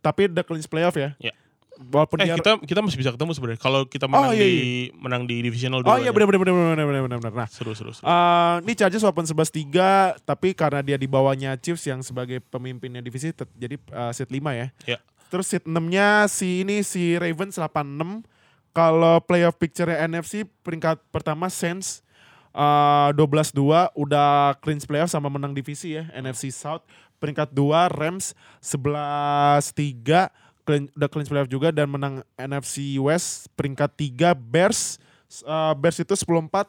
tapi 0.00 0.28
udah 0.28 0.44
clinch 0.44 0.68
playoff 0.68 0.96
ya. 0.96 1.12
Ya. 1.18 1.32
Walaupun 1.74 2.22
Eh 2.22 2.30
dia 2.30 2.38
kita 2.38 2.62
kita 2.62 2.80
masih 2.80 2.98
bisa 2.98 3.10
ketemu 3.10 3.34
sebenarnya. 3.34 3.60
Kalau 3.60 3.82
kita 3.84 4.06
menang 4.06 4.30
iya, 4.30 4.46
di 4.46 4.54
menang 4.94 5.22
di 5.26 5.42
divisional 5.42 5.82
Oh 5.82 5.98
iya 5.98 6.14
benar 6.14 6.30
benar 6.30 6.40
benar 6.40 6.54
benar 6.54 6.86
benar 6.86 7.02
benar 7.02 7.18
benar. 7.18 7.32
Nah, 7.34 7.48
Seru 7.50 7.74
seru 7.74 7.90
seru. 7.90 8.06
eh 8.06 8.54
ini 8.62 8.72
Chargers 8.72 9.02
walaupun 9.02 9.26
11-3 9.26 10.22
tapi 10.22 10.54
karena 10.54 10.80
dia 10.80 10.94
di 10.94 11.10
bawahnya 11.10 11.58
Chiefs 11.58 11.82
yang 11.84 11.98
sebagai 12.00 12.38
pemimpinnya 12.40 13.02
divisi 13.02 13.34
jadi 13.58 13.74
eh, 13.74 14.12
seat 14.14 14.30
5 14.30 14.38
ya. 14.54 14.66
Ya. 14.86 14.98
Terus 15.28 15.50
seat 15.50 15.66
6-nya 15.66 16.30
si 16.30 16.62
ini 16.62 16.86
si 16.86 17.18
Ravens 17.18 17.58
86. 17.58 18.22
Kalau 18.70 19.18
playoff 19.22 19.54
picture 19.54 19.90
NFC 19.90 20.46
peringkat 20.62 21.02
pertama 21.10 21.50
Saints 21.50 22.02
eh 22.50 23.10
12-2 23.12 23.98
udah 23.98 24.54
clinch 24.62 24.86
playoff 24.86 25.10
sama 25.10 25.26
menang 25.26 25.50
divisi 25.50 25.98
ya 25.98 26.06
NFC 26.14 26.54
South. 26.54 26.86
Peringkat 27.18 27.50
2 27.50 27.90
Rams 27.90 28.34
11-3 28.60 29.64
clean- 30.04 30.30
udah 30.66 31.08
clinch 31.08 31.28
playoff 31.28 31.46
juga 31.46 31.68
dan 31.68 31.86
menang 31.86 32.14
NFC 32.34 32.96
West. 32.96 33.52
Peringkat 33.52 33.92
3 33.94 34.32
Bears 34.34 34.96
eh, 35.40 35.72
Bears 35.76 35.98
itu 35.98 36.12
10-4 36.12 36.48
eh, 36.50 36.66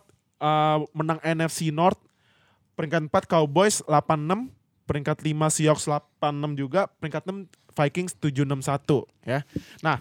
menang 0.92 1.20
NFC 1.22 1.70
North. 1.70 2.00
Peringkat 2.76 3.08
4 3.08 3.32
Cowboys 3.32 3.80
86, 3.88 4.52
peringkat 4.84 5.18
5 5.18 5.32
Seahawks 5.50 5.88
86 5.88 6.60
juga, 6.60 6.92
peringkat 7.00 7.24
6 7.24 7.48
Vikings 7.72 8.12
761 8.20 9.08
ya. 9.24 9.40
Nah, 9.80 9.96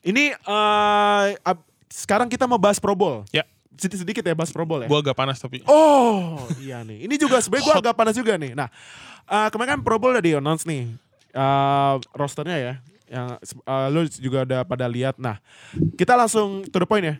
ini 0.00 0.30
eh 0.30 1.28
ab- 1.40 1.66
sekarang 1.86 2.26
kita 2.26 2.46
mau 2.46 2.58
bahas 2.58 2.78
Pro 2.78 2.94
Bowl. 2.94 3.26
Ya. 3.30 3.42
Sedikit-sedikit 3.74 4.22
ya 4.22 4.34
bahas 4.34 4.50
Pro 4.50 4.62
Bowl 4.62 4.82
ya. 4.82 4.86
Gue 4.86 4.98
agak 4.98 5.14
panas 5.14 5.38
tapi. 5.38 5.66
Oh, 5.66 6.38
iya 6.58 6.82
nih. 6.82 7.10
Ini 7.10 7.14
juga 7.16 7.42
sebenarnya 7.42 7.64
gue 7.64 7.76
agak 7.80 7.96
panas 7.96 8.14
juga 8.14 8.38
nih. 8.38 8.54
Nah, 8.54 8.68
eh, 9.26 9.48
kemarin 9.50 9.74
kan 9.74 9.80
Pro 9.82 9.98
Bowl 9.98 10.14
udah 10.14 10.22
di 10.22 10.32
announce 10.32 10.62
nih. 10.62 10.94
eh, 11.30 11.94
rosternya 12.10 12.58
ya. 12.58 12.74
Yang 13.10 13.28
eh, 13.60 13.86
lu 13.90 14.00
juga 14.08 14.38
udah 14.46 14.60
pada 14.62 14.86
lihat. 14.86 15.18
Nah, 15.18 15.42
kita 15.98 16.14
langsung 16.14 16.62
to 16.64 16.78
the 16.78 16.86
point 16.86 17.02
ya. 17.02 17.16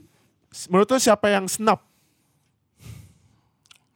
Menurut 0.67 0.87
lu 0.87 0.99
siapa 0.99 1.27
yang 1.29 1.45
snap? 1.45 1.83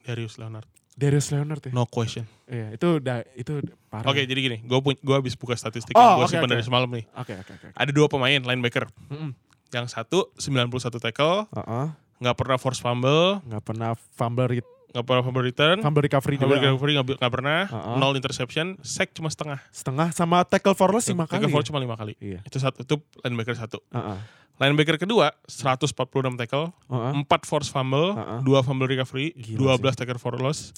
Darius 0.02 0.36
Leonard. 0.36 0.68
Darius 0.94 1.30
Leonard 1.30 1.62
ya. 1.64 1.72
No 1.72 1.86
question. 1.86 2.28
Iya, 2.44 2.76
itu 2.76 3.00
udah 3.00 3.24
itu 3.34 3.58
parah. 3.88 4.06
Oke, 4.06 4.22
jadi 4.22 4.36
gini, 4.36 4.58
gue 4.60 4.78
gue 4.78 5.14
habis 5.16 5.34
buka 5.34 5.56
statistik 5.56 5.96
Oh, 5.96 5.98
yang 5.98 6.14
gue 6.14 6.26
oke, 6.26 6.30
simpan 6.30 6.46
oke. 6.46 6.54
dari 6.54 6.62
semalam 6.62 6.88
nih. 6.92 7.04
Oke, 7.16 7.34
oke, 7.34 7.52
oke. 7.56 7.66
Ada 7.72 7.90
dua 7.90 8.06
pemain 8.06 8.38
linebacker. 8.38 8.84
Mm-mm. 9.10 9.32
Yang 9.72 9.86
satu 9.90 10.30
91 10.38 10.70
tackle, 11.00 11.50
Heeh. 11.50 11.86
nggak 12.20 12.36
pernah 12.36 12.56
force 12.60 12.78
fumble, 12.78 13.42
Nggak 13.42 13.62
pernah 13.64 13.90
fumble, 14.14 14.46
re- 14.46 14.73
nggak 14.94 15.04
pernah 15.04 15.22
fumble 15.22 15.42
return, 15.42 15.76
fumble 15.80 16.00
recovery 16.00 16.38
fumble 16.38 16.54
juga. 16.54 16.70
recovery 16.70 16.92
nggak 16.94 17.18
nggak 17.18 17.32
pernah, 17.34 17.60
Uh-uh. 17.66 17.98
nol 17.98 18.14
interception, 18.14 18.78
sack 18.78 19.10
cuma 19.10 19.26
setengah. 19.26 19.58
Setengah 19.68 20.08
sama 20.10 20.46
tackle 20.46 20.72
for 20.72 20.88
loss 20.88 21.04
lima 21.04 21.26
Tackle 21.26 21.44
kali. 21.44 21.52
for 21.52 21.60
ya? 21.60 21.66
cuma 21.66 21.78
lima 21.78 21.94
kali. 21.94 22.14
Iya. 22.16 22.40
Itu 22.40 22.56
satu, 22.56 22.80
itu 22.80 22.94
linebacker 23.20 23.58
satu. 23.58 23.82
Heeh. 23.90 24.18
Linebacker 24.54 24.96
kedua 24.96 25.34
146 25.44 25.98
tackle, 26.38 26.70
Heeh. 26.86 27.12
4 27.20 27.42
force 27.42 27.68
fumble. 27.68 28.14
2 28.14 28.46
fumble 28.62 28.86
recovery, 28.86 29.34
Gila 29.34 29.74
12 29.82 29.98
tackle 29.98 30.16
for 30.16 30.38
loss, 30.38 30.70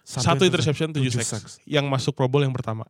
Satu 0.00 0.24
satu 0.24 0.42
interception, 0.42 0.90
7 0.90 0.96
tujuh 0.96 1.12
sacks. 1.14 1.60
Yang 1.62 1.84
masuk 1.86 2.16
Pro 2.16 2.26
Bowl 2.26 2.40
yang 2.40 2.50
pertama. 2.50 2.88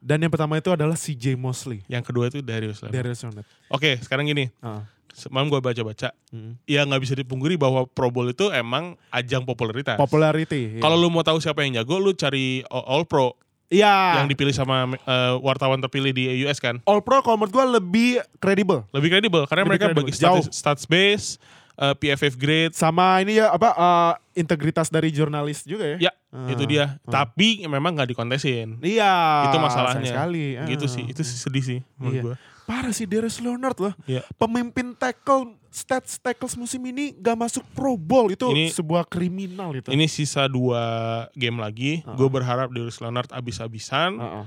Dan 0.00 0.24
yang 0.24 0.32
pertama 0.32 0.56
itu 0.56 0.72
adalah 0.72 0.96
CJ 0.96 1.36
Mosley. 1.36 1.84
Yang 1.84 2.08
kedua 2.08 2.32
itu 2.32 2.40
Darius 2.40 2.80
Leonard. 2.80 2.96
Darius 2.96 3.20
Leonard. 3.20 3.46
Oke, 3.68 4.00
sekarang 4.00 4.24
gini. 4.26 4.48
Heeh. 4.48 4.82
Semalam 5.12 5.52
gue 5.52 5.60
baca-baca. 5.60 6.16
Mm. 6.32 6.56
Ya 6.64 6.80
nggak 6.88 7.02
bisa 7.04 7.14
dipungkiri 7.18 7.60
bahwa 7.60 7.84
Pro 7.84 8.08
Bowl 8.08 8.32
itu 8.32 8.48
emang 8.48 8.96
ajang 9.12 9.44
popularitas. 9.44 10.00
Popularity. 10.00 10.78
iya. 10.78 10.82
Kalau 10.82 10.96
lu 10.96 11.12
mau 11.12 11.20
tahu 11.20 11.36
siapa 11.42 11.60
yang 11.66 11.84
jago, 11.84 12.00
lu 12.00 12.16
cari 12.16 12.64
All 12.72 13.04
Pro. 13.04 13.36
Iya. 13.70 14.18
yang 14.18 14.26
dipilih 14.26 14.50
sama 14.50 14.98
eh, 14.98 15.34
wartawan 15.46 15.78
terpilih 15.78 16.10
di 16.10 16.42
US 16.42 16.58
kan. 16.58 16.82
All 16.90 17.06
Pro 17.06 17.22
kalau 17.22 17.38
menurut 17.38 17.54
gue 17.54 17.66
lebih 17.78 18.10
kredibel. 18.42 18.82
Lebih 18.90 19.08
kredibel 19.14 19.46
karena 19.46 19.62
Lebih 19.62 19.70
mereka 19.70 19.86
kredibel, 19.94 20.10
bagi 20.10 20.12
stats, 20.18 20.50
stats 20.50 20.84
base, 20.90 21.38
eh, 21.80 21.94
PFF 21.94 22.36
grade. 22.36 22.72
Sama 22.72 23.18
ini 23.18 23.36
ya 23.36 23.48
apa 23.48 23.68
eh, 23.72 24.12
integritas 24.36 24.86
dari 24.86 25.08
jurnalis 25.08 25.64
juga 25.64 25.96
ya. 25.96 25.96
Ya, 26.00 26.12
itu 26.46 26.62
dia. 26.64 27.00
Tapi 27.02 27.64
memang 27.64 27.92
nggak 27.92 28.10
dikontesin. 28.10 28.76
Iya. 28.78 29.48
itu 29.48 29.56
masalahnya. 29.58 30.04
sekali. 30.06 30.60
Gitu 30.68 30.84
Ah. 30.84 30.92
sih. 30.92 31.04
Itu 31.08 31.22
sih 31.22 31.36
sedih 31.36 31.64
sih 31.64 31.80
menurut 31.96 32.14
Iya. 32.14 32.22
gua. 32.22 32.36
Parah 32.62 32.92
sih 32.92 33.02
Darius 33.02 33.40
Leonard 33.40 33.74
loh. 33.76 33.94
Iya. 34.04 34.22
Pemimpin 34.36 34.94
tackle 34.94 35.58
stats 35.66 36.18
tackles 36.18 36.54
musim 36.54 36.78
ini 36.84 37.10
gak 37.12 37.34
masuk 37.36 37.62
Pro 37.72 37.94
Bowl 37.94 38.26
itu 38.28 38.46
Ini- 38.46 38.70
sebuah 38.70 39.02
kriminal 39.04 39.70
itu. 39.72 39.88
Ini 39.88 40.06
sisa 40.06 40.46
dua 40.46 40.82
game 41.32 41.58
lagi. 41.58 42.02
Uh-uh. 42.02 42.14
Gue 42.14 42.28
berharap 42.28 42.68
Darius 42.68 42.98
Leonard 42.98 43.26
abis-abisan, 43.28 44.18
Heeh. 44.18 44.44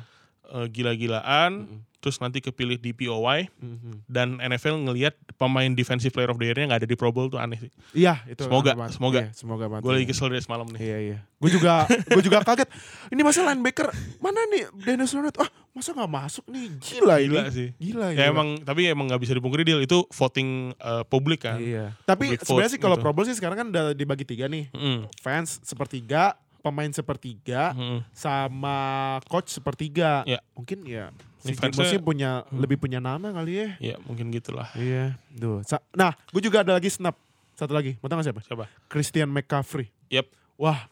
eh, 0.54 0.66
gila-gilaan, 0.70 1.68
terus 2.04 2.20
nanti 2.20 2.44
kepilih 2.44 2.76
di 2.76 2.92
POY 2.92 3.48
Mhm. 3.48 4.04
dan 4.12 4.36
NFL 4.38 4.84
ngelihat 4.84 5.16
pemain 5.40 5.72
defensive 5.72 6.12
player 6.12 6.28
of 6.28 6.36
the 6.36 6.52
year-nya 6.52 6.68
nggak 6.68 6.84
ada 6.84 6.90
di 6.90 7.00
Pro 7.00 7.16
Bowl 7.16 7.32
tuh 7.32 7.40
aneh 7.40 7.56
sih. 7.56 7.72
Iya 7.96 8.20
itu. 8.28 8.44
Semoga, 8.44 8.76
aneh 8.76 8.92
semoga. 8.92 9.20
Iya, 9.24 9.32
semoga 9.32 9.66
banget. 9.72 9.84
Gue 9.88 9.92
lagi 9.96 10.04
iya. 10.04 10.12
kesel 10.12 10.28
dari 10.28 10.44
semalam 10.44 10.68
nih. 10.68 10.80
Iya 10.84 10.98
iya. 11.00 11.18
Gue 11.40 11.50
juga 11.50 11.88
gue 11.88 12.20
juga 12.22 12.44
kaget. 12.52 12.68
Ini 13.08 13.22
masa 13.24 13.40
linebacker 13.48 13.88
mana 14.20 14.44
nih 14.52 14.64
Dennis 14.84 15.16
Leonard? 15.16 15.40
Ah 15.40 15.48
masa 15.72 15.90
nggak 15.90 16.12
masuk 16.12 16.46
nih? 16.52 16.68
Gila, 16.78 17.16
Gila 17.18 17.42
ini. 17.42 17.50
sih. 17.50 17.68
Gila 17.80 18.08
Ya 18.12 18.28
gila. 18.28 18.32
emang 18.36 18.48
tapi 18.62 18.82
emang 18.86 19.08
nggak 19.08 19.22
bisa 19.24 19.34
dipungkiri 19.34 19.64
deal 19.64 19.80
itu 19.80 20.04
voting 20.12 20.76
eh, 20.76 21.04
publik 21.08 21.48
kan. 21.48 21.58
Iya. 21.58 21.96
Tapi 22.04 22.36
sebenarnya 22.38 22.72
sih 22.76 22.82
kalau 22.84 23.00
gitu. 23.00 23.04
Pro 23.08 23.16
Bowl 23.16 23.24
sih 23.24 23.34
sekarang 23.34 23.58
kan 23.58 23.68
udah 23.72 23.96
dibagi 23.96 24.28
tiga 24.28 24.46
nih. 24.46 24.68
Mm, 24.70 25.08
Fans 25.18 25.64
sepertiga, 25.64 26.36
pemain 26.62 26.92
sepertiga, 26.92 27.74
mm. 27.74 28.06
sama 28.14 28.78
coach 29.26 29.50
sepertiga. 29.50 30.22
Ya. 30.24 30.40
Mungkin 30.54 30.86
ya. 30.86 31.10
Si 31.44 31.52
Jimbo 31.54 31.84
sih 31.84 32.00
punya 32.00 32.48
lebih 32.50 32.80
punya 32.80 32.98
nama 32.98 33.30
kali 33.30 33.52
ya. 33.54 33.68
Ya 33.78 33.96
mungkin 34.02 34.32
gitulah. 34.32 34.72
Iya. 34.74 35.20
Duh. 35.30 35.60
Sa- 35.62 35.84
Nah, 35.92 36.16
gue 36.32 36.40
juga 36.40 36.64
ada 36.64 36.72
lagi 36.72 36.88
snap. 36.88 37.20
Satu 37.54 37.72
lagi. 37.72 38.00
Mau 38.00 38.08
tau 38.08 38.16
gak 38.16 38.26
siapa? 38.26 38.42
Siapa? 38.42 38.66
Christian 38.88 39.28
McCaffrey. 39.28 39.92
Yep. 40.08 40.32
Wah, 40.56 40.88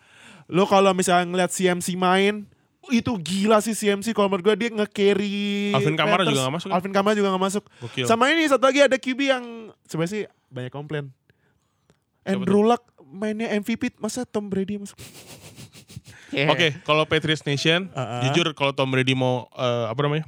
lo 0.45 0.67
kalau 0.67 0.91
misalnya 0.91 1.23
ngeliat 1.25 1.49
CMC 1.49 1.95
main, 1.95 2.43
itu 2.89 3.11
gila 3.15 3.57
sih 3.59 3.71
CMC 3.71 4.11
kalau 4.11 4.27
menurut 4.27 4.43
gue 4.43 4.55
dia 4.57 4.69
nge-carry 4.69 5.71
Alvin 5.71 5.95
Kamara 5.95 6.21
Panthers. 6.21 6.29
juga 6.29 6.41
nggak 6.41 6.53
masuk 6.53 6.67
kan? 6.67 6.75
Alvin 6.75 6.91
Kamara 6.91 7.13
juga 7.15 7.29
gak 7.29 7.43
masuk. 7.47 7.63
Gokil. 7.79 8.05
Sama 8.05 8.23
ini 8.27 8.43
satu 8.45 8.63
lagi 8.63 8.79
ada 8.81 8.97
QB 8.97 9.19
yang 9.23 9.43
sebenarnya 9.85 10.11
sih 10.11 10.23
banyak 10.49 10.69
komplain. 10.69 11.05
Andrew 12.21 12.61
Luck 12.61 12.83
mainnya 13.01 13.49
MVP, 13.49 13.95
masa 13.97 14.21
Tom 14.23 14.45
Brady 14.45 14.77
masuk? 14.77 14.99
Oke, 16.31 16.79
kalau 16.81 17.03
Patriots 17.03 17.43
Nation, 17.43 17.91
Uh-uh. 17.91 18.23
jujur 18.29 18.47
kalau 18.53 18.71
Tom 18.71 18.87
Brady 18.87 19.11
mau 19.11 19.51
eh, 19.51 19.85
apa 19.87 19.99
namanya? 19.99 20.23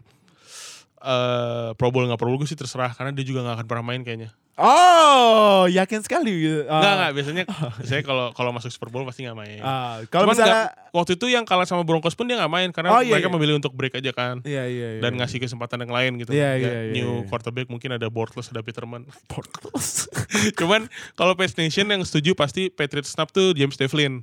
Eh 1.03 1.69
Pro 1.75 1.91
Bowl 1.91 2.03
nggak 2.03 2.15
Pro 2.15 2.25
Bowl 2.25 2.37
gue 2.37 2.47
sih 2.47 2.55
terserah 2.55 2.89
karena 2.89 3.11
dia 3.11 3.21
juga 3.21 3.41
nggak 3.41 3.55
akan 3.59 3.67
pernah 3.67 3.85
main 3.85 4.01
kayaknya. 4.01 4.31
Oh, 4.53 5.65
yakin 5.65 5.99
sekali. 5.99 6.29
gitu. 6.39 6.63
Ah. 6.65 6.77
Nggak 6.77 6.93
nggak 6.93 7.11
biasanya 7.11 7.43
biasanya 7.73 8.03
kalau 8.03 8.25
kalau 8.31 8.51
masuk 8.51 8.69
Super 8.69 8.87
Bowl 8.87 9.01
pasti 9.01 9.25
nggak 9.25 9.33
main. 9.35 9.59
Ah, 9.59 9.97
kalau 10.07 10.29
Cuman 10.29 10.37
misalnya 10.37 10.53
nggak- 10.69 10.93
waktu 10.93 11.11
itu 11.13 11.25
yang 11.27 11.41
kalah 11.41 11.65
sama 11.65 11.81
Broncos 11.81 12.13
pun 12.13 12.23
dia 12.23 12.37
nggak 12.37 12.53
main 12.53 12.69
karena 12.69 12.89
Oh, 12.89 13.01
iya, 13.01 13.17
mereka 13.17 13.27
iya. 13.27 13.33
memilih 13.33 13.55
untuk 13.57 13.73
break 13.73 13.97
aja 13.97 14.11
kan. 14.11 14.45
Iya, 14.45 14.63
iya, 14.65 14.87
iya. 14.95 15.01
Dan 15.01 15.17
ngasih 15.17 15.39
kesempatan 15.39 15.81
yang 15.81 15.89
lain 15.89 16.11
gitu. 16.17 16.31
Iya, 16.31 16.53
Ya, 16.53 16.53
iya, 16.55 16.79
iya, 16.85 16.93
New 16.93 17.11
iya. 17.19 17.27
quarterback 17.27 17.65
mungkin 17.67 17.91
ada 17.91 18.05
Bortles, 18.07 18.47
ada 18.47 18.61
Peterman. 18.61 19.09
Portals. 19.25 20.05
Cuman 20.59 20.85
kalau 21.13 21.33
Pats 21.33 21.57
Nation 21.57 21.89
yang 21.89 22.05
setuju 22.05 22.31
pasti 22.33 22.69
Patriots 22.69 23.09
snap 23.09 23.33
tuh 23.33 23.51
James 23.51 23.73
Devlin. 23.73 24.21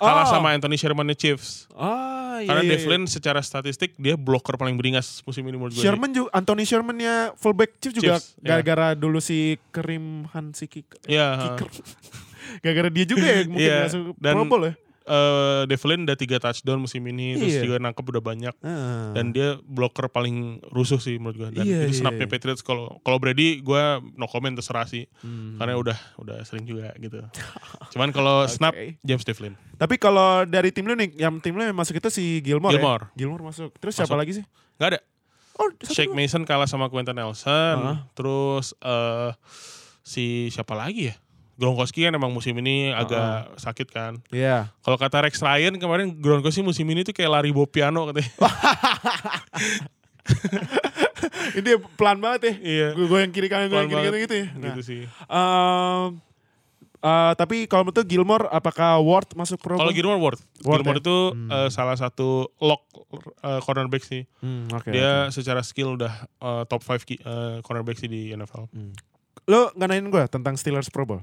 Kalah 0.00 0.24
Oh. 0.24 0.32
sama 0.32 0.50
Anthony 0.50 0.74
Sherman 0.74 1.12
Chiefs. 1.12 1.68
Ah, 1.72 2.40
iya, 2.40 2.48
Karena 2.48 2.62
iya, 2.62 2.68
iya. 2.68 2.80
Devlin 2.80 3.04
secara 3.04 3.38
statistik 3.38 3.92
dia 3.94 4.16
blocker 4.16 4.56
paling 4.56 4.74
beringas 4.74 5.20
musim 5.22 5.44
ini 5.44 5.54
menurut 5.54 5.72
gue. 5.72 5.80
Sherman 5.80 6.08
juga 6.08 6.32
Anthony 6.32 6.64
Sherman-nya 6.64 7.14
fullback 7.36 7.76
Chiefs 7.78 7.94
juga 7.94 8.16
Chiefs, 8.16 8.26
iya. 8.34 8.56
gara-gara 8.56 8.94
dulu 8.94 9.18
si 9.18 9.38
Karim 9.68 10.24
Han 10.30 10.50
si 10.50 10.64
kick, 10.64 10.88
Iya. 11.04 11.52
kicker. 11.54 11.68
gara-gara 12.64 12.88
dia 12.88 13.04
juga 13.04 13.24
ya 13.24 13.40
mungkin 13.44 13.60
Iya, 13.62 13.78
masuk 13.86 14.02
dan- 14.16 14.34
Pro 14.34 14.44
Bowl 14.46 14.62
ya. 14.64 14.74
Eh 15.02 15.62
Devlin 15.64 16.04
udah 16.04 16.14
tiga 16.14 16.36
touchdown 16.36 16.80
musim 16.80 17.00
ini, 17.04 17.34
terus 17.34 17.56
Iya. 17.56 17.62
juga 17.64 17.76
nangkep 17.78 18.04
udah 18.04 18.22
banyak. 18.22 18.54
Ah. 18.60 19.10
Dan 19.10 19.30
dia 19.30 19.56
blocker 19.60 20.06
paling 20.06 20.60
rusuh 20.68 20.96
sih 20.96 21.16
menurut 21.16 21.36
gue. 21.36 21.48
Dan 21.52 21.64
Iya, 21.64 21.88
itu 21.88 21.92
iya, 21.92 21.98
snapnya 21.98 22.24
iya. 22.24 22.32
Patriots 22.32 22.60
kalau 22.60 23.00
kalau 23.00 23.16
Brady 23.16 23.60
gue 23.60 23.82
no 24.14 24.26
comment 24.26 24.52
terserah 24.52 24.84
sih. 24.84 25.08
Hmm. 25.20 25.56
Karena 25.56 25.74
udah 25.76 25.98
udah 26.16 26.36
sering 26.44 26.64
juga 26.64 26.92
gitu. 26.96 27.16
Cuman 27.92 28.10
kalau 28.10 28.44
snap 28.44 28.72
Oke. 28.72 29.00
James 29.00 29.24
Devlin. 29.24 29.54
Tapi 29.74 29.96
kalau 29.96 30.44
dari 30.44 30.70
tim 30.70 30.84
lu 30.84 30.92
nih, 30.92 31.16
yang 31.16 31.40
tim 31.40 31.52
lu 31.52 31.62
yang 31.62 31.72
masuk 31.72 31.96
itu 31.96 32.08
si 32.08 32.38
Gilmore, 32.40 32.76
Gilmore. 32.76 33.04
ya? 33.10 33.24
Gilmore 33.24 33.44
masuk. 33.46 33.72
Terus 33.76 33.96
siapa 33.96 34.12
Masuk. 34.12 34.20
lagi 34.20 34.32
sih? 34.36 34.44
Gak 34.76 34.88
ada. 34.92 35.00
Oh, 35.56 35.68
Shake. 35.84 36.12
Mason 36.12 36.44
kalah 36.44 36.64
sama 36.64 36.88
Quentin 36.88 37.12
Nelson. 37.12 37.76
Heeh. 37.76 37.96
Terus 38.12 38.72
eh 38.80 39.32
si 40.00 40.24
siapa 40.48 40.72
lagi 40.72 41.12
ya? 41.12 41.16
Gronkowski 41.60 42.08
kan 42.08 42.16
emang 42.16 42.32
musim 42.32 42.56
ini 42.56 42.88
agak 42.88 43.60
sakit 43.60 43.92
kan. 43.92 44.16
Iya. 44.32 44.72
Kalau 44.80 44.96
kata 44.96 45.28
Rex 45.28 45.36
Ryan 45.44 45.76
kemarin 45.76 46.16
Gronkowski 46.16 46.64
musim 46.64 46.88
ini 46.88 47.04
tuh 47.04 47.12
kayak 47.12 47.28
lari 47.28 47.52
bawa 47.52 47.68
piano 47.68 48.08
katanya. 48.08 48.32
Ini 51.50 51.70
pelan 51.98 52.18
banget 52.22 52.40
ya. 52.46 52.54
Iya. 52.60 52.88
Gue 52.96 53.18
yang 53.20 53.32
kiri 53.34 53.48
kanan, 53.50 53.68
yang 53.68 53.90
kiri 53.90 54.06
kanan 54.08 54.20
gitu 54.24 54.34
ya. 54.40 54.46
Nah, 54.54 54.66
gitu 54.72 54.82
sih. 54.86 55.00
ehm, 55.04 56.06
eh, 57.02 57.32
tapi 57.34 57.56
kalau 57.66 57.88
menurut 57.88 58.06
Gilmore, 58.06 58.46
apakah 58.48 59.02
Ward 59.02 59.34
masuk 59.34 59.58
Pro 59.60 59.76
Kalau? 59.76 59.92
Gilmore 59.92 60.20
Ward, 60.20 60.38
Ward 60.64 60.80
Gilmore 60.80 61.00
ya? 61.00 61.02
itu 61.02 61.16
eh, 61.50 61.68
salah 61.68 61.96
satu 61.98 62.48
lock 62.62 62.86
eh, 63.42 63.60
cornerback 63.64 64.04
sih. 64.06 64.22
Hmm, 64.40 64.70
oke, 64.70 64.94
Dia 64.94 65.28
oke. 65.28 65.34
secara 65.34 65.60
skill 65.66 65.98
udah 65.98 66.12
eh, 66.24 66.62
top 66.70 66.80
5 66.86 67.20
cornerback 67.66 67.98
sih 67.98 68.08
di 68.08 68.30
NFL. 68.32 68.70
Lo 69.50 69.74
nggak 69.74 69.88
nanyain 69.90 70.08
gue 70.08 70.24
tentang 70.30 70.54
Steelers 70.54 70.92
Pro 70.92 71.04
Bowl? 71.04 71.20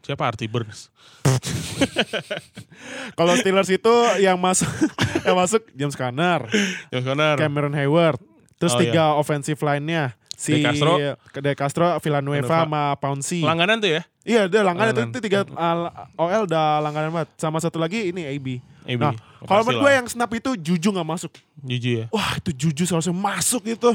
Siapa 0.00 0.24
Artie 0.26 0.48
Burns? 0.48 0.88
Kalau 3.18 3.36
Steelers 3.36 3.68
itu 3.68 3.94
yang 4.18 4.40
masuk 4.40 4.68
yang 5.26 5.36
masuk 5.36 5.62
James 5.76 5.96
Conner, 5.96 6.48
James 6.88 7.04
Conner. 7.04 7.36
Cameron 7.36 7.74
Hayward, 7.76 8.18
terus 8.56 8.72
Oh, 8.74 8.80
tiga 8.80 9.12
offensive 9.16 9.60
line-nya 9.60 10.16
si 10.32 10.56
De 10.56 10.64
Castro. 10.64 10.92
De 11.36 11.52
Castro, 11.52 11.86
Villanueva, 12.00 12.64
sama 12.64 12.96
Pouncy. 12.96 13.44
Langganan 13.44 13.76
tuh 13.78 14.00
ya? 14.00 14.02
Iya, 14.24 14.42
dia 14.48 14.60
langganan 14.64 14.92
itu, 14.92 15.00
Langganan. 15.04 15.16
itu 15.16 15.18
tiga 15.24 15.40
uh, 15.48 16.20
OL 16.20 16.42
udah 16.48 16.64
langganan 16.80 17.10
banget. 17.12 17.28
Sama 17.36 17.60
satu 17.60 17.76
lagi 17.80 18.08
ini 18.12 18.24
AB. 18.24 18.46
AB. 18.88 19.00
Nah, 19.00 19.12
kalau 19.44 19.64
menurut 19.64 19.84
gue 19.84 19.92
yang 19.92 20.06
snap 20.08 20.32
itu 20.32 20.56
Juju 20.56 20.88
nggak 20.92 21.08
masuk. 21.08 21.32
Jujur 21.60 22.04
ya. 22.04 22.06
Wah, 22.08 22.40
itu 22.40 22.50
Juju 22.56 22.88
seharusnya 22.88 23.12
masuk 23.12 23.68
itu. 23.68 23.90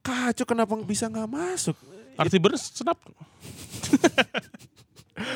Kacau 0.00 0.46
kenapa 0.48 0.72
bisa 0.80 1.08
nggak 1.08 1.28
masuk? 1.28 1.76
Artie 2.16 2.40
Burns 2.40 2.72
snap. 2.72 2.96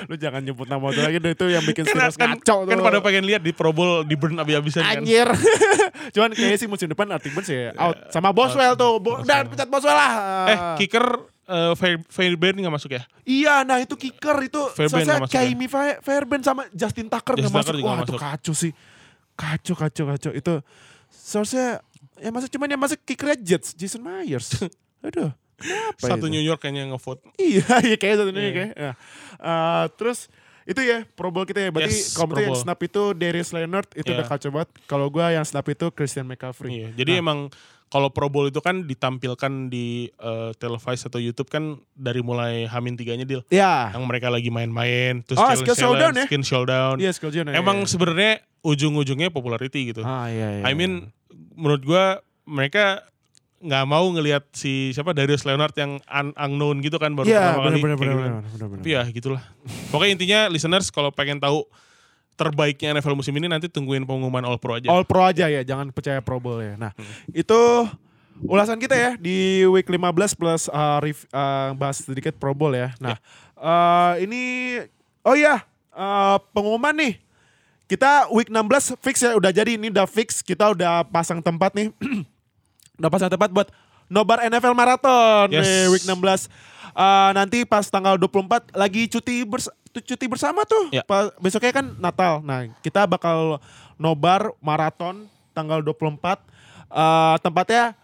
Lu 0.06 0.14
jangan 0.14 0.40
nyebut 0.40 0.64
nama 0.64 0.84
itu 0.86 1.00
lagi 1.00 1.18
itu 1.18 1.46
yang 1.46 1.62
bikin 1.62 1.82
Kan, 1.82 1.92
Steelers 1.92 2.14
kan, 2.14 2.28
ngaco 2.34 2.56
tuh. 2.62 2.68
kan 2.68 2.78
pada 2.80 2.98
pengen 3.00 3.24
lihat 3.24 3.40
di 3.40 3.50
Pro 3.50 3.70
Bowl 3.70 4.02
di 4.02 4.14
burn 4.14 4.36
abis-abisan 4.36 4.80
kan. 4.80 5.00
Anjir. 5.00 5.28
Cuman 6.14 6.30
kayaknya 6.30 6.56
sih 6.56 6.66
musim 6.66 6.86
depan 6.86 7.08
Artie 7.08 7.28
Burns 7.28 7.48
ya 7.48 7.72
out. 7.74 7.96
Sama 8.08 8.30
Boswell 8.30 8.74
tuh. 8.74 8.96
Bo- 8.96 9.20
Dan 9.20 9.46
pecat 9.46 9.66
Boswell 9.66 9.92
lah. 9.92 10.12
Eh, 10.46 10.58
kicker 10.78 11.04
eh, 11.46 11.72
Fair, 11.74 11.98
Fairbairn 12.06 12.56
nggak 12.56 12.70
masuk 12.72 12.90
ya? 12.92 13.02
Iya, 13.22 13.62
nah 13.62 13.78
itu 13.78 13.94
kicker 13.94 14.36
itu 14.40 14.60
Fairbairn 14.70 15.06
masuk 15.18 15.26
ya? 15.26 15.40
Kaimi 15.40 15.66
Fa- 15.66 15.98
Fairbairn 15.98 16.42
sama 16.42 16.68
Justin 16.70 17.08
Tucker 17.08 17.34
Justin 17.36 17.50
masuk. 17.50 17.64
Tucker 17.66 17.76
juga 17.76 17.86
Wah, 17.86 17.94
nggak 17.96 18.06
itu 18.06 18.14
masuk. 18.14 18.22
kacau 18.22 18.54
sih. 18.54 18.72
Kacau, 19.32 19.74
kacau, 19.74 20.04
kacau. 20.08 20.30
Itu 20.30 20.54
seharusnya 21.08 21.80
yang 22.18 22.32
masuk 22.32 22.48
cuman 22.50 22.68
yang 22.68 22.78
masuk 22.78 23.00
kickernya 23.00 23.36
Jets, 23.38 23.72
Jason 23.72 24.00
Myers. 24.00 24.60
Aduh. 25.06 25.32
Kenapa 25.60 26.00
Satu 26.00 26.26
itu? 26.26 26.32
New 26.32 26.42
York 26.42 26.58
kayaknya 26.58 26.88
ngevote. 26.88 27.20
Iya, 27.36 27.64
iya 27.88 27.96
kayak 27.96 28.14
satu 28.16 28.30
ini 28.30 28.40
Iya. 28.40 28.52
kayak. 28.52 28.72
Ya. 28.74 28.92
Eh, 29.36 29.84
terus 29.94 30.18
itu 30.64 30.80
ya 30.80 31.04
Pro 31.12 31.28
Bowl 31.28 31.44
kita 31.44 31.60
ya. 31.60 31.70
Berarti 31.70 31.92
Yes, 31.92 32.12
kalau 32.12 32.32
yang 32.34 32.54
snap 32.54 32.78
itu 32.78 33.02
Darius 33.12 33.50
Leonard 33.50 33.88
itu 33.92 34.06
Iya. 34.06 34.16
udah 34.16 34.26
kacau 34.26 34.50
banget. 34.50 34.70
Kalau 34.86 35.06
gua 35.06 35.30
yang 35.30 35.42
snap 35.42 35.66
itu 35.66 35.88
Christian 35.90 36.24
McCaffrey. 36.24 36.70
Iya. 36.70 36.88
Jadi 36.94 37.12
Nah. 37.12 37.22
emang 37.22 37.38
kalau 37.86 38.06
Pro 38.06 38.30
Bowl 38.30 38.46
itu 38.46 38.62
kan 38.62 38.86
ditampilkan 38.86 39.50
di 39.66 40.06
eh, 40.08 40.50
televise 40.56 41.04
atau 41.04 41.18
YouTube 41.18 41.50
kan 41.50 41.74
dari 41.90 42.22
mulai 42.22 42.64
Hamin 42.64 42.94
tiganya 42.94 43.26
deal. 43.26 43.42
Iya. 43.48 43.90
Yang 43.92 44.04
mereka 44.06 44.30
lagi 44.30 44.46
main-main, 44.46 45.20
terus 45.20 45.36
Oh, 45.36 45.44
challenge- 45.44 45.66
skill 45.66 45.76
showdown 45.76 46.12
ya? 46.14 46.24
skin 46.24 46.42
showdown. 46.42 46.94
Iya, 46.96 47.10
skill 47.10 47.34
John. 47.34 47.50
Emang 47.50 47.82
sebenarnya 47.84 48.38
ujung-ujungnya 48.62 49.28
popularity 49.28 49.90
gitu. 49.90 50.06
Ah, 50.06 50.30
iya, 50.30 50.60
iya. 50.60 50.64
I 50.64 50.72
mean 50.72 51.10
menurut 51.52 51.82
gua 51.82 52.22
mereka 52.46 53.09
nggak 53.60 53.84
mau 53.84 54.08
ngelihat 54.08 54.48
si 54.50 54.88
siapa 54.90 55.12
Darius 55.12 55.44
Leonard 55.44 55.72
yang 55.74 56.00
un- 56.00 56.32
unknown 56.34 56.80
gitu 56.80 56.96
kan 56.96 57.12
baru 57.12 57.28
Iya, 57.28 57.40
pertama 57.52 57.60
kali. 57.60 57.60
benar 57.60 57.76
kayak 57.76 58.00
benar 58.00 58.14
gitu. 58.16 58.16
benar 58.16 58.40
benar. 58.40 58.66
benar. 58.66 58.80
Tapi 58.80 58.90
ya 58.90 59.02
gitulah. 59.06 59.42
Pokoknya 59.88 60.12
intinya 60.12 60.40
listeners 60.48 60.88
kalau 60.88 61.10
pengen 61.10 61.36
tahu 61.36 61.68
terbaiknya 62.32 62.96
NFL 62.96 63.12
musim 63.14 63.32
ini 63.32 63.46
nanti 63.46 63.68
tungguin 63.68 64.02
pengumuman 64.02 64.40
All 64.42 64.56
Pro 64.56 64.74
aja. 64.74 64.88
All 64.88 65.04
Pro 65.04 65.20
aja 65.20 65.44
ya, 65.46 65.60
jangan 65.60 65.88
percaya 65.90 66.18
Pro 66.18 66.40
Bowl 66.40 66.56
ya. 66.58 66.72
Nah, 66.74 66.90
Hmm. 66.90 67.04
itu 67.30 67.60
ulasan 68.40 68.76
kita 68.76 68.96
ya 68.96 69.10
di 69.14 69.60
week 69.66 69.84
15 69.84 70.08
plus 70.32 70.64
uh, 70.66 70.96
rev- 70.98 71.28
uh, 71.28 71.76
bahas 71.76 72.00
sedikit 72.00 72.32
Pro 72.34 72.56
Bowl 72.56 72.72
ya. 72.72 72.96
Nah, 72.96 73.20
uh, 73.54 74.16
ini 74.16 74.40
oh 75.20 75.36
iya, 75.36 75.60
uh, 75.90 76.40
pengumuman 76.50 76.96
nih. 76.96 77.14
kita 77.84 78.30
week 78.30 78.48
16 78.48 78.96
fix 78.96 79.18
ya 79.18 79.34
udah 79.34 79.50
jadi 79.50 79.74
ini 79.74 79.90
udah 79.90 80.06
fix 80.06 80.40
kita 80.40 80.70
udah 80.70 81.04
pasang 81.04 81.42
tempat 81.42 81.74
nih. 81.74 81.92
udah 83.00 83.08
pasang 83.08 83.32
tempat 83.32 83.48
buat 83.48 83.68
nobar 84.06 84.44
NFL 84.44 84.76
Marathon 84.76 85.48
Yes. 85.48 85.64
nih 85.64 85.82
week 85.88 86.04
16. 86.04 86.46
Eh, 86.90 87.30
nanti 87.32 87.64
pas 87.64 87.86
tanggal 87.86 88.18
24 88.18 88.74
lagi 88.74 89.06
cuti 89.06 89.42
bers- 89.42 89.72
cuti 89.90 90.26
bersama 90.26 90.62
tuh. 90.64 90.90
Ya. 90.90 91.00
Pa- 91.02 91.32
besoknya 91.38 91.72
kan 91.72 91.86
Natal. 91.96 92.42
Nah, 92.42 92.68
kita 92.80 93.06
bakal 93.06 93.62
nobar 93.96 94.52
maraton 94.58 95.24
tanggal 95.50 95.80
24. 95.80 96.42
Eh, 96.86 97.36
tempatnya 97.40 97.94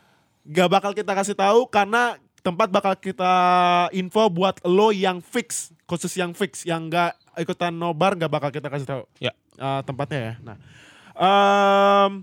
gak 0.47 0.70
bakal 0.70 0.90
kita 0.90 1.12
kasih 1.12 1.34
tahu 1.34 1.66
karena 1.66 2.14
tempat 2.38 2.70
bakal 2.70 2.94
kita 2.94 3.34
info 3.90 4.30
buat 4.30 4.62
lo 4.62 4.94
yang 4.94 5.18
fix, 5.18 5.74
khusus 5.84 6.14
yang 6.14 6.30
fix, 6.30 6.62
yang 6.62 6.86
gak 6.86 7.12
ikutan 7.36 7.74
nobar 7.74 8.14
gak 8.14 8.30
bakal 8.30 8.49
kita 8.49 8.70
kasih 8.70 8.86
tahu 8.86 9.03
Ya. 9.18 9.34
eh, 9.59 9.80
tempatnya 9.82 10.20
ya. 10.22 10.34
Nah, 10.40 10.57
em, 11.12 12.22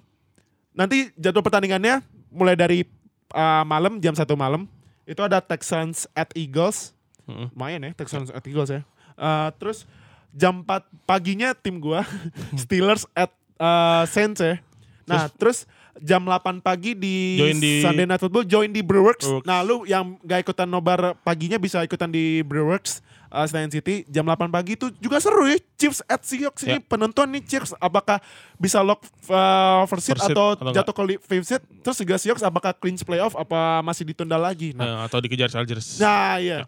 nanti 0.72 1.12
jadwal 1.14 1.44
pertandingannya 1.44 2.00
mulai 2.34 2.58
dari 2.58 2.84
eh, 3.32 3.64
malam 3.64 4.02
jam 4.02 4.18
satu 4.18 4.34
malam 4.34 4.66
itu 5.06 5.20
ada 5.22 5.40
Texans 5.44 6.10
at 6.18 6.32
Eagles, 6.34 6.96
Mm-mm. 7.30 7.52
lumayan 7.54 7.86
ya 7.86 7.92
Texans 7.94 8.34
at 8.34 8.44
Eagles 8.44 8.74
ya. 8.74 8.82
Eh, 9.16 9.50
terus 9.62 9.86
jam 10.34 10.66
4 10.66 10.82
paginya 11.06 11.54
tim 11.54 11.78
gua 11.78 12.02
Steelers 12.62 13.06
at 13.14 13.30
eh, 13.62 14.04
Saints 14.10 14.42
ya. 14.42 14.58
Nah, 15.04 15.28
terus 15.30 15.68
jam 15.96 16.22
8 16.22 16.34
pagi 16.58 16.94
di, 16.94 17.38
Join 17.38 17.58
di- 17.58 17.80
Sunday 17.80 18.04
Night 18.04 18.18
Football 18.18 18.44
join 18.44 18.68
di 18.68 18.82
Brewworks. 18.82 19.24
Brewworks. 19.24 19.46
Nah, 19.46 19.62
lu 19.62 19.84
yang 19.84 20.18
gak 20.20 20.42
ikutan 20.42 20.66
nobar 20.66 21.14
paginya 21.20 21.56
bisa 21.56 21.80
ikutan 21.80 22.08
di 22.08 22.42
Brewworks 22.42 23.00
uh, 23.30 23.44
Senayan 23.44 23.70
City 23.70 24.02
jam 24.08 24.24
8 24.24 24.50
pagi 24.50 24.74
itu 24.74 24.90
juga 24.98 25.18
seru 25.18 25.46
ya. 25.46 25.54
Chiefs 25.76 26.02
at 26.04 26.22
Seahawks 26.22 26.64
ini 26.64 26.78
Ya. 26.78 26.82
penentuan 26.82 27.30
nih 27.30 27.44
Chiefs 27.44 27.78
apakah 27.78 28.18
bisa 28.56 28.80
lock 28.80 29.02
uh, 29.28 29.86
first 29.86 30.08
seat 30.08 30.16
First 30.16 30.28
seat 30.28 30.36
atau, 30.36 30.48
atau 30.56 30.72
jatuh 30.72 30.94
ke 30.94 31.04
li- 31.06 31.22
fifth 31.22 31.48
seat. 31.48 31.62
Terus 31.80 31.98
juga 32.00 32.16
Seahawks 32.16 32.42
apakah 32.42 32.74
clinch 32.74 33.02
playoff 33.02 33.34
apa 33.34 33.80
masih 33.82 34.04
ditunda 34.04 34.36
lagi. 34.36 34.74
Nah, 34.74 34.84
Eh, 34.84 35.00
atau 35.06 35.18
dikejar 35.20 35.48
Chargers. 35.48 35.98
Nah, 35.98 36.38
iya. 36.38 36.66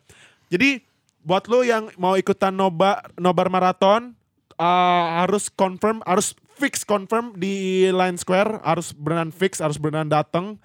Jadi 0.47 0.85
buat 1.19 1.41
lo 1.45 1.59
yang 1.59 1.89
mau 1.95 2.13
ikutan 2.13 2.51
nobar 2.51 3.01
nobar 3.15 3.49
maraton 3.49 4.13
uh, 4.55 5.03
harus 5.19 5.49
confirm, 5.49 6.05
harus 6.05 6.37
fix 6.55 6.87
confirm 6.87 7.35
di 7.35 7.83
Line 7.91 8.15
Square, 8.15 8.63
harus 8.63 8.95
beneran 8.95 9.35
fix, 9.35 9.59
harus 9.59 9.75
beneran 9.75 10.07
datang. 10.07 10.55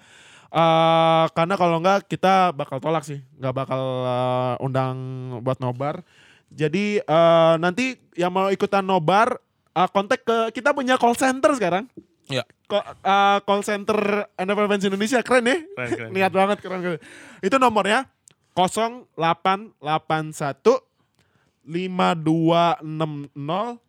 Uh, 0.51 1.31
karena 1.31 1.55
kalau 1.55 1.79
enggak 1.79 2.11
kita 2.11 2.51
bakal 2.51 2.83
tolak 2.83 3.07
sih, 3.07 3.23
nggak 3.39 3.55
bakal 3.55 4.03
uh, 4.03 4.59
undang 4.59 4.95
buat 5.43 5.59
nobar. 5.63 6.03
Jadi 6.51 6.99
uh, 7.07 7.55
nanti 7.55 7.95
yang 8.19 8.35
mau 8.35 8.51
ikutan 8.51 8.83
nobar, 8.83 9.39
uh, 9.71 9.87
kontak 9.87 10.27
ke 10.27 10.51
kita 10.51 10.75
punya 10.75 10.99
call 10.99 11.15
center 11.15 11.55
sekarang. 11.55 11.87
Ya. 12.27 12.43
Uh, 12.71 13.39
call 13.43 13.59
center 13.63 14.27
NFL 14.39 14.67
Fans 14.71 14.85
Indonesia 14.87 15.19
keren 15.23 15.47
ya. 15.47 15.57
Keren, 15.75 15.89
keren. 15.95 16.11
Niat 16.15 16.31
banget 16.31 16.57
keren, 16.63 16.81
keren. 16.83 16.99
Itu 17.43 17.59
nomornya 17.59 18.05
0881 18.55 19.75
5260 21.63 23.79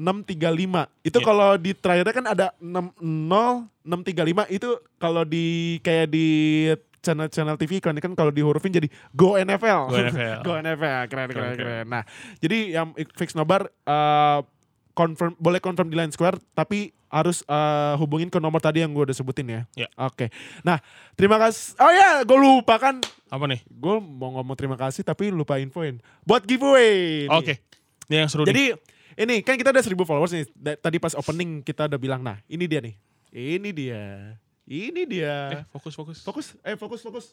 635. 0.00 0.88
Itu 1.04 1.20
Iya. 1.20 1.26
kalau 1.28 1.50
di 1.60 1.70
terakhirnya 1.76 2.14
kan 2.16 2.26
ada 2.26 2.46
60 2.56 3.68
635 3.84 4.48
itu 4.48 4.68
kalau 4.96 5.28
di 5.28 5.76
kayak 5.80 6.08
di 6.08 6.28
channel-channel 7.00 7.56
TV 7.56 7.80
kan 7.80 7.96
kan 7.96 8.12
kalau 8.12 8.28
dihurufin 8.28 8.72
jadi 8.72 8.88
Go 9.12 9.36
NFL. 9.36 9.80
Go 9.88 9.96
NFL. 9.96 10.38
Go 10.46 10.52
NFL. 10.56 11.00
Keren 11.08 11.28
keren 11.28 11.28
Keren, 11.32 11.56
keren. 11.56 11.84
Nah, 11.88 12.02
jadi 12.40 12.58
yang 12.80 12.92
fix 13.12 13.32
nobar 13.32 13.68
eh, 13.68 14.40
confirm 14.92 15.32
boleh 15.36 15.60
confirm 15.60 15.88
di 15.88 15.96
Line 15.96 16.12
Square 16.12 16.40
tapi 16.52 16.92
harus 17.08 17.40
eh, 17.42 17.94
hubungin 17.96 18.28
ke 18.28 18.36
nomor 18.38 18.60
tadi 18.60 18.80
yang 18.80 18.92
gue 18.92 19.04
udah 19.04 19.16
sebutin 19.16 19.48
ya. 19.48 19.60
Ya. 19.74 19.88
Oke. 19.98 20.28
Nah, 20.60 20.78
terima 21.16 21.40
kasih. 21.40 21.76
Oh 21.80 21.90
ya, 21.90 22.20
gue 22.22 22.38
lupa 22.38 22.76
kan 22.76 23.00
Apa 23.30 23.48
nih? 23.48 23.64
gue 23.64 23.96
mau 23.96 24.36
ngomong 24.36 24.54
terima 24.54 24.76
kasih 24.76 25.00
tapi 25.00 25.32
lupa 25.32 25.56
infoin 25.56 25.98
buat 26.22 26.44
giveaway. 26.44 27.26
Oke. 27.32 27.64
Ini 28.12 28.24
yang 28.24 28.30
seru 28.30 28.44
nih. 28.44 28.76
Ini 29.18 29.42
kan 29.42 29.58
kita 29.58 29.74
udah 29.74 29.82
1000 29.82 29.96
followers 30.06 30.32
nih. 30.34 30.44
Tadi 30.78 30.96
pas 31.02 31.14
opening 31.18 31.64
kita 31.64 31.90
udah 31.90 31.98
bilang, 31.98 32.20
nah 32.22 32.38
ini 32.46 32.64
dia 32.70 32.80
nih. 32.82 32.94
Ini 33.30 33.70
dia. 33.70 34.02
Ini 34.70 35.02
dia. 35.06 35.34
Eh, 35.62 35.64
fokus 35.70 35.94
fokus. 35.98 36.18
Fokus, 36.22 36.46
eh 36.62 36.78
fokus, 36.78 37.00
fokus. 37.02 37.26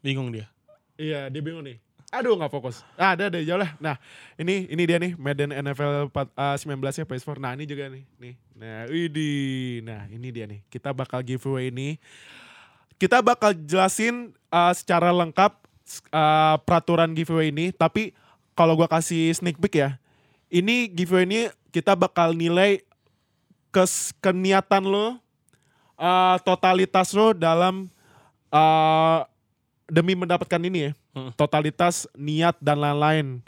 Bingung 0.00 0.32
dia. 0.32 0.48
Iya, 0.96 1.28
dia 1.28 1.42
bingung 1.44 1.64
nih. 1.64 1.76
Aduh 2.14 2.38
nggak 2.38 2.48
fokus. 2.48 2.86
Ah, 2.94 3.18
ada 3.18 3.26
ada 3.26 3.42
jauh 3.42 3.58
lah. 3.58 3.74
Nah, 3.82 3.98
ini 4.38 4.70
ini 4.70 4.82
dia 4.86 4.96
nih 4.96 5.18
Madden 5.18 5.50
NFL 5.50 6.08
4, 6.14 6.32
uh, 6.38 6.56
19 6.56 7.02
ya 7.02 7.04
PS4. 7.04 7.36
Nah, 7.42 7.52
ini 7.58 7.64
juga 7.66 7.90
nih. 7.90 8.04
Nih. 8.16 8.34
Nah, 8.54 8.86
ini. 8.88 9.30
Nah, 9.82 10.02
ini 10.08 10.28
dia 10.30 10.46
nih. 10.46 10.62
Kita 10.70 10.94
bakal 10.94 11.26
giveaway 11.26 11.74
ini. 11.74 11.98
Kita 12.96 13.20
bakal 13.20 13.52
jelasin 13.52 14.32
uh, 14.48 14.72
secara 14.72 15.10
lengkap 15.12 15.52
uh, 16.14 16.56
peraturan 16.62 17.12
giveaway 17.12 17.52
ini, 17.52 17.74
tapi 17.74 18.16
kalau 18.56 18.78
gua 18.78 18.88
kasih 18.88 19.34
sneak 19.34 19.58
peek 19.60 19.82
ya. 19.82 20.00
Ini 20.46 20.90
giveaway 20.90 21.26
ini 21.26 21.40
kita 21.74 21.98
bakal 21.98 22.32
nilai 22.32 22.80
kes 23.74 24.14
keniatan 24.22 24.86
lo, 24.86 25.18
uh, 25.98 26.36
totalitas 26.40 27.12
lo 27.12 27.34
dalam 27.34 27.90
uh, 28.48 29.26
demi 29.90 30.16
mendapatkan 30.16 30.62
ini 30.62 30.90
ya, 30.90 30.92
Hmm. 31.16 31.32
totalitas 31.32 32.04
niat 32.12 32.60
dan 32.60 32.76
lain-lain. 32.76 33.40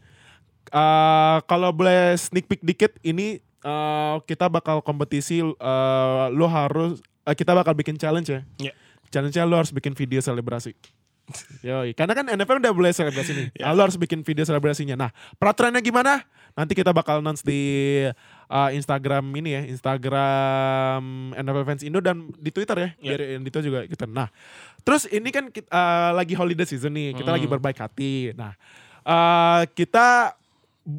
Uh, 0.72 1.36
kalau 1.44 1.68
boleh 1.68 2.16
sneak 2.16 2.48
peek 2.48 2.64
dikit, 2.64 2.96
ini 3.04 3.44
uh, 3.60 4.24
kita 4.24 4.48
bakal 4.48 4.80
kompetisi, 4.80 5.44
uh, 5.44 6.32
lo 6.32 6.48
harus, 6.48 7.04
uh, 7.28 7.36
kita 7.36 7.52
bakal 7.52 7.76
bikin 7.76 8.00
challenge 8.00 8.32
ya. 8.32 8.40
Ya. 8.56 8.72
Challenge-nya 9.12 9.44
lo 9.44 9.60
harus 9.60 9.68
bikin 9.68 9.92
video 9.92 10.16
selebrasi. 10.24 10.72
Yoi, 11.60 11.92
karena 11.92 12.16
kan 12.16 12.24
NFL 12.24 12.58
udah 12.64 12.72
boleh 12.72 12.90
selebrasi 12.90 13.30
nih. 13.36 13.46
Nah, 13.60 13.76
lo 13.76 13.84
harus 13.84 14.00
bikin 14.00 14.24
video 14.24 14.48
selebrasinya. 14.48 14.96
Nah, 14.96 15.10
peraturannya 15.36 15.84
gimana? 15.84 16.24
Nanti 16.56 16.72
kita 16.72 16.90
bakal 16.90 17.20
announce 17.20 17.44
di 17.44 17.60
uh, 18.48 18.70
Instagram 18.72 19.28
ini 19.36 19.52
ya, 19.54 19.62
Instagram 19.68 21.02
NFL 21.36 21.64
Fans 21.68 21.82
Indo 21.84 22.00
dan 22.00 22.32
di 22.34 22.48
Twitter 22.48 22.76
ya. 22.76 22.88
Ya. 22.98 23.14
Biar 23.14 23.20
yang 23.38 23.42
itu 23.44 23.58
juga 23.60 23.84
kita. 23.84 24.08
Nah, 24.08 24.32
terus 24.82 25.04
ini 25.12 25.28
kan 25.28 25.52
kita, 25.52 25.68
uh, 25.68 26.10
lagi 26.16 26.32
holiday 26.32 26.64
season 26.64 26.96
nih, 26.96 27.12
kita 27.14 27.28
lagi 27.28 27.44
Hmm. 27.44 27.54
berbaik 27.60 27.78
hati. 27.78 28.32
Nah, 28.32 28.56
uh, 29.04 29.68
kita 29.76 30.32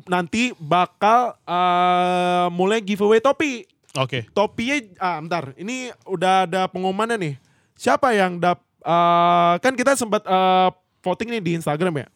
nanti 0.06 0.54
bakal 0.62 1.34
uh, 1.50 2.46
mulai 2.54 2.78
giveaway 2.78 3.18
topi 3.18 3.66
Oke. 3.98 4.30
topinya 4.38 4.78
ah 5.02 5.18
bentar 5.18 5.50
ini 5.58 5.90
udah 6.06 6.46
ada 6.46 6.70
pengumumannya 6.70 7.18
nih 7.18 7.34
siapa 7.74 8.14
yang 8.14 8.38
dap 8.38 8.62
eh, 8.82 9.54
kan 9.60 9.74
kita 9.74 9.96
sempat 9.96 10.24
eh, 10.24 10.70
voting 11.00 11.30
nih 11.32 11.42
di 11.42 11.52
Instagram 11.56 12.04
ya 12.04 12.08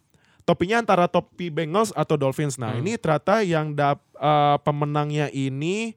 topinya 0.43 0.83
antara 0.83 1.07
topi 1.07 1.47
Bengals 1.47 1.95
atau 1.95 2.15
Dolphins 2.15 2.55
nah 2.55 2.75
Hmm. 2.75 2.83
ini 2.83 2.99
ternyata 2.99 3.39
yang 3.41 3.71
dap 3.71 4.03
eh, 4.15 4.57
pemenangnya 4.61 5.27
ini 5.29 5.95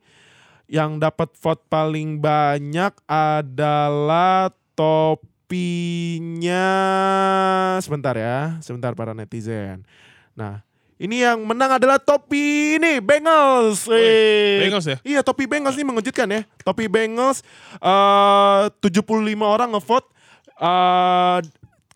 yang 0.66 0.98
dapat 0.98 1.30
vote 1.38 1.62
paling 1.66 2.18
banyak 2.18 2.90
adalah 3.06 4.50
topinya 4.74 6.66
sebentar 7.78 8.14
ya 8.14 8.58
sebentar 8.60 8.94
para 8.94 9.14
netizen 9.14 9.86
nah 10.34 10.62
ini 10.96 11.20
yang 11.20 11.44
menang 11.44 11.76
adalah 11.76 12.00
topi 12.00 12.80
ini 12.80 13.04
Bengals. 13.04 13.84
Wih. 13.84 14.64
Bengals 14.64 14.88
ya? 14.88 14.96
Iya 15.04 15.20
topi 15.20 15.44
Bengals 15.44 15.76
ini 15.76 15.84
mengejutkan 15.84 16.24
ya. 16.24 16.40
Topi 16.64 16.88
Bengals 16.88 17.44
eh 17.84 18.64
75 18.80 19.04
orang 19.44 19.76
ngevote. 19.76 20.08
Eh 20.56 21.38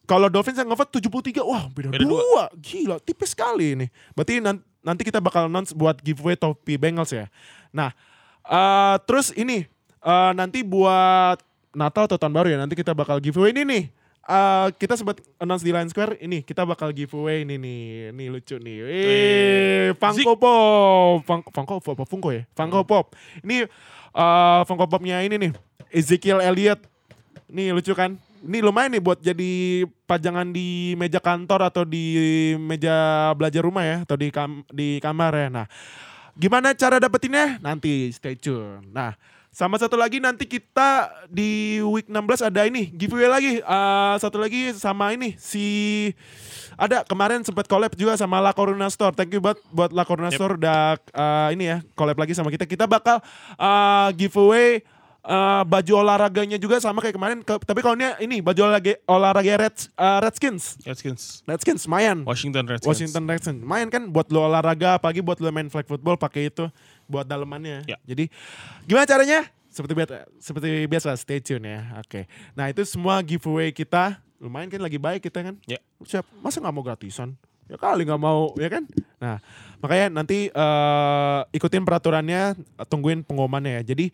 kalau 0.05 0.27
Dolphins 0.27 0.59
yang 0.59 0.67
ngevote 0.67 0.91
73. 0.99 1.39
Wah, 1.41 1.71
beda, 1.71 1.89
Beda 1.89 2.03
dua. 2.03 2.19
dua. 2.19 2.45
Gila, 2.57 2.97
tipis 2.99 3.31
sekali 3.31 3.75
ini. 3.75 3.87
Berarti 4.11 4.43
nan- 4.43 4.59
nanti 4.81 5.03
kita 5.03 5.19
bakal 5.19 5.47
announce 5.47 5.71
buat 5.71 5.99
giveaway 5.99 6.35
topi 6.35 6.75
Bengals 6.75 7.11
ya. 7.11 7.31
Nah, 7.71 7.95
eh 8.43 8.97
terus 9.05 9.31
ini 9.33 9.65
eh 10.01 10.33
nanti 10.33 10.61
buat 10.61 11.39
Natal 11.71 12.05
atau 12.05 12.19
tahun 12.19 12.35
baru 12.35 12.49
ya. 12.51 12.59
Nanti 12.59 12.75
kita 12.75 12.91
bakal 12.91 13.19
giveaway 13.19 13.55
ini 13.55 13.63
nih. 13.63 13.85
Eh, 14.21 14.69
kita 14.77 14.95
sempat 14.95 15.19
announce 15.39 15.63
di 15.63 15.71
Line 15.71 15.89
Square 15.89 16.21
ini 16.21 16.43
kita 16.43 16.63
bakal 16.63 16.91
giveaway 16.91 17.43
ini 17.43 17.57
nih 17.57 17.81
ini 18.13 18.25
lucu 18.29 18.55
nih 18.55 18.79
eh 18.85 19.87
Funko 19.97 20.37
Pop 20.37 21.25
Fun- 21.25 21.47
Funko 21.49 21.75
Pop 21.81 21.95
apa 21.97 22.05
Funko 22.05 22.29
ya 22.31 22.45
Funko 22.53 22.85
Pop 22.85 23.07
ini 23.43 23.65
eh 24.13 24.61
Funko 24.69 24.87
Popnya 24.87 25.25
ini 25.25 25.35
nih 25.35 25.51
Ezekiel 25.91 26.39
Elliott 26.39 26.79
nih 27.49 27.75
lucu 27.75 27.91
kan 27.91 28.21
ini 28.45 28.59
lumayan 28.65 28.97
nih 28.97 29.03
buat 29.03 29.19
jadi 29.21 29.85
pajangan 30.09 30.49
di 30.51 30.97
meja 30.97 31.21
kantor 31.21 31.69
atau 31.69 31.83
di 31.85 32.17
meja 32.57 33.31
belajar 33.37 33.63
rumah 33.63 33.85
ya 33.85 33.97
atau 34.03 34.17
di 34.17 34.29
kam 34.33 34.65
di 34.73 34.97
kamar 35.01 35.33
ya 35.37 35.49
nah 35.49 35.67
gimana 36.39 36.73
cara 36.73 36.97
dapetinnya 36.97 37.61
nanti 37.61 38.09
stay 38.11 38.35
tune 38.35 38.87
nah 38.91 39.15
Sama 39.51 39.75
satu 39.83 39.99
lagi 39.99 40.23
nanti 40.23 40.47
kita 40.47 41.11
di 41.27 41.83
week 41.83 42.07
16 42.07 42.55
ada 42.55 42.71
ini 42.71 42.87
giveaway 42.95 43.27
lagi. 43.27 43.53
Eh, 43.59 44.15
satu 44.23 44.39
lagi 44.39 44.71
sama 44.79 45.11
ini 45.11 45.35
si 45.43 45.67
ada 46.79 47.03
kemarin 47.03 47.43
sempat 47.43 47.67
collab 47.67 47.91
juga 47.99 48.15
sama 48.15 48.39
La 48.39 48.55
Corona 48.55 48.87
Store. 48.87 49.11
Thank 49.11 49.35
you 49.35 49.43
buat 49.43 49.59
buat 49.75 49.91
La 49.91 50.07
Corona 50.07 50.31
Yep. 50.31 50.39
Store 50.39 50.55
udah 50.55 51.03
eh, 51.03 51.49
ini 51.59 51.67
ya 51.67 51.83
collab 51.99 52.23
lagi 52.23 52.31
sama 52.31 52.55
kita. 52.55 52.63
Kita 52.63 52.87
bakal 52.87 53.19
eh, 53.59 54.09
giveaway 54.15 54.87
eh, 55.21 55.63
baju 55.65 55.93
olahraganya 56.01 56.57
juga 56.57 56.81
sama 56.81 57.05
kayak 57.05 57.17
kemarin. 57.17 57.39
Ke- 57.45 57.61
tapi 57.63 57.81
kalau 57.85 57.97
ini 57.97 58.09
ini 58.25 58.37
baju 58.41 58.69
olahraga 58.69 58.95
olahraga 59.05 59.55
Reds, 59.67 59.93
eh, 59.93 60.19
Redskins. 60.25 60.81
Redskins. 60.85 61.23
Redskins 61.45 61.85
lumayan. 61.85 62.25
Washington 62.25 62.65
Redskins. 62.69 62.89
Washington 62.89 63.25
Redskins. 63.29 63.61
Main 63.61 63.89
kan 63.93 64.09
buat 64.09 64.29
lo 64.33 64.49
olahraga, 64.49 64.97
apalagi 64.97 65.21
buat 65.21 65.37
lo 65.41 65.49
main 65.53 65.69
flag 65.69 65.85
football 65.85 66.17
pakai 66.17 66.49
itu 66.49 66.69
buat 67.05 67.27
dalemannya. 67.27 67.85
Ya. 67.91 67.99
Jadi 68.07 68.31
gimana 68.87 69.05
caranya? 69.05 69.47
Seperti 69.71 69.95
biasa, 69.95 70.15
seperti 70.43 70.69
biasa 70.91 71.15
stay 71.15 71.39
tune 71.39 71.63
ya. 71.63 72.03
Oke. 72.03 72.27
Nah 72.59 72.67
itu 72.67 72.83
semua 72.83 73.23
giveaway 73.23 73.71
kita 73.71 74.19
lumayan 74.43 74.67
kan 74.67 74.83
lagi 74.83 74.99
baik 74.99 75.23
kita 75.23 75.47
kan. 75.47 75.55
Ya. 75.69 75.79
Siap. 76.03 76.27
Masa 76.43 76.59
nggak 76.59 76.75
mau 76.75 76.83
gratisan? 76.83 77.39
Ya 77.71 77.79
kali 77.79 78.03
nggak 78.03 78.19
mau 78.19 78.51
ya 78.59 78.67
kan. 78.67 78.83
Nah 79.23 79.39
makanya 79.79 80.11
nanti 80.11 80.51
eh, 80.51 81.41
ikutin 81.55 81.87
peraturannya, 81.87 82.59
tungguin 82.91 83.23
pengumumannya 83.23 83.79
ya. 83.79 83.95
Jadi 83.95 84.11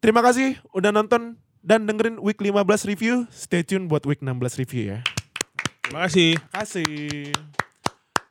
terima 0.00 0.20
kasih 0.24 0.58
udah 0.72 0.90
nonton 0.92 1.36
dan 1.66 1.84
dengerin 1.84 2.22
week 2.22 2.38
15 2.38 2.86
review. 2.86 3.26
Stay 3.34 3.66
tune 3.66 3.90
buat 3.90 4.06
week 4.06 4.22
16 4.22 4.60
review 4.62 4.94
ya. 4.94 4.98
Terima 5.82 6.06
kasih. 6.06 6.30
Kasih. 6.50 7.34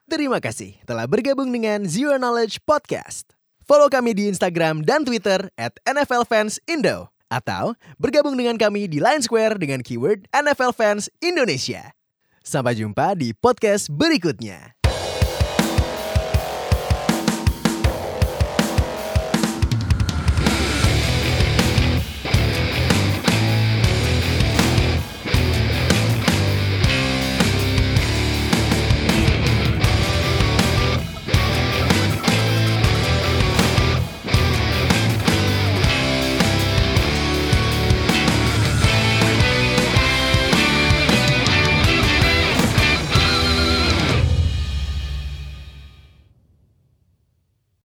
Terima 0.05 0.39
kasih 0.39 0.77
telah 0.85 1.09
bergabung 1.09 1.49
dengan 1.49 1.83
Zero 1.89 2.15
Knowledge 2.15 2.61
Podcast. 2.63 3.35
Follow 3.65 3.89
kami 3.89 4.13
di 4.13 4.29
Instagram 4.29 4.85
dan 4.85 5.01
Twitter 5.01 5.49
at 5.57 5.73
NFL 5.83 6.29
Fans 6.29 6.61
Indo. 6.69 7.09
Atau 7.25 7.73
bergabung 7.97 8.37
dengan 8.37 8.53
kami 8.55 8.85
di 8.85 9.01
Line 9.01 9.25
Square 9.25 9.57
dengan 9.57 9.81
keyword 9.81 10.29
NFL 10.29 10.77
Fans 10.77 11.09
Indonesia. 11.25 11.97
Sampai 12.45 12.77
jumpa 12.77 13.17
di 13.17 13.33
podcast 13.33 13.89
berikutnya. 13.89 14.74